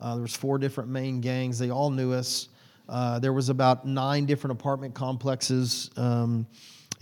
Uh, 0.00 0.14
there 0.14 0.22
was 0.22 0.34
four 0.34 0.58
different 0.58 0.90
main 0.90 1.20
gangs. 1.20 1.56
They 1.56 1.70
all 1.70 1.90
knew 1.90 2.12
us. 2.12 2.48
Uh, 2.88 3.20
there 3.20 3.32
was 3.32 3.48
about 3.48 3.86
nine 3.86 4.26
different 4.26 4.58
apartment 4.58 4.92
complexes, 4.92 5.88
um, 5.96 6.48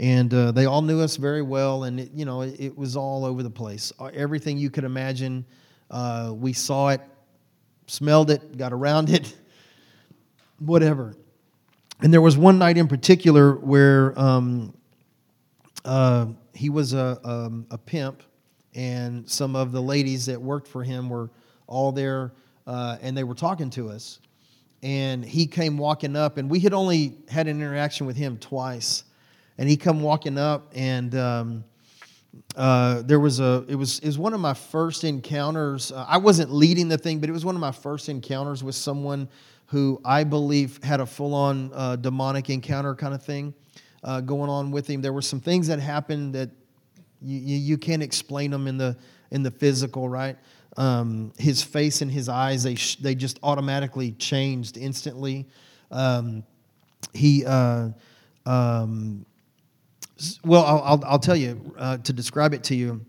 and 0.00 0.32
uh, 0.32 0.50
they 0.50 0.64
all 0.64 0.80
knew 0.80 0.98
us 0.98 1.16
very 1.16 1.42
well. 1.42 1.84
And 1.84 2.00
it, 2.00 2.10
you 2.14 2.24
know, 2.24 2.40
it, 2.40 2.58
it, 2.58 2.76
was 2.76 2.96
all 2.96 3.26
over 3.26 3.42
the 3.42 3.50
place. 3.50 3.92
Uh, 4.00 4.06
everything 4.14 4.56
you 4.56 4.70
could 4.70 4.84
imagine, 4.84 5.44
uh, 5.90 6.32
we 6.34 6.54
saw 6.54 6.88
it, 6.88 7.02
smelled 7.86 8.30
it, 8.30 8.56
got 8.56 8.72
around 8.72 9.10
it, 9.10 9.36
whatever. 10.58 11.14
And 12.00 12.10
there 12.10 12.22
was 12.22 12.38
one 12.38 12.58
night 12.58 12.78
in 12.78 12.88
particular 12.88 13.56
where 13.56 14.18
um, 14.18 14.74
uh, 15.84 16.28
he 16.54 16.70
was 16.70 16.94
a, 16.94 17.20
um, 17.22 17.66
a 17.70 17.76
pimp, 17.76 18.22
and 18.74 19.28
some 19.28 19.54
of 19.54 19.70
the 19.70 19.82
ladies 19.82 20.24
that 20.26 20.40
worked 20.40 20.66
for 20.66 20.82
him 20.82 21.10
were 21.10 21.28
all 21.66 21.92
there, 21.92 22.32
uh, 22.66 22.96
and 23.02 23.14
they 23.14 23.24
were 23.24 23.34
talking 23.34 23.68
to 23.68 23.90
us. 23.90 24.18
And 24.82 25.22
he 25.22 25.46
came 25.46 25.76
walking 25.76 26.16
up, 26.16 26.38
and 26.38 26.48
we 26.48 26.58
had 26.58 26.72
only 26.72 27.18
had 27.28 27.48
an 27.48 27.60
interaction 27.60 28.06
with 28.06 28.16
him 28.16 28.38
twice. 28.38 29.04
And 29.60 29.68
he 29.68 29.76
come 29.76 30.00
walking 30.00 30.38
up, 30.38 30.72
and 30.74 31.14
um, 31.14 31.64
uh, 32.56 33.02
there 33.02 33.20
was 33.20 33.40
a 33.40 33.62
it 33.68 33.74
was 33.74 33.98
it 33.98 34.06
was 34.06 34.18
one 34.18 34.32
of 34.32 34.40
my 34.40 34.54
first 34.54 35.04
encounters. 35.04 35.92
Uh, 35.92 36.06
I 36.08 36.16
wasn't 36.16 36.50
leading 36.50 36.88
the 36.88 36.96
thing, 36.96 37.20
but 37.20 37.28
it 37.28 37.32
was 37.32 37.44
one 37.44 37.54
of 37.54 37.60
my 37.60 37.70
first 37.70 38.08
encounters 38.08 38.64
with 38.64 38.74
someone 38.74 39.28
who 39.66 40.00
I 40.02 40.24
believe 40.24 40.82
had 40.82 41.00
a 41.00 41.06
full 41.06 41.34
on 41.34 41.70
uh, 41.74 41.96
demonic 41.96 42.48
encounter 42.48 42.94
kind 42.94 43.12
of 43.12 43.22
thing 43.22 43.52
uh, 44.02 44.22
going 44.22 44.48
on 44.48 44.70
with 44.70 44.86
him. 44.86 45.02
There 45.02 45.12
were 45.12 45.20
some 45.20 45.40
things 45.40 45.66
that 45.66 45.78
happened 45.78 46.34
that 46.34 46.48
you, 47.20 47.38
you, 47.38 47.56
you 47.58 47.78
can't 47.78 48.02
explain 48.02 48.50
them 48.50 48.66
in 48.66 48.78
the 48.78 48.96
in 49.30 49.42
the 49.42 49.50
physical, 49.50 50.08
right? 50.08 50.38
Um, 50.78 51.32
his 51.36 51.62
face 51.62 52.00
and 52.00 52.10
his 52.10 52.30
eyes 52.30 52.62
they 52.62 52.76
sh- 52.76 52.96
they 52.96 53.14
just 53.14 53.38
automatically 53.42 54.12
changed 54.12 54.78
instantly. 54.78 55.46
Um, 55.90 56.44
he 57.12 57.44
uh, 57.44 57.90
um, 58.46 59.26
well, 60.44 60.64
I'll, 60.64 60.82
I'll, 60.82 61.04
I'll 61.04 61.18
tell 61.18 61.36
you 61.36 61.74
uh, 61.78 61.98
to 61.98 62.12
describe 62.12 62.54
it 62.54 62.64
to 62.64 62.74
you. 62.74 63.04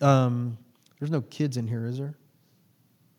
Um, 0.00 0.58
there's 0.98 1.10
no 1.10 1.20
kids 1.20 1.56
in 1.56 1.66
here, 1.66 1.86
is 1.86 1.98
there? 1.98 2.14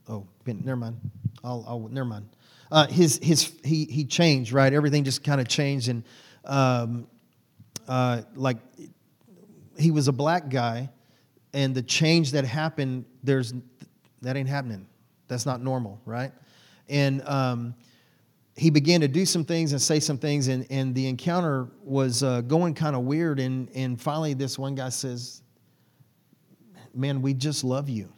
Oh, 0.07 0.28
never 0.45 0.76
mind. 0.76 0.99
I'll, 1.43 1.63
I'll 1.67 1.80
never 1.80 2.05
mind. 2.05 2.30
Uh, 2.71 2.88
his 2.88 3.19
his 3.21 3.53
he 3.63 3.86
he 3.86 4.03
changed 4.05 4.51
right. 4.51 4.74
Everything 4.74 5.03
just 5.03 5.24
kind 5.24 5.39
of 5.39 5.47
changed 5.47 5.89
and 5.89 6.03
um, 6.45 7.07
uh, 7.88 8.21
like 8.36 8.57
he 9.78 9.91
was 9.91 10.07
a 10.07 10.11
black 10.11 10.49
guy, 10.49 10.89
and 11.53 11.76
the 11.76 11.82
change 11.82 12.32
that 12.32 12.45
happened, 12.45 13.05
there's 13.24 13.53
that 14.21 14.36
ain't 14.38 14.49
happening. 14.49 14.88
That's 15.28 15.45
not 15.45 15.61
normal, 15.61 16.01
right? 16.05 16.32
And 16.89 17.21
um, 17.28 17.76
he 18.56 18.70
began 18.70 19.01
to 19.01 19.08
do 19.08 19.26
some 19.26 19.43
things 19.43 19.72
and 19.72 19.82
say 19.82 19.99
some 19.99 20.18
things, 20.18 20.47
and, 20.47 20.68
and 20.70 20.93
the 20.93 21.08
encounter 21.08 21.70
was 21.84 22.22
uh, 22.22 22.41
going 22.41 22.76
kind 22.76 22.95
of 22.95 23.04
weird. 23.04 23.39
And, 23.39 23.70
and 23.74 23.99
finally, 23.99 24.34
this 24.34 24.60
one 24.60 24.76
guy 24.76 24.89
says, 24.89 25.41
Man, 26.95 27.24
we 27.24 27.34
just 27.34 27.64
love 27.64 27.89
you. 27.89 28.14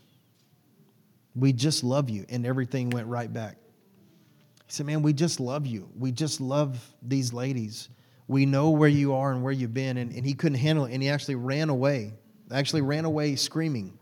We 1.33 1.53
just 1.53 1.83
love 1.83 2.09
you. 2.09 2.25
And 2.27 2.45
everything 2.45 2.89
went 2.89 3.07
right 3.07 3.31
back. 3.31 3.55
He 4.65 4.71
said, 4.73 4.85
Man, 4.85 5.01
we 5.01 5.13
just 5.13 5.39
love 5.39 5.65
you. 5.65 5.89
We 5.97 6.11
just 6.11 6.41
love 6.41 6.77
these 7.01 7.31
ladies. 7.31 7.87
We 8.27 8.45
know 8.45 8.71
where 8.71 8.89
you 8.89 9.13
are 9.13 9.31
and 9.31 9.41
where 9.41 9.53
you've 9.53 9.73
been. 9.73 9.97
And, 9.97 10.11
and 10.11 10.25
he 10.25 10.33
couldn't 10.33 10.57
handle 10.57 10.85
it. 10.85 10.93
And 10.93 11.01
he 11.01 11.09
actually 11.09 11.35
ran 11.35 11.69
away, 11.69 12.13
actually 12.51 12.81
ran 12.81 13.05
away 13.05 13.37
screaming. 13.37 13.97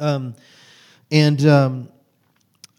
Um, 0.00 0.34
and 1.12 1.46
um, 1.46 1.88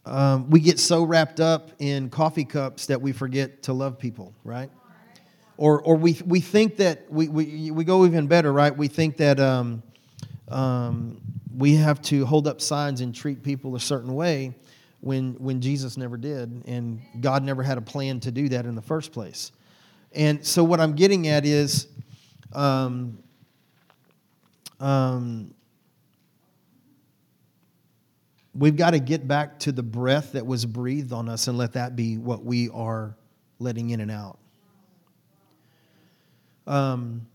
um, 0.08 0.50
we 0.50 0.60
get 0.60 0.80
so 0.80 1.04
wrapped 1.04 1.40
up 1.40 1.72
in 1.80 2.10
coffee 2.10 2.46
cups 2.46 2.86
that 2.86 3.02
we 3.02 3.12
forget 3.12 3.64
to 3.64 3.74
love 3.74 4.00
people, 4.00 4.34
right? 4.44 4.72
Or, 5.58 5.82
or 5.82 5.96
we, 5.96 6.20
we 6.26 6.40
think 6.40 6.78
that 6.78 7.12
we, 7.12 7.28
we, 7.28 7.72
we 7.72 7.84
go 7.84 8.06
even 8.06 8.28
better, 8.28 8.54
right? 8.54 8.76
We 8.76 8.88
think 8.88 9.18
that 9.18 9.40
um, 9.40 9.84
um, 10.48 11.20
we 11.56 11.76
have 11.76 12.02
to 12.04 12.26
hold 12.26 12.48
up 12.48 12.62
signs 12.62 13.02
and 13.02 13.14
treat 13.14 13.44
people 13.44 13.76
a 13.76 13.80
certain 13.80 14.14
way 14.14 14.56
when, 15.02 15.34
when 15.34 15.60
Jesus 15.62 15.98
never 15.98 16.16
did, 16.16 16.64
and 16.68 17.02
God 17.20 17.44
never 17.44 17.62
had 17.64 17.78
a 17.78 17.82
plan 17.82 18.20
to 18.22 18.32
do 18.32 18.50
that 18.50 18.66
in 18.66 18.76
the 18.76 18.82
first 18.82 19.12
place. 19.12 19.52
And 20.14 20.46
so, 20.46 20.64
what 20.64 20.80
I'm 20.80 20.94
getting 20.94 21.28
at 21.28 21.46
is 21.46 21.88
um, 22.54 23.20
um, 24.80 25.54
we've 28.58 28.76
got 28.76 28.92
to 28.92 29.00
get 29.00 29.28
back 29.28 29.60
to 29.60 29.72
the 29.72 29.84
breath 29.84 30.32
that 30.32 30.46
was 30.46 30.66
breathed 30.66 31.14
on 31.14 31.30
us 31.30 31.48
and 31.48 31.58
let 31.58 31.74
that 31.74 31.96
be 31.96 32.18
what 32.18 32.44
we 32.44 32.70
are 32.70 33.16
letting 33.60 33.92
in 33.92 34.02
and 34.02 34.12
out. 34.12 34.40
Um, 36.66 37.28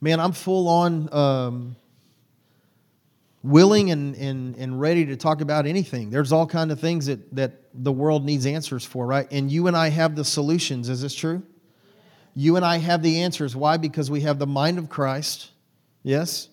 man, 0.00 0.20
I'm 0.20 0.32
full 0.32 0.68
on 0.68 1.12
um, 1.12 1.76
willing 3.42 3.90
and, 3.90 4.14
and, 4.16 4.56
and 4.56 4.78
ready 4.78 5.06
to 5.06 5.16
talk 5.16 5.40
about 5.40 5.66
anything. 5.66 6.10
There's 6.10 6.32
all 6.32 6.46
kind 6.46 6.70
of 6.70 6.78
things 6.78 7.06
that, 7.06 7.34
that 7.34 7.52
the 7.72 7.92
world 7.92 8.24
needs 8.24 8.46
answers 8.46 8.84
for, 8.84 9.06
right? 9.06 9.26
And 9.30 9.50
you 9.50 9.66
and 9.68 9.76
I 9.76 9.88
have 9.88 10.14
the 10.14 10.24
solutions. 10.24 10.88
Is 10.88 11.00
this 11.00 11.14
true? 11.14 11.42
You 12.34 12.56
and 12.56 12.64
I 12.64 12.76
have 12.76 13.02
the 13.02 13.22
answers. 13.22 13.56
Why? 13.56 13.78
Because 13.78 14.10
we 14.10 14.20
have 14.20 14.38
the 14.38 14.46
mind 14.46 14.78
of 14.78 14.88
Christ. 14.88 15.50
Yes. 16.02 16.48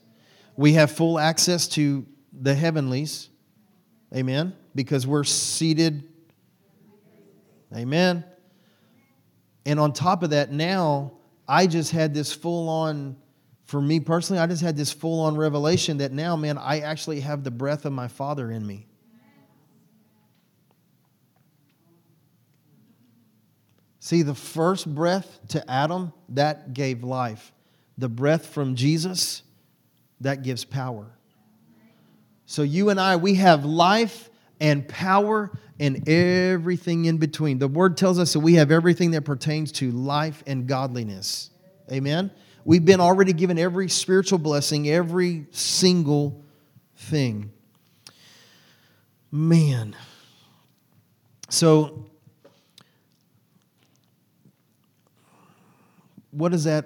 We 0.55 0.73
have 0.73 0.89
full 0.89 1.19
access 1.19 1.67
to 1.69 2.05
the 2.41 2.53
heavenlies. 2.55 3.29
Amen. 4.15 4.55
Because 4.73 5.05
we're 5.05 5.23
seated. 5.23 6.03
Amen. 7.75 8.23
And 9.65 9.79
on 9.79 9.93
top 9.93 10.23
of 10.23 10.29
that, 10.31 10.51
now 10.51 11.13
I 11.47 11.67
just 11.67 11.91
had 11.91 12.13
this 12.13 12.33
full 12.33 12.69
on 12.69 13.17
for 13.65 13.81
me 13.81 13.99
personally, 13.99 14.39
I 14.39 14.45
just 14.47 14.61
had 14.61 14.77
this 14.77 14.91
full 14.91 15.21
on 15.21 15.35
revelation 15.35 15.97
that 15.97 16.11
now, 16.11 16.35
man, 16.35 16.57
I 16.57 16.81
actually 16.81 17.21
have 17.21 17.43
the 17.43 17.51
breath 17.51 17.85
of 17.85 17.93
my 17.93 18.07
Father 18.07 18.51
in 18.51 18.65
me. 18.65 18.87
See, 23.99 24.21
the 24.21 24.35
first 24.35 24.93
breath 24.93 25.39
to 25.49 25.69
Adam, 25.69 26.13
that 26.29 26.75
gave 26.75 27.03
life. 27.03 27.51
The 27.97 28.07
breath 28.07 28.45
from 28.45 28.75
Jesus, 28.75 29.41
that 30.21 30.43
gives 30.43 30.63
power. 30.63 31.14
So 32.45 32.61
you 32.61 32.89
and 32.89 32.99
I, 32.99 33.15
we 33.15 33.35
have 33.35 33.65
life 33.65 34.29
and 34.59 34.87
power 34.87 35.51
and 35.79 36.07
everything 36.07 37.05
in 37.05 37.17
between. 37.17 37.59
The 37.59 37.67
word 37.67 37.97
tells 37.97 38.19
us 38.19 38.33
that 38.33 38.39
we 38.39 38.55
have 38.55 38.71
everything 38.71 39.11
that 39.11 39.23
pertains 39.23 39.71
to 39.73 39.91
life 39.91 40.43
and 40.47 40.67
godliness. 40.67 41.49
Amen. 41.91 42.31
We've 42.63 42.85
been 42.85 43.01
already 43.01 43.33
given 43.33 43.59
every 43.59 43.89
spiritual 43.89 44.39
blessing, 44.39 44.89
every 44.89 45.45
single 45.51 46.43
thing. 46.95 47.51
Man. 49.31 49.95
So 51.49 52.05
what 56.31 56.51
does 56.51 56.63
that 56.63 56.85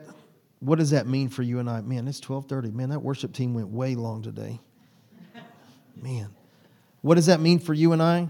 what 0.60 0.78
does 0.78 0.89
that 0.89 1.07
mean 1.07 1.30
for 1.30 1.41
you 1.41 1.60
and 1.60 1.70
I? 1.70 1.80
Man, 1.82 2.07
it's 2.07 2.20
12:30. 2.20 2.74
Man, 2.74 2.89
that 2.89 2.99
worship 2.99 3.34
team 3.34 3.53
went 3.53 3.70
way 3.70 3.95
long 3.95 4.22
today. 4.22 4.60
Man. 6.02 6.30
What 7.02 7.16
does 7.16 7.28
that 7.28 7.39
mean 7.39 7.60
for 7.60 7.74
you 7.74 7.93
and 7.93 8.02
I? 8.02 8.30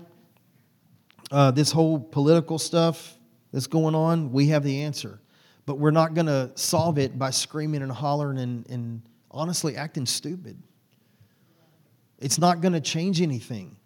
Uh, 1.32 1.52
this 1.52 1.72
whole 1.72 2.00
political 2.00 2.58
stuff 2.58 3.18
that's 3.52 3.68
going 3.68 3.96
on, 3.96 4.32
we 4.32 4.48
have 4.48 4.64
the 4.64 4.84
answer. 4.84 5.20
But 5.66 5.78
we're 5.78 5.92
not 5.92 6.14
going 6.14 6.26
to 6.28 6.52
solve 6.56 6.98
it 6.98 7.18
by 7.20 7.30
screaming 7.30 7.82
and 7.82 7.92
hollering 7.92 8.40
and, 8.40 8.68
and 8.70 9.02
honestly 9.30 9.76
acting 9.76 10.06
stupid. 10.06 10.62
It's 12.18 12.40
not 12.40 12.62
going 12.62 12.74
to 12.74 12.82
change 12.82 13.22
anything. 13.22 13.78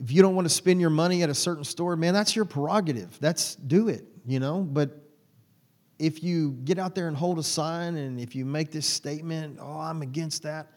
If 0.00 0.12
you 0.12 0.22
don't 0.22 0.34
want 0.34 0.46
to 0.46 0.52
spend 0.52 0.80
your 0.80 0.90
money 0.90 1.22
at 1.22 1.30
a 1.30 1.34
certain 1.34 1.64
store, 1.64 1.96
man, 1.96 2.14
that's 2.14 2.36
your 2.36 2.44
prerogative. 2.44 3.16
That's 3.20 3.54
do 3.54 3.88
it, 3.88 4.04
you 4.26 4.40
know. 4.40 4.60
But 4.60 4.90
if 5.98 6.22
you 6.22 6.52
get 6.64 6.78
out 6.78 6.94
there 6.94 7.08
and 7.08 7.16
hold 7.16 7.38
a 7.38 7.42
sign 7.42 7.96
and 7.96 8.20
if 8.20 8.34
you 8.34 8.44
make 8.44 8.70
this 8.70 8.86
statement, 8.86 9.58
oh, 9.60 9.78
I'm 9.78 10.02
against 10.02 10.42
that, 10.42 10.72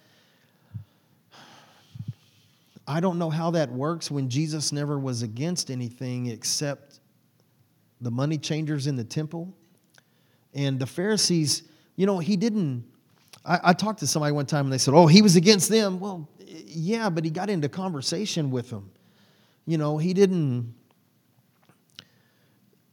I 2.88 3.02
don't 3.02 3.20
know 3.20 3.30
how 3.30 3.52
that 3.52 3.70
works 3.70 4.10
when 4.10 4.30
Jesus 4.30 4.72
never 4.72 4.98
was 4.98 5.22
against 5.22 5.70
anything 5.70 6.28
except 6.28 7.02
the 8.00 8.10
money 8.10 8.38
changers 8.38 8.88
in 8.88 8.96
the 8.96 9.04
temple. 9.04 9.54
And 10.54 10.80
the 10.80 10.86
Pharisees, 10.86 11.64
you 11.98 12.06
know, 12.06 12.20
he 12.20 12.38
didn't. 12.38 12.86
I, 13.46 13.60
I, 13.66 13.74
talked 13.74 14.00
to 14.00 14.08
somebody 14.08 14.32
one 14.32 14.46
time 14.46 14.66
and 14.66 14.74
they 14.74 14.78
said, 14.78 14.94
oh, 14.94 15.08
he 15.08 15.22
was 15.22 15.36
against 15.36 15.70
them. 15.70 16.00
Well, 16.00 16.30
yeah, 16.66 17.10
but 17.10 17.26
he 17.26 17.30
got 17.30 17.50
into 17.50 17.68
conversation 17.68 18.52
with 18.52 18.70
them. 18.70 18.90
You 19.66 19.78
know, 19.78 19.98
he 19.98 20.14
didn't. 20.14 20.74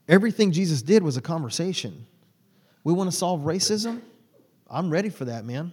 Everything 0.09 0.51
Jesus 0.53 0.83
did 0.83 1.03
was 1.03 1.17
a 1.17 1.23
conversation. 1.23 2.07
We 2.83 2.93
want 2.93 3.11
to 3.11 3.17
solve 3.17 3.43
racism? 3.43 4.03
I'm 4.69 4.91
ready 4.91 5.09
for 5.09 5.25
that, 5.27 5.45
man. 5.45 5.73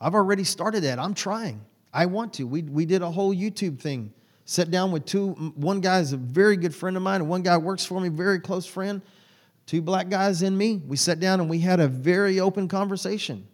I've 0.00 0.14
already 0.14 0.44
started 0.44 0.84
that. 0.84 0.98
I'm 0.98 1.12
trying. 1.12 1.60
I 1.92 2.06
want 2.06 2.34
to. 2.34 2.46
We, 2.46 2.62
we 2.62 2.86
did 2.86 3.02
a 3.02 3.10
whole 3.10 3.34
YouTube 3.34 3.80
thing. 3.80 4.12
Sat 4.44 4.70
down 4.70 4.92
with 4.92 5.04
two, 5.04 5.30
one 5.56 5.80
guy 5.80 6.00
is 6.00 6.12
a 6.12 6.16
very 6.16 6.56
good 6.56 6.74
friend 6.74 6.96
of 6.96 7.02
mine, 7.02 7.20
and 7.20 7.28
one 7.28 7.42
guy 7.42 7.58
works 7.58 7.84
for 7.84 8.00
me, 8.00 8.08
very 8.08 8.40
close 8.40 8.66
friend. 8.66 9.02
Two 9.66 9.82
black 9.82 10.08
guys 10.08 10.40
and 10.40 10.56
me. 10.56 10.76
We 10.86 10.96
sat 10.96 11.20
down 11.20 11.40
and 11.40 11.50
we 11.50 11.58
had 11.58 11.80
a 11.80 11.88
very 11.88 12.40
open 12.40 12.68
conversation. 12.68 13.46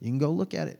You 0.00 0.08
can 0.08 0.18
go 0.18 0.30
look 0.30 0.54
at 0.54 0.68
it. 0.68 0.78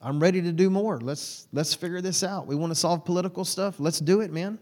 I'm 0.00 0.18
ready 0.18 0.42
to 0.42 0.50
do 0.50 0.68
more. 0.68 0.98
Let's 0.98 1.46
let's 1.52 1.72
figure 1.74 2.00
this 2.00 2.24
out. 2.24 2.48
We 2.48 2.56
want 2.56 2.72
to 2.72 2.74
solve 2.74 3.04
political 3.04 3.44
stuff. 3.44 3.78
Let's 3.78 4.00
do 4.00 4.20
it, 4.20 4.32
man. 4.32 4.58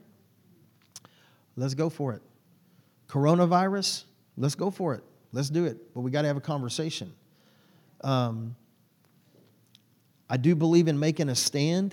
Let's 1.57 1.73
go 1.73 1.89
for 1.89 2.13
it. 2.13 2.21
Coronavirus, 3.09 4.05
let's 4.37 4.55
go 4.55 4.71
for 4.71 4.95
it. 4.95 5.03
Let's 5.33 5.49
do 5.49 5.65
it. 5.65 5.95
But 5.95 6.01
we 6.03 6.11
got 6.11 6.23
to 6.23 6.29
have 6.29 6.37
a 6.37 6.43
conversation. 6.43 7.13
Um, 8.03 8.55
I 10.33 10.37
do 10.37 10.55
believe 10.55 10.87
in 10.87 10.97
making 10.97 11.29
a 11.29 11.35
stand 11.35 11.93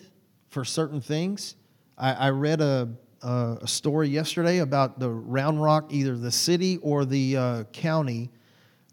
for 0.50 0.64
certain 0.64 1.02
things. 1.02 1.56
I, 1.98 2.14
I 2.14 2.30
read 2.30 2.62
a, 2.62 2.88
a, 3.24 3.58
a, 3.62 3.68
story 3.68 4.10
yesterday 4.10 4.60
about 4.60 5.00
the 5.00 5.10
Round 5.10 5.60
Rock, 5.60 5.92
either 5.92 6.16
the 6.16 6.32
city 6.32 6.78
or 6.84 7.04
the 7.04 7.36
uh, 7.36 7.64
county. 7.74 8.30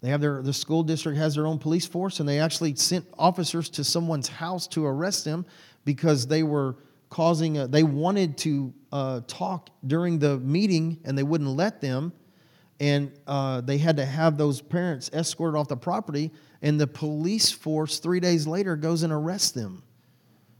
They 0.01 0.09
have 0.09 0.19
their 0.19 0.41
the 0.41 0.51
school 0.51 0.81
district 0.81 1.19
has 1.19 1.35
their 1.35 1.45
own 1.45 1.59
police 1.59 1.85
force, 1.85 2.19
and 2.19 2.27
they 2.27 2.39
actually 2.39 2.73
sent 2.73 3.05
officers 3.19 3.69
to 3.69 3.83
someone's 3.83 4.27
house 4.27 4.65
to 4.69 4.83
arrest 4.83 5.25
them 5.25 5.45
because 5.85 6.25
they 6.25 6.41
were 6.41 6.77
causing. 7.11 7.59
A, 7.59 7.67
they 7.67 7.83
wanted 7.83 8.39
to 8.39 8.73
uh, 8.91 9.21
talk 9.27 9.69
during 9.85 10.17
the 10.17 10.39
meeting, 10.39 10.99
and 11.05 11.15
they 11.15 11.23
wouldn't 11.23 11.51
let 11.51 11.81
them 11.81 12.13
and 12.79 13.11
uh, 13.25 13.61
they 13.61 13.77
had 13.77 13.97
to 13.97 14.05
have 14.05 14.37
those 14.37 14.61
parents 14.61 15.09
escorted 15.13 15.57
off 15.57 15.67
the 15.67 15.77
property 15.77 16.31
and 16.61 16.79
the 16.79 16.87
police 16.87 17.51
force 17.51 17.99
three 17.99 18.19
days 18.19 18.47
later 18.47 18.75
goes 18.75 19.03
and 19.03 19.11
arrests 19.11 19.51
them 19.51 19.83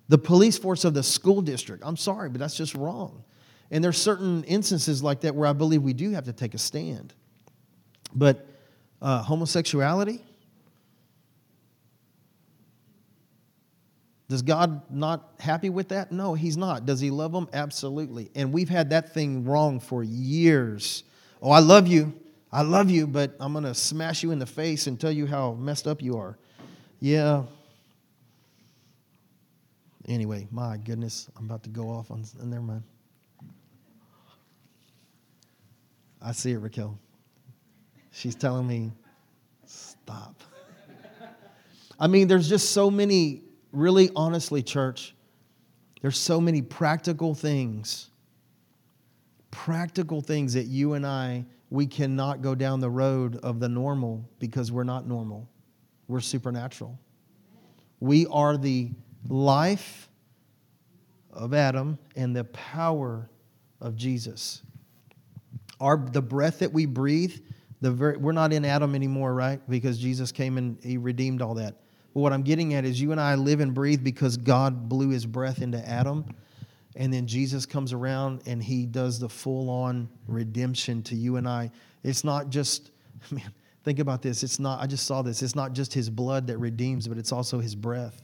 the 0.07 0.17
police 0.17 0.57
force 0.57 0.85
of 0.85 0.93
the 0.93 1.03
school 1.03 1.41
district 1.41 1.83
i'm 1.85 1.97
sorry 1.97 2.29
but 2.29 2.39
that's 2.39 2.55
just 2.57 2.75
wrong 2.75 3.23
and 3.71 3.83
there's 3.83 3.97
certain 3.97 4.43
instances 4.45 5.01
like 5.03 5.21
that 5.21 5.35
where 5.35 5.47
i 5.47 5.53
believe 5.53 5.81
we 5.81 5.93
do 5.93 6.11
have 6.11 6.25
to 6.25 6.33
take 6.33 6.53
a 6.53 6.59
stand 6.59 7.13
but 8.13 8.47
uh, 9.01 9.21
homosexuality 9.21 10.21
Does 14.27 14.41
God 14.41 14.81
not 14.89 15.33
happy 15.39 15.69
with 15.69 15.89
that? 15.89 16.11
No, 16.11 16.33
he's 16.33 16.57
not. 16.57 16.85
Does 16.85 16.99
he 16.99 17.11
love 17.11 17.31
them? 17.31 17.47
Absolutely. 17.53 18.31
And 18.33 18.51
we've 18.51 18.69
had 18.69 18.89
that 18.89 19.13
thing 19.13 19.45
wrong 19.45 19.79
for 19.79 20.03
years. 20.03 21.03
Oh, 21.41 21.51
I 21.51 21.59
love 21.59 21.87
you. 21.87 22.13
I 22.55 22.61
love 22.61 22.89
you, 22.89 23.05
but 23.05 23.35
I'm 23.41 23.51
going 23.51 23.65
to 23.65 23.73
smash 23.73 24.23
you 24.23 24.31
in 24.31 24.39
the 24.39 24.45
face 24.45 24.87
and 24.87 24.97
tell 24.97 25.11
you 25.11 25.27
how 25.27 25.55
messed 25.55 25.87
up 25.87 26.01
you 26.01 26.17
are. 26.17 26.37
Yeah. 27.01 27.43
Anyway, 30.07 30.47
my 30.51 30.77
goodness, 30.77 31.29
I'm 31.35 31.43
about 31.43 31.63
to 31.63 31.69
go 31.69 31.89
off 31.89 32.11
on. 32.11 32.23
Oh, 32.41 32.45
never 32.45 32.61
mind. 32.61 32.83
I 36.21 36.31
see 36.31 36.53
it, 36.53 36.59
Raquel. 36.59 36.97
She's 38.11 38.35
telling 38.35 38.65
me, 38.65 38.93
stop. 39.65 40.41
I 41.99 42.07
mean, 42.07 42.29
there's 42.29 42.47
just 42.47 42.71
so 42.71 42.89
many, 42.89 43.41
really 43.73 44.11
honestly, 44.15 44.63
church, 44.63 45.13
there's 46.01 46.17
so 46.17 46.39
many 46.39 46.61
practical 46.61 47.35
things 47.35 48.11
practical 49.55 50.19
things 50.19 50.53
that 50.53 50.65
you 50.65 50.93
and 50.93 51.05
I, 51.07 51.45
we 51.75 51.85
cannot 51.85 52.41
go 52.41 52.55
down 52.55 52.79
the 52.79 52.89
road 52.89 53.35
of 53.43 53.59
the 53.59 53.69
normal 53.69 54.27
because 54.39 54.71
we're 54.71 54.85
not 54.85 55.05
normal. 55.07 55.47
We're 56.07 56.21
supernatural. 56.21 56.97
We 57.99 58.25
are 58.27 58.57
the 58.57 58.91
life 59.27 60.09
of 61.31 61.53
Adam 61.53 61.99
and 62.15 62.35
the 62.35 62.45
power 62.45 63.29
of 63.81 63.97
Jesus. 63.97 64.61
Our, 65.81 65.97
the 65.97 66.21
breath 66.21 66.59
that 66.59 66.71
we 66.71 66.85
breathe, 66.85 67.37
the 67.81 67.91
very, 67.91 68.17
we're 68.17 68.31
not 68.31 68.53
in 68.53 68.63
Adam 68.63 68.95
anymore, 68.95 69.33
right? 69.33 69.59
Because 69.69 69.97
Jesus 69.99 70.31
came 70.31 70.57
and 70.57 70.81
he 70.81 70.97
redeemed 70.97 71.41
all 71.41 71.55
that. 71.55 71.75
But 72.13 72.21
what 72.21 72.31
I'm 72.31 72.43
getting 72.43 72.73
at 72.73 72.85
is 72.85 73.01
you 73.01 73.11
and 73.11 73.19
I 73.19 73.35
live 73.35 73.59
and 73.59 73.73
breathe 73.73 74.01
because 74.03 74.37
God 74.37 74.87
blew 74.87 75.09
his 75.09 75.25
breath 75.25 75.61
into 75.61 75.85
Adam 75.85 76.25
and 76.95 77.11
then 77.11 77.27
Jesus 77.27 77.65
comes 77.65 77.91
around 77.91 78.41
and 78.45 78.63
he 78.63 78.85
does 78.85 79.19
the 79.19 79.27
full 79.27 79.69
on 79.69 80.07
redemption 80.27 81.03
to 81.03 81.15
you 81.15 81.35
and 81.35 81.47
I. 81.47 81.71
It's 82.03 82.23
not 82.23 82.49
just, 82.49 82.91
man, 83.31 83.53
think 83.83 83.99
about 83.99 84.21
this. 84.21 84.43
It's 84.43 84.59
not, 84.59 84.81
I 84.81 84.87
just 84.87 85.05
saw 85.05 85.21
this. 85.21 85.41
It's 85.41 85.55
not 85.55 85.73
just 85.73 85.93
his 85.93 86.09
blood 86.09 86.47
that 86.47 86.57
redeems, 86.57 87.07
but 87.07 87.17
it's 87.17 87.31
also 87.31 87.59
his 87.59 87.75
breath. 87.75 88.21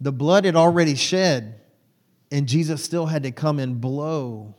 The 0.00 0.12
blood 0.12 0.44
had 0.44 0.54
already 0.54 0.96
shed, 0.96 1.60
and 2.30 2.46
Jesus 2.46 2.84
still 2.84 3.06
had 3.06 3.22
to 3.22 3.30
come 3.30 3.58
and 3.58 3.80
blow. 3.80 4.54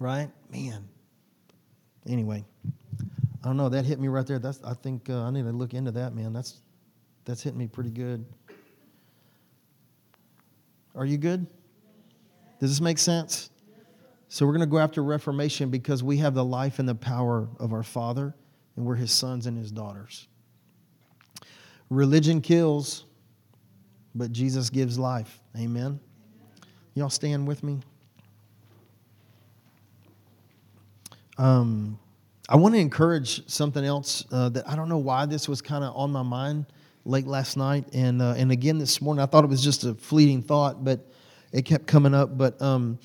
Right? 0.00 0.30
Man. 0.50 0.88
Anyway, 2.08 2.44
I 2.66 3.46
don't 3.46 3.56
know. 3.56 3.68
That 3.68 3.84
hit 3.84 4.00
me 4.00 4.08
right 4.08 4.26
there. 4.26 4.38
That's, 4.38 4.62
I 4.64 4.74
think 4.74 5.10
uh, 5.10 5.22
I 5.22 5.30
need 5.30 5.42
to 5.42 5.50
look 5.50 5.74
into 5.74 5.90
that, 5.92 6.14
man. 6.14 6.32
That's, 6.32 6.60
that's 7.24 7.42
hitting 7.42 7.58
me 7.58 7.66
pretty 7.66 7.90
good. 7.90 8.24
Are 10.96 11.04
you 11.04 11.18
good? 11.18 11.46
Does 12.58 12.70
this 12.70 12.80
make 12.80 12.98
sense? 12.98 13.50
So 14.28 14.46
we're 14.46 14.52
going 14.52 14.60
to 14.60 14.66
go 14.66 14.78
after 14.78 15.04
Reformation 15.04 15.70
because 15.70 16.02
we 16.02 16.16
have 16.18 16.34
the 16.34 16.44
life 16.44 16.78
and 16.78 16.88
the 16.88 16.94
power 16.94 17.48
of 17.60 17.72
our 17.72 17.82
Father, 17.82 18.34
and 18.76 18.86
we're 18.86 18.96
His 18.96 19.12
sons 19.12 19.46
and 19.46 19.58
His 19.58 19.70
daughters. 19.70 20.26
Religion 21.90 22.40
kills, 22.40 23.04
but 24.14 24.32
Jesus 24.32 24.70
gives 24.70 24.98
life. 24.98 25.40
Amen. 25.56 26.00
Y'all 26.94 27.10
stand 27.10 27.46
with 27.46 27.62
me. 27.62 27.80
Um, 31.38 31.98
I 32.48 32.56
want 32.56 32.74
to 32.74 32.80
encourage 32.80 33.46
something 33.48 33.84
else 33.84 34.24
uh, 34.32 34.48
that 34.48 34.68
I 34.68 34.74
don't 34.74 34.88
know 34.88 34.98
why 34.98 35.26
this 35.26 35.46
was 35.48 35.60
kind 35.60 35.84
of 35.84 35.94
on 35.94 36.10
my 36.10 36.22
mind 36.22 36.66
late 37.06 37.26
last 37.26 37.56
night 37.56 37.86
and 37.94 38.20
uh, 38.20 38.34
and 38.36 38.50
again 38.50 38.78
this 38.78 39.00
morning. 39.00 39.22
I 39.22 39.26
thought 39.26 39.44
it 39.44 39.50
was 39.50 39.62
just 39.62 39.84
a 39.84 39.94
fleeting 39.94 40.42
thought, 40.42 40.84
but 40.84 41.06
it 41.52 41.62
kept 41.64 41.86
coming 41.86 42.14
up. 42.14 42.36
But 42.36 42.60
um, 42.60 42.98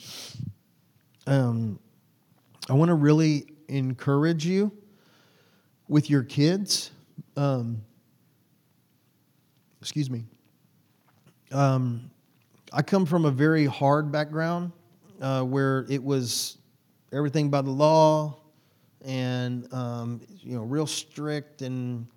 um, 1.27 1.79
I 2.67 2.73
want 2.73 2.89
to 2.89 2.95
really 2.95 3.45
encourage 3.67 4.45
you 4.45 4.71
with 5.87 6.09
your 6.09 6.23
kids. 6.23 6.91
Um, 7.37 7.81
excuse 9.79 10.09
me. 10.09 10.25
Um, 11.51 12.09
I 12.73 12.81
come 12.81 13.05
from 13.05 13.25
a 13.25 13.31
very 13.31 13.65
hard 13.65 14.11
background 14.11 14.71
uh, 15.21 15.43
where 15.43 15.85
it 15.89 16.03
was 16.03 16.57
everything 17.11 17.49
by 17.49 17.61
the 17.61 17.71
law 17.71 18.37
and 19.03 19.71
um, 19.73 20.21
you 20.41 20.55
know 20.55 20.63
real 20.63 20.87
strict 20.87 21.61
and 21.61 22.07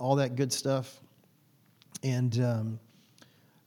all 0.00 0.16
that 0.16 0.34
good 0.34 0.52
stuff. 0.52 0.98
And 2.02 2.40
um, 2.40 2.80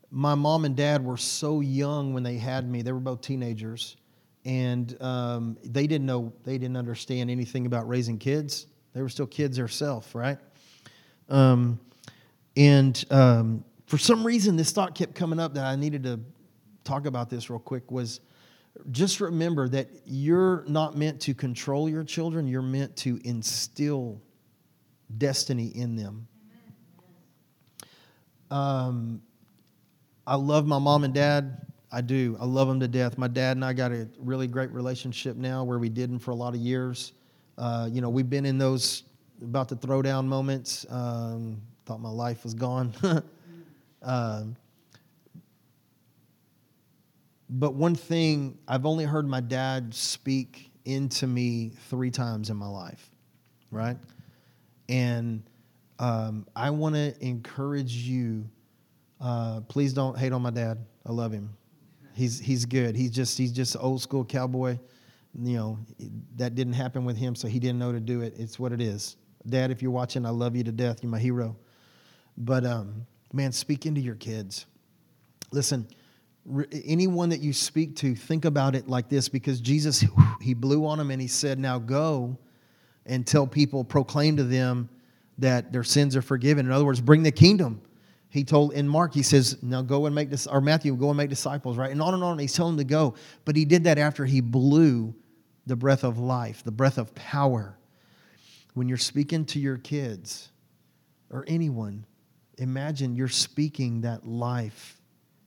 my 0.10 0.36
mom 0.36 0.66
and 0.66 0.76
dad 0.76 1.06
were 1.06 1.18
so 1.18 1.62
young 1.62 2.14
when 2.14 2.24
they 2.24 2.38
had 2.38 2.70
me; 2.70 2.82
they 2.82 2.92
were 2.92 3.00
both 3.00 3.22
teenagers, 3.22 3.96
and 4.44 5.00
um, 5.02 5.58
they 5.64 5.88
didn't 5.88 6.08
know 6.08 6.34
they 6.44 6.58
didn't 6.58 6.78
understand 6.78 7.30
anything 7.30 7.68
about 7.68 7.88
raising 7.88 8.18
kids. 8.18 8.66
They 8.94 9.02
were 9.02 9.10
still 9.10 9.28
kids 9.28 9.58
themselves, 9.58 10.14
right? 10.14 10.40
Um, 11.30 11.80
and 12.58 13.04
um, 13.12 13.64
for 13.86 13.98
some 13.98 14.26
reason, 14.26 14.56
this 14.56 14.72
thought 14.72 14.96
kept 14.96 15.16
coming 15.16 15.40
up 15.40 15.54
that 15.54 15.66
I 15.66 15.76
needed 15.76 16.04
to 16.04 16.20
talk 16.84 17.06
about 17.06 17.30
this 17.30 17.50
real 17.50 17.60
quick. 17.60 17.92
Was 17.92 18.22
just 18.90 19.22
remember 19.22 19.70
that 19.70 19.90
you're 20.06 20.64
not 20.68 20.98
meant 20.98 21.22
to 21.22 21.36
control 21.36 21.88
your 21.88 22.04
children; 22.04 22.48
you're 22.48 22.64
meant 22.64 22.96
to 22.98 23.22
instill 23.24 24.20
destiny 25.18 25.68
in 25.68 25.95
them. 25.95 26.28
Um, 28.51 29.22
I 30.26 30.36
love 30.36 30.66
my 30.68 30.80
mom 30.80 31.03
and 31.03 31.14
dad. 31.14 31.66
I 31.91 32.01
do. 32.01 32.38
I 32.39 32.45
love 32.45 32.68
them 32.68 32.80
to 32.80 32.88
death. 32.88 33.18
My 33.18 33.28
dad 33.28 33.57
and 33.57 33.64
I 33.64 33.74
got 33.74 33.91
a 33.91 34.07
really 34.20 34.47
great 34.47 34.72
relationship 34.72 35.38
now, 35.38 35.64
where 35.64 35.80
we 35.80 35.89
didn't 35.89 36.20
for 36.20 36.32
a 36.32 36.36
lot 36.36 36.55
of 36.55 36.59
years. 36.59 37.14
Uh, 37.57 37.88
you 37.91 38.01
know, 38.01 38.09
we've 38.09 38.30
been 38.30 38.45
in 38.45 38.57
those 38.57 39.03
about 39.41 39.70
to 39.70 39.76
throw 39.76 40.01
down 40.01 40.28
moments. 40.28 40.86
Um, 40.89 41.61
thought 41.86 41.99
my 41.99 42.09
life 42.09 42.43
was 42.43 42.53
gone. 42.53 42.93
um, 44.01 44.55
but 47.49 47.76
one 47.76 47.93
thing, 47.93 48.57
I've 48.68 48.86
only 48.86 49.05
heard 49.05 49.28
my 49.28 49.41
dad 49.41 49.93
speak 49.93 50.72
into 50.86 51.28
me 51.28 51.74
three 51.89 52.09
times 52.09 52.49
in 52.49 52.57
my 52.57 52.68
life, 52.68 53.11
right? 53.70 53.97
And 54.90 55.44
um, 56.00 56.46
I 56.56 56.70
want 56.70 56.96
to 56.96 57.16
encourage 57.26 57.94
you. 57.94 58.50
Uh, 59.22 59.62
please 59.62 59.94
don't 59.94 60.18
hate 60.18 60.34
on 60.34 60.42
my 60.42 60.50
dad. 60.50 60.86
I 61.06 61.12
love 61.12 61.32
him. 61.32 61.56
He's 62.14 62.40
he's 62.40 62.66
good. 62.66 62.96
He's 62.96 63.12
just 63.12 63.38
he's 63.38 63.52
just 63.52 63.76
an 63.76 63.82
old 63.82 64.02
school 64.02 64.24
cowboy. 64.24 64.78
You 65.42 65.58
know 65.58 65.80
that 66.36 66.54
didn't 66.56 66.74
happen 66.74 67.06
with 67.06 67.18
him, 67.18 67.36
so 67.36 67.48
he 67.48 67.60
didn't 67.60 67.80
know 67.80 67.92
to 67.92 68.00
do 68.00 68.22
it. 68.22 68.36
It's 68.38 68.60
what 68.60 68.72
it 68.72 68.82
is. 68.82 69.18
Dad, 69.48 69.72
if 69.72 69.82
you're 69.82 69.92
watching, 69.92 70.26
I 70.26 70.30
love 70.30 70.56
you 70.56 70.64
to 70.64 70.72
death. 70.72 71.02
You're 71.02 71.12
my 71.12 71.20
hero. 71.20 71.58
But 72.38 72.66
um, 72.66 73.06
man, 73.32 73.52
speak 73.52 73.86
into 73.86 74.02
your 74.02 74.16
kids. 74.16 74.66
Listen, 75.52 75.88
re- 76.46 76.68
anyone 76.86 77.30
that 77.30 77.42
you 77.42 77.54
speak 77.54 77.96
to, 77.98 78.16
think 78.16 78.46
about 78.46 78.76
it 78.76 78.88
like 78.88 79.10
this 79.10 79.30
because 79.30 79.60
Jesus, 79.62 80.04
he 80.42 80.54
blew 80.54 80.86
on 80.86 80.98
them 80.98 81.12
and 81.12 81.22
he 81.22 81.28
said, 81.28 81.60
Now 81.60 81.80
go 81.80 82.38
tell 83.26 83.47
people, 83.47 83.84
proclaim 83.84 84.38
to 84.38 84.43
them 84.43 84.89
that 85.38 85.72
their 85.72 85.84
sins 85.84 86.16
are 86.16 86.22
forgiven. 86.22 86.66
In 86.66 86.72
other 86.72 86.86
words, 86.86 87.01
bring 87.01 87.24
the 87.24 87.32
kingdom. 87.32 87.82
He 88.30 88.43
told 88.43 88.74
in 88.74 88.88
Mark, 88.88 89.14
he 89.14 89.24
says, 89.24 89.62
Now 89.62 89.82
go 89.82 90.06
and 90.06 90.16
make 90.16 90.30
this, 90.30 90.47
or 90.47 90.62
Matthew, 90.62 90.95
go 90.95 91.10
and 91.10 91.18
make 91.18 91.30
disciples, 91.30 91.78
right? 91.78 91.91
And 91.91 92.01
on 92.01 92.14
and 92.14 92.24
on. 92.24 92.39
He's 92.39 92.54
telling 92.54 92.78
them 92.78 92.86
to 92.86 92.89
go. 92.89 93.16
But 93.45 93.56
he 93.56 93.66
did 93.66 93.84
that 93.84 93.97
after 93.97 94.26
he 94.26 94.41
blew 94.41 95.14
the 95.68 95.76
breath 95.76 96.04
of 96.04 96.18
life, 96.18 96.64
the 96.64 96.72
breath 96.72 96.97
of 96.97 97.14
power. 97.16 97.78
When 98.74 98.88
you're 98.88 98.97
speaking 98.97 99.45
to 99.45 99.60
your 99.60 99.78
kids 99.78 100.49
or 101.30 101.45
anyone, 101.47 102.06
imagine 102.58 103.16
you're 103.16 103.28
speaking 103.28 104.01
that 104.01 104.26
life. 104.28 104.99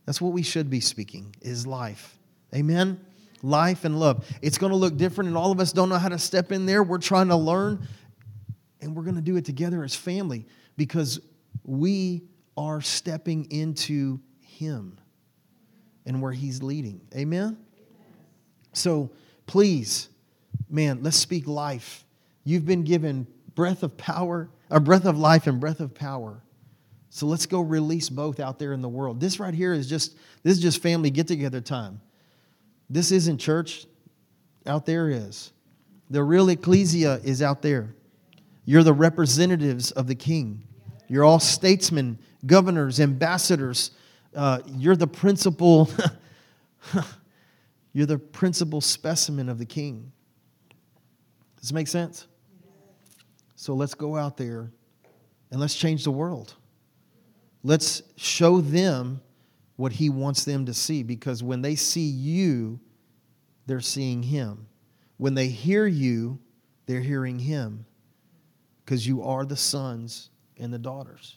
That's 0.05 0.21
what 0.21 0.33
we 0.33 0.43
should 0.43 0.71
be 0.71 0.81
speaking 0.81 1.35
is 1.43 1.67
life. 1.67 2.17
Amen. 2.55 3.01
Life 3.47 3.85
and 3.85 4.01
love. 4.01 4.27
It's 4.43 4.59
going 4.59 4.71
to 4.71 4.77
look 4.77 4.97
different 4.97 5.29
and 5.29 5.37
all 5.37 5.53
of 5.53 5.61
us 5.61 5.73
don't 5.73 5.89
know 5.89 5.99
how 5.99 6.09
to 6.09 6.19
step 6.19 6.51
in 6.51 6.67
there. 6.67 6.83
We're 6.83 6.99
trying 6.99 7.29
to 7.29 7.37
learn 7.37 7.87
and 8.81 8.97
we're 8.97 9.05
going 9.05 9.15
to 9.15 9.23
do 9.23 9.37
it 9.37 9.45
together 9.45 9.85
as 9.85 9.95
family 9.95 10.47
because 10.77 11.21
we 11.63 12.25
are 12.57 12.81
stepping 12.81 13.51
into 13.53 14.19
him 14.41 14.99
and 16.07 16.21
where 16.21 16.33
he's 16.33 16.61
leading. 16.61 17.01
Amen. 17.15 17.57
So 18.73 19.13
please, 19.47 20.09
man, 20.69 21.05
let's 21.05 21.17
speak 21.17 21.47
life. 21.47 22.05
You've 22.43 22.67
been 22.67 22.83
given 22.83 23.29
breath 23.55 23.85
of 23.85 23.97
power, 23.97 24.51
a 24.71 24.81
breath 24.81 25.05
of 25.05 25.17
life 25.17 25.47
and 25.47 25.61
breath 25.61 25.79
of 25.79 25.95
power. 25.95 26.43
So 27.11 27.27
let's 27.27 27.47
go 27.47 27.61
release 27.61 28.09
both 28.09 28.41
out 28.41 28.59
there 28.59 28.73
in 28.73 28.83
the 28.83 28.89
world. 28.89 29.21
This 29.21 29.39
right 29.39 29.55
here 29.55 29.73
is 29.73 29.89
just 29.89 30.17
this 30.43 30.57
is 30.57 30.63
just 30.63 30.83
family 30.83 31.11
get 31.11 31.29
together 31.29 31.61
time. 31.61 32.01
This 32.89 33.13
isn't 33.13 33.39
church. 33.39 33.87
Out 34.67 34.85
there 34.85 35.09
is. 35.09 35.53
The 36.11 36.23
real 36.23 36.49
ecclesia 36.49 37.21
is 37.23 37.43
out 37.43 37.63
there. 37.63 37.95
You're 38.65 38.83
the 38.83 38.93
representatives 38.93 39.93
of 39.93 40.09
the 40.09 40.15
king. 40.15 40.65
You're 41.09 41.25
all 41.25 41.39
statesmen, 41.39 42.19
governors, 42.47 42.99
ambassadors. 42.99 43.93
Uh, 44.35 44.61
you're 44.67 44.97
the 44.97 45.07
principal. 45.07 45.89
you're 47.93 48.07
the 48.07 48.19
principal 48.19 48.81
specimen 48.81 49.49
of 49.49 49.59
the 49.59 49.67
king. 49.67 50.11
Does 51.57 51.69
this 51.69 51.73
make 51.73 51.89
sense? 51.89 52.27
So 53.55 53.75
let's 53.75 53.95
go 53.95 54.17
out 54.17 54.37
there 54.37 54.71
and 55.51 55.61
let's 55.61 55.75
change 55.75 56.05
the 56.05 56.11
world. 56.11 56.55
Let's 57.63 58.03
show 58.17 58.61
them 58.61 59.21
what 59.77 59.93
he 59.93 60.09
wants 60.09 60.45
them 60.45 60.67
to 60.67 60.75
see 60.75 61.03
because 61.03 61.43
when 61.43 61.63
they 61.63 61.75
see 61.75 62.07
you, 62.07 62.81
they're 63.67 63.81
seeing 63.81 64.23
him. 64.23 64.67
When 65.19 65.35
they 65.35 65.49
hear 65.49 65.87
you, 65.87 66.39
they're 66.87 67.01
hearing 67.01 67.39
him 67.39 67.85
because 68.85 69.07
you 69.07 69.23
are 69.23 69.45
the 69.45 69.57
sons 69.57 70.31
and 70.59 70.73
the 70.73 70.79
daughters 70.79 71.37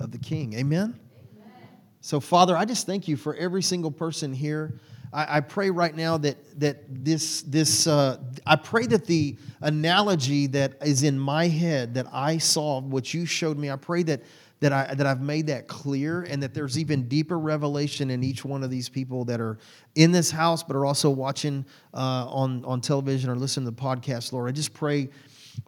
of 0.00 0.10
the 0.12 0.18
king. 0.18 0.54
Amen? 0.54 0.98
Amen? 1.34 1.68
So, 2.00 2.20
Father, 2.20 2.56
I 2.56 2.64
just 2.64 2.86
thank 2.86 3.08
you 3.08 3.16
for 3.16 3.34
every 3.34 3.62
single 3.62 3.90
person 3.90 4.32
here. 4.32 4.78
I, 5.12 5.36
I 5.36 5.40
pray 5.40 5.70
right 5.70 5.94
now 5.94 6.18
that, 6.18 6.60
that 6.60 7.04
this, 7.04 7.42
this 7.42 7.86
uh, 7.86 8.18
I 8.46 8.56
pray 8.56 8.86
that 8.86 9.06
the 9.06 9.36
analogy 9.60 10.46
that 10.48 10.74
is 10.84 11.02
in 11.02 11.18
my 11.18 11.48
head 11.48 11.94
that 11.94 12.06
I 12.12 12.38
saw, 12.38 12.80
what 12.80 13.14
you 13.14 13.26
showed 13.26 13.58
me, 13.58 13.70
I 13.70 13.76
pray 13.76 14.02
that 14.04 14.22
that, 14.64 14.72
I, 14.72 14.94
that 14.94 15.06
I've 15.06 15.20
made 15.20 15.48
that 15.48 15.68
clear 15.68 16.22
and 16.22 16.42
that 16.42 16.54
there's 16.54 16.78
even 16.78 17.06
deeper 17.06 17.38
revelation 17.38 18.08
in 18.08 18.24
each 18.24 18.46
one 18.46 18.62
of 18.62 18.70
these 18.70 18.88
people 18.88 19.26
that 19.26 19.38
are 19.38 19.58
in 19.94 20.10
this 20.10 20.30
house 20.30 20.62
but 20.62 20.74
are 20.74 20.86
also 20.86 21.10
watching 21.10 21.66
uh, 21.92 22.26
on, 22.30 22.64
on 22.64 22.80
television 22.80 23.28
or 23.28 23.36
listening 23.36 23.66
to 23.66 23.72
the 23.72 23.76
podcast, 23.76 24.32
Lord. 24.32 24.48
I 24.48 24.52
just 24.52 24.72
pray 24.72 25.10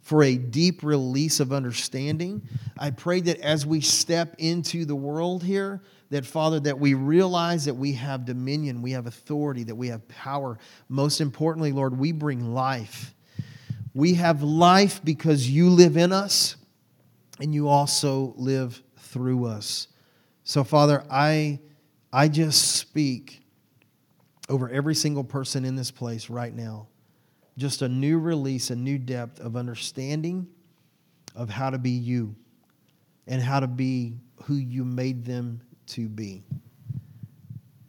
for 0.01 0.23
a 0.23 0.39
deep 0.39 0.83
release 0.83 1.41
of 1.41 1.53
understanding. 1.53 2.41
I 2.79 2.91
pray 2.91 3.21
that 3.21 3.39
as 3.41 3.67
we 3.67 3.83
step 3.83 4.35
into 4.39 4.87
the 4.87 4.97
world 4.97 5.45
here, 5.45 5.83
that 6.09 6.25
Father, 6.25 6.59
that 6.61 6.79
we 6.79 6.95
realize 6.95 7.67
that 7.67 7.75
we 7.75 7.93
have 7.93 8.25
dominion, 8.25 8.81
we 8.81 8.93
have 8.93 9.07
authority, 9.07 9.63
that 9.65 9.75
we 9.75 9.89
have 9.89 10.09
power. 10.09 10.59
Most 10.89 11.21
importantly, 11.21 11.71
Lord, 11.71 11.99
we 11.99 12.13
bring 12.13 12.55
life. 12.55 13.15
We 13.93 14.15
have 14.15 14.43
life 14.43 15.03
because 15.05 15.51
you 15.51 15.69
live 15.69 15.99
in 15.99 16.13
us 16.13 16.57
and 17.39 17.55
you 17.55 17.69
also 17.69 18.33
live 18.39 18.83
through 19.17 19.47
us. 19.47 19.89
So, 20.45 20.63
Father, 20.63 21.03
I, 21.11 21.59
I 22.13 22.29
just 22.29 22.77
speak 22.77 23.41
over 24.51 24.69
every 24.69 24.95
single 24.95 25.25
person 25.25 25.65
in 25.65 25.75
this 25.75 25.91
place 25.91 26.29
right 26.29 26.55
now. 26.55 26.89
Just 27.57 27.81
a 27.81 27.89
new 27.89 28.19
release, 28.19 28.69
a 28.69 28.77
new 28.77 28.99
depth 28.99 29.41
of 29.41 29.57
understanding 29.57 30.47
of 31.35 31.49
how 31.49 31.71
to 31.71 31.79
be 31.79 31.93
you 31.93 32.37
and 33.27 33.41
how 33.41 33.59
to 33.59 33.67
be 33.67 34.19
who 34.43 34.57
you 34.57 34.85
made 34.85 35.25
them 35.25 35.63
to 35.87 36.11
be. 36.11 36.45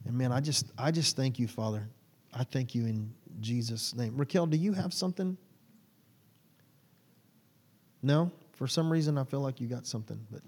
And 0.06 0.18
man, 0.18 0.32
I 0.32 0.40
just 0.40 0.68
I 0.78 0.92
just 0.92 1.18
thank 1.18 1.40
you, 1.40 1.50
Father. 1.50 1.90
I 2.34 2.46
thank 2.46 2.74
you 2.74 2.86
in 2.86 3.14
Jesus' 3.42 3.94
name. 3.94 4.16
Raquel, 4.16 4.46
do 4.46 4.56
you 4.56 4.72
have 4.72 4.94
something? 4.94 5.38
No? 8.02 8.32
For 8.54 8.66
some 8.66 8.90
reason 8.90 9.18
I 9.18 9.26
feel 9.26 9.42
like 9.42 9.60
you 9.60 9.68
got 9.68 9.86
something, 9.86 10.26
but 10.32 10.42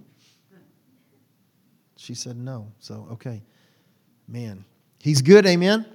she 2.00 2.14
said 2.14 2.38
no. 2.38 2.72
So, 2.80 3.08
okay. 3.12 3.44
Man, 4.28 4.64
he's 5.02 5.22
good, 5.22 5.46
amen? 5.46 5.86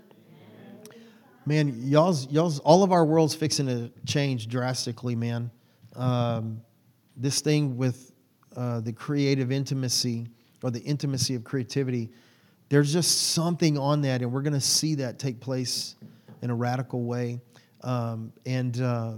Man, 1.47 1.75
y'all's, 1.89 2.31
y'all's, 2.31 2.59
all 2.61 2.83
of 2.83 2.93
our 2.93 3.05
world's 3.05 3.35
fixing 3.35 3.67
to 3.67 3.91
change 4.07 4.49
drastically, 4.49 5.15
man. 5.15 5.51
Um, 5.97 6.61
this 7.17 7.41
thing 7.41 7.77
with 7.77 8.13
uh, 8.55 8.81
the 8.81 8.93
creative 8.93 9.51
intimacy 9.51 10.27
or 10.63 10.71
the 10.71 10.81
intimacy 10.81 11.35
of 11.35 11.45
creativity, 11.45 12.11
there's 12.69 12.93
just 12.93 13.33
something 13.33 13.79
on 13.79 14.03
that, 14.03 14.21
and 14.21 14.31
we're 14.31 14.43
going 14.43 14.53
to 14.53 14.61
see 14.61 14.97
that 14.97 15.19
take 15.19 15.41
place 15.41 15.97
in 16.43 16.51
a 16.51 16.55
radical 16.55 17.05
way. 17.05 17.41
Um, 17.83 18.33
and 18.45 18.81
uh, 18.81 19.13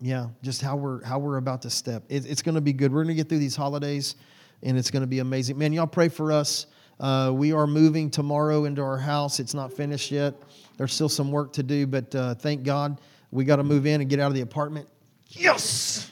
yeah, 0.00 0.28
just 0.42 0.62
how 0.62 0.76
we're 0.76 1.04
how 1.04 1.18
we're 1.18 1.36
about 1.36 1.62
to 1.62 1.70
step. 1.70 2.04
It, 2.08 2.24
it's 2.26 2.42
going 2.42 2.54
to 2.54 2.60
be 2.60 2.72
good. 2.72 2.92
We're 2.92 3.02
going 3.02 3.16
to 3.16 3.20
get 3.20 3.28
through 3.28 3.40
these 3.40 3.56
holidays 3.56 4.14
and 4.62 4.76
it's 4.76 4.90
going 4.90 5.02
to 5.02 5.06
be 5.06 5.18
amazing. 5.20 5.58
Man, 5.58 5.72
y'all 5.72 5.86
pray 5.86 6.08
for 6.08 6.32
us. 6.32 6.66
Uh, 7.00 7.30
we 7.32 7.52
are 7.52 7.66
moving 7.66 8.10
tomorrow 8.10 8.64
into 8.64 8.82
our 8.82 8.98
house. 8.98 9.38
It's 9.38 9.54
not 9.54 9.72
finished 9.72 10.10
yet. 10.10 10.34
There's 10.76 10.92
still 10.92 11.08
some 11.08 11.30
work 11.30 11.52
to 11.54 11.62
do, 11.62 11.86
but 11.86 12.14
uh, 12.14 12.34
thank 12.34 12.64
God 12.64 13.00
we 13.30 13.44
got 13.44 13.56
to 13.56 13.64
move 13.64 13.86
in 13.86 14.00
and 14.00 14.10
get 14.10 14.18
out 14.20 14.28
of 14.28 14.34
the 14.34 14.40
apartment. 14.40 14.88
Yes! 15.28 16.10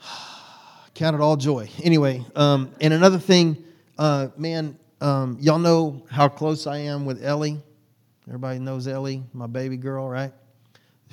Count 0.94 1.16
it 1.16 1.20
all 1.20 1.36
joy. 1.36 1.68
Anyway, 1.82 2.24
um, 2.36 2.70
and 2.80 2.94
another 2.94 3.18
thing, 3.18 3.64
uh, 3.98 4.28
man, 4.36 4.78
um, 5.00 5.38
y'all 5.40 5.58
know 5.58 6.04
how 6.10 6.28
close 6.28 6.66
I 6.66 6.78
am 6.78 7.04
with 7.04 7.24
Ellie. 7.24 7.60
Everybody 8.28 8.58
knows 8.58 8.86
Ellie, 8.86 9.22
my 9.32 9.46
baby 9.46 9.76
girl, 9.76 10.08
right? 10.08 10.32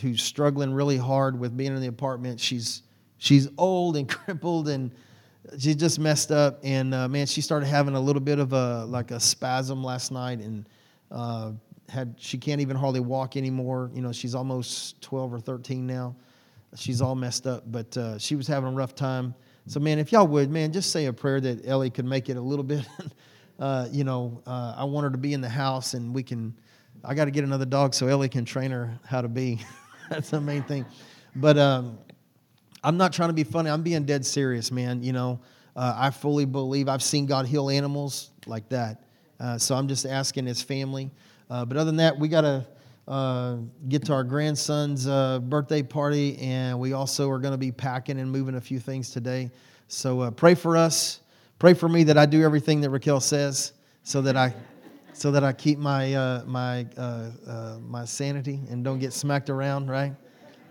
Who's 0.01 0.23
struggling 0.23 0.73
really 0.73 0.97
hard 0.97 1.39
with 1.39 1.57
being 1.57 1.75
in 1.75 1.81
the 1.81 1.87
apartment. 1.87 2.39
She's 2.39 2.83
she's 3.17 3.47
old 3.57 3.97
and 3.97 4.07
crippled 4.09 4.69
and 4.69 4.91
she 5.57 5.75
just 5.75 5.99
messed 5.99 6.31
up. 6.31 6.59
And 6.63 6.93
uh, 6.93 7.07
man, 7.07 7.27
she 7.27 7.41
started 7.41 7.67
having 7.67 7.95
a 7.95 7.99
little 7.99 8.21
bit 8.21 8.39
of 8.39 8.53
a 8.53 8.85
like 8.85 9.11
a 9.11 9.19
spasm 9.19 9.83
last 9.83 10.11
night, 10.11 10.39
and 10.39 10.67
uh, 11.11 11.51
had 11.89 12.15
she 12.17 12.37
can't 12.37 12.61
even 12.61 12.75
hardly 12.75 12.99
walk 12.99 13.35
anymore. 13.37 13.91
You 13.93 14.01
know, 14.01 14.11
she's 14.11 14.35
almost 14.35 15.01
12 15.01 15.33
or 15.33 15.39
13 15.39 15.85
now. 15.85 16.15
She's 16.75 17.01
all 17.01 17.15
messed 17.15 17.47
up, 17.47 17.69
but 17.69 17.95
uh, 17.97 18.17
she 18.17 18.35
was 18.35 18.47
having 18.47 18.69
a 18.69 18.73
rough 18.73 18.95
time. 18.95 19.35
So, 19.67 19.79
man, 19.79 19.99
if 19.99 20.11
y'all 20.11 20.27
would, 20.27 20.49
man, 20.49 20.71
just 20.71 20.91
say 20.91 21.05
a 21.05 21.13
prayer 21.13 21.41
that 21.41 21.67
Ellie 21.67 21.89
could 21.89 22.05
make 22.05 22.29
it 22.29 22.37
a 22.37 22.41
little 22.41 22.63
bit. 22.63 22.87
uh, 23.59 23.87
you 23.91 24.03
know, 24.03 24.41
uh, 24.47 24.75
I 24.77 24.85
want 24.85 25.03
her 25.03 25.11
to 25.11 25.17
be 25.17 25.33
in 25.33 25.41
the 25.41 25.49
house, 25.49 25.93
and 25.93 26.15
we 26.15 26.23
can. 26.23 26.55
I 27.03 27.13
got 27.13 27.25
to 27.25 27.31
get 27.31 27.43
another 27.43 27.65
dog 27.65 27.93
so 27.93 28.07
Ellie 28.07 28.29
can 28.29 28.45
train 28.45 28.71
her 28.71 28.97
how 29.05 29.21
to 29.21 29.27
be. 29.27 29.59
That's 30.09 30.29
the 30.29 30.39
main 30.39 30.63
thing. 30.63 30.85
But 31.35 31.57
um, 31.57 31.97
I'm 32.83 32.97
not 32.97 33.13
trying 33.13 33.29
to 33.29 33.33
be 33.33 33.43
funny. 33.43 33.69
I'm 33.69 33.83
being 33.83 34.05
dead 34.05 34.25
serious, 34.25 34.71
man. 34.71 35.03
You 35.03 35.13
know, 35.13 35.39
uh, 35.75 35.93
I 35.95 36.09
fully 36.09 36.45
believe 36.45 36.89
I've 36.89 37.03
seen 37.03 37.25
God 37.25 37.45
heal 37.45 37.69
animals 37.69 38.31
like 38.45 38.67
that. 38.69 39.03
Uh, 39.39 39.57
so 39.57 39.75
I'm 39.75 39.87
just 39.87 40.05
asking 40.05 40.45
his 40.45 40.61
family. 40.61 41.11
Uh, 41.49 41.65
but 41.65 41.77
other 41.77 41.85
than 41.85 41.97
that, 41.97 42.17
we 42.17 42.27
got 42.27 42.41
to 42.41 42.65
uh, 43.07 43.57
get 43.89 44.05
to 44.05 44.13
our 44.13 44.23
grandson's 44.23 45.07
uh, 45.07 45.39
birthday 45.39 45.83
party, 45.83 46.37
and 46.39 46.79
we 46.79 46.93
also 46.93 47.29
are 47.29 47.39
going 47.39 47.51
to 47.51 47.57
be 47.57 47.71
packing 47.71 48.19
and 48.19 48.31
moving 48.31 48.55
a 48.55 48.61
few 48.61 48.79
things 48.79 49.11
today. 49.11 49.51
So 49.87 50.21
uh, 50.21 50.31
pray 50.31 50.55
for 50.55 50.77
us. 50.77 51.21
Pray 51.59 51.73
for 51.73 51.89
me 51.89 52.03
that 52.05 52.17
I 52.17 52.25
do 52.25 52.43
everything 52.43 52.81
that 52.81 52.89
Raquel 52.89 53.19
says, 53.19 53.73
so 54.03 54.21
that 54.21 54.37
I, 54.37 54.55
so 55.13 55.31
that 55.31 55.43
I 55.43 55.53
keep 55.53 55.77
my 55.77 56.41
my 56.47 56.87
my 57.87 58.05
sanity 58.05 58.61
and 58.69 58.83
don't 58.83 58.97
get 58.97 59.13
smacked 59.13 59.49
around. 59.49 59.89
Right? 59.89 60.13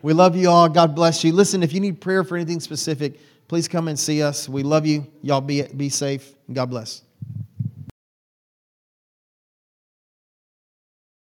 We 0.02 0.12
love 0.12 0.36
you 0.36 0.48
all. 0.48 0.68
God 0.68 0.94
bless 0.94 1.24
you. 1.24 1.32
Listen, 1.32 1.62
if 1.62 1.72
you 1.72 1.80
need 1.80 2.00
prayer 2.00 2.24
for 2.24 2.36
anything 2.36 2.60
specific, 2.60 3.18
please 3.48 3.68
come 3.68 3.88
and 3.88 3.98
see 3.98 4.22
us. 4.22 4.48
We 4.48 4.62
love 4.62 4.86
you. 4.86 5.06
Y'all 5.22 5.40
be 5.40 5.62
be 5.62 5.88
safe. 5.88 6.34
God 6.52 6.66
bless. 6.66 7.02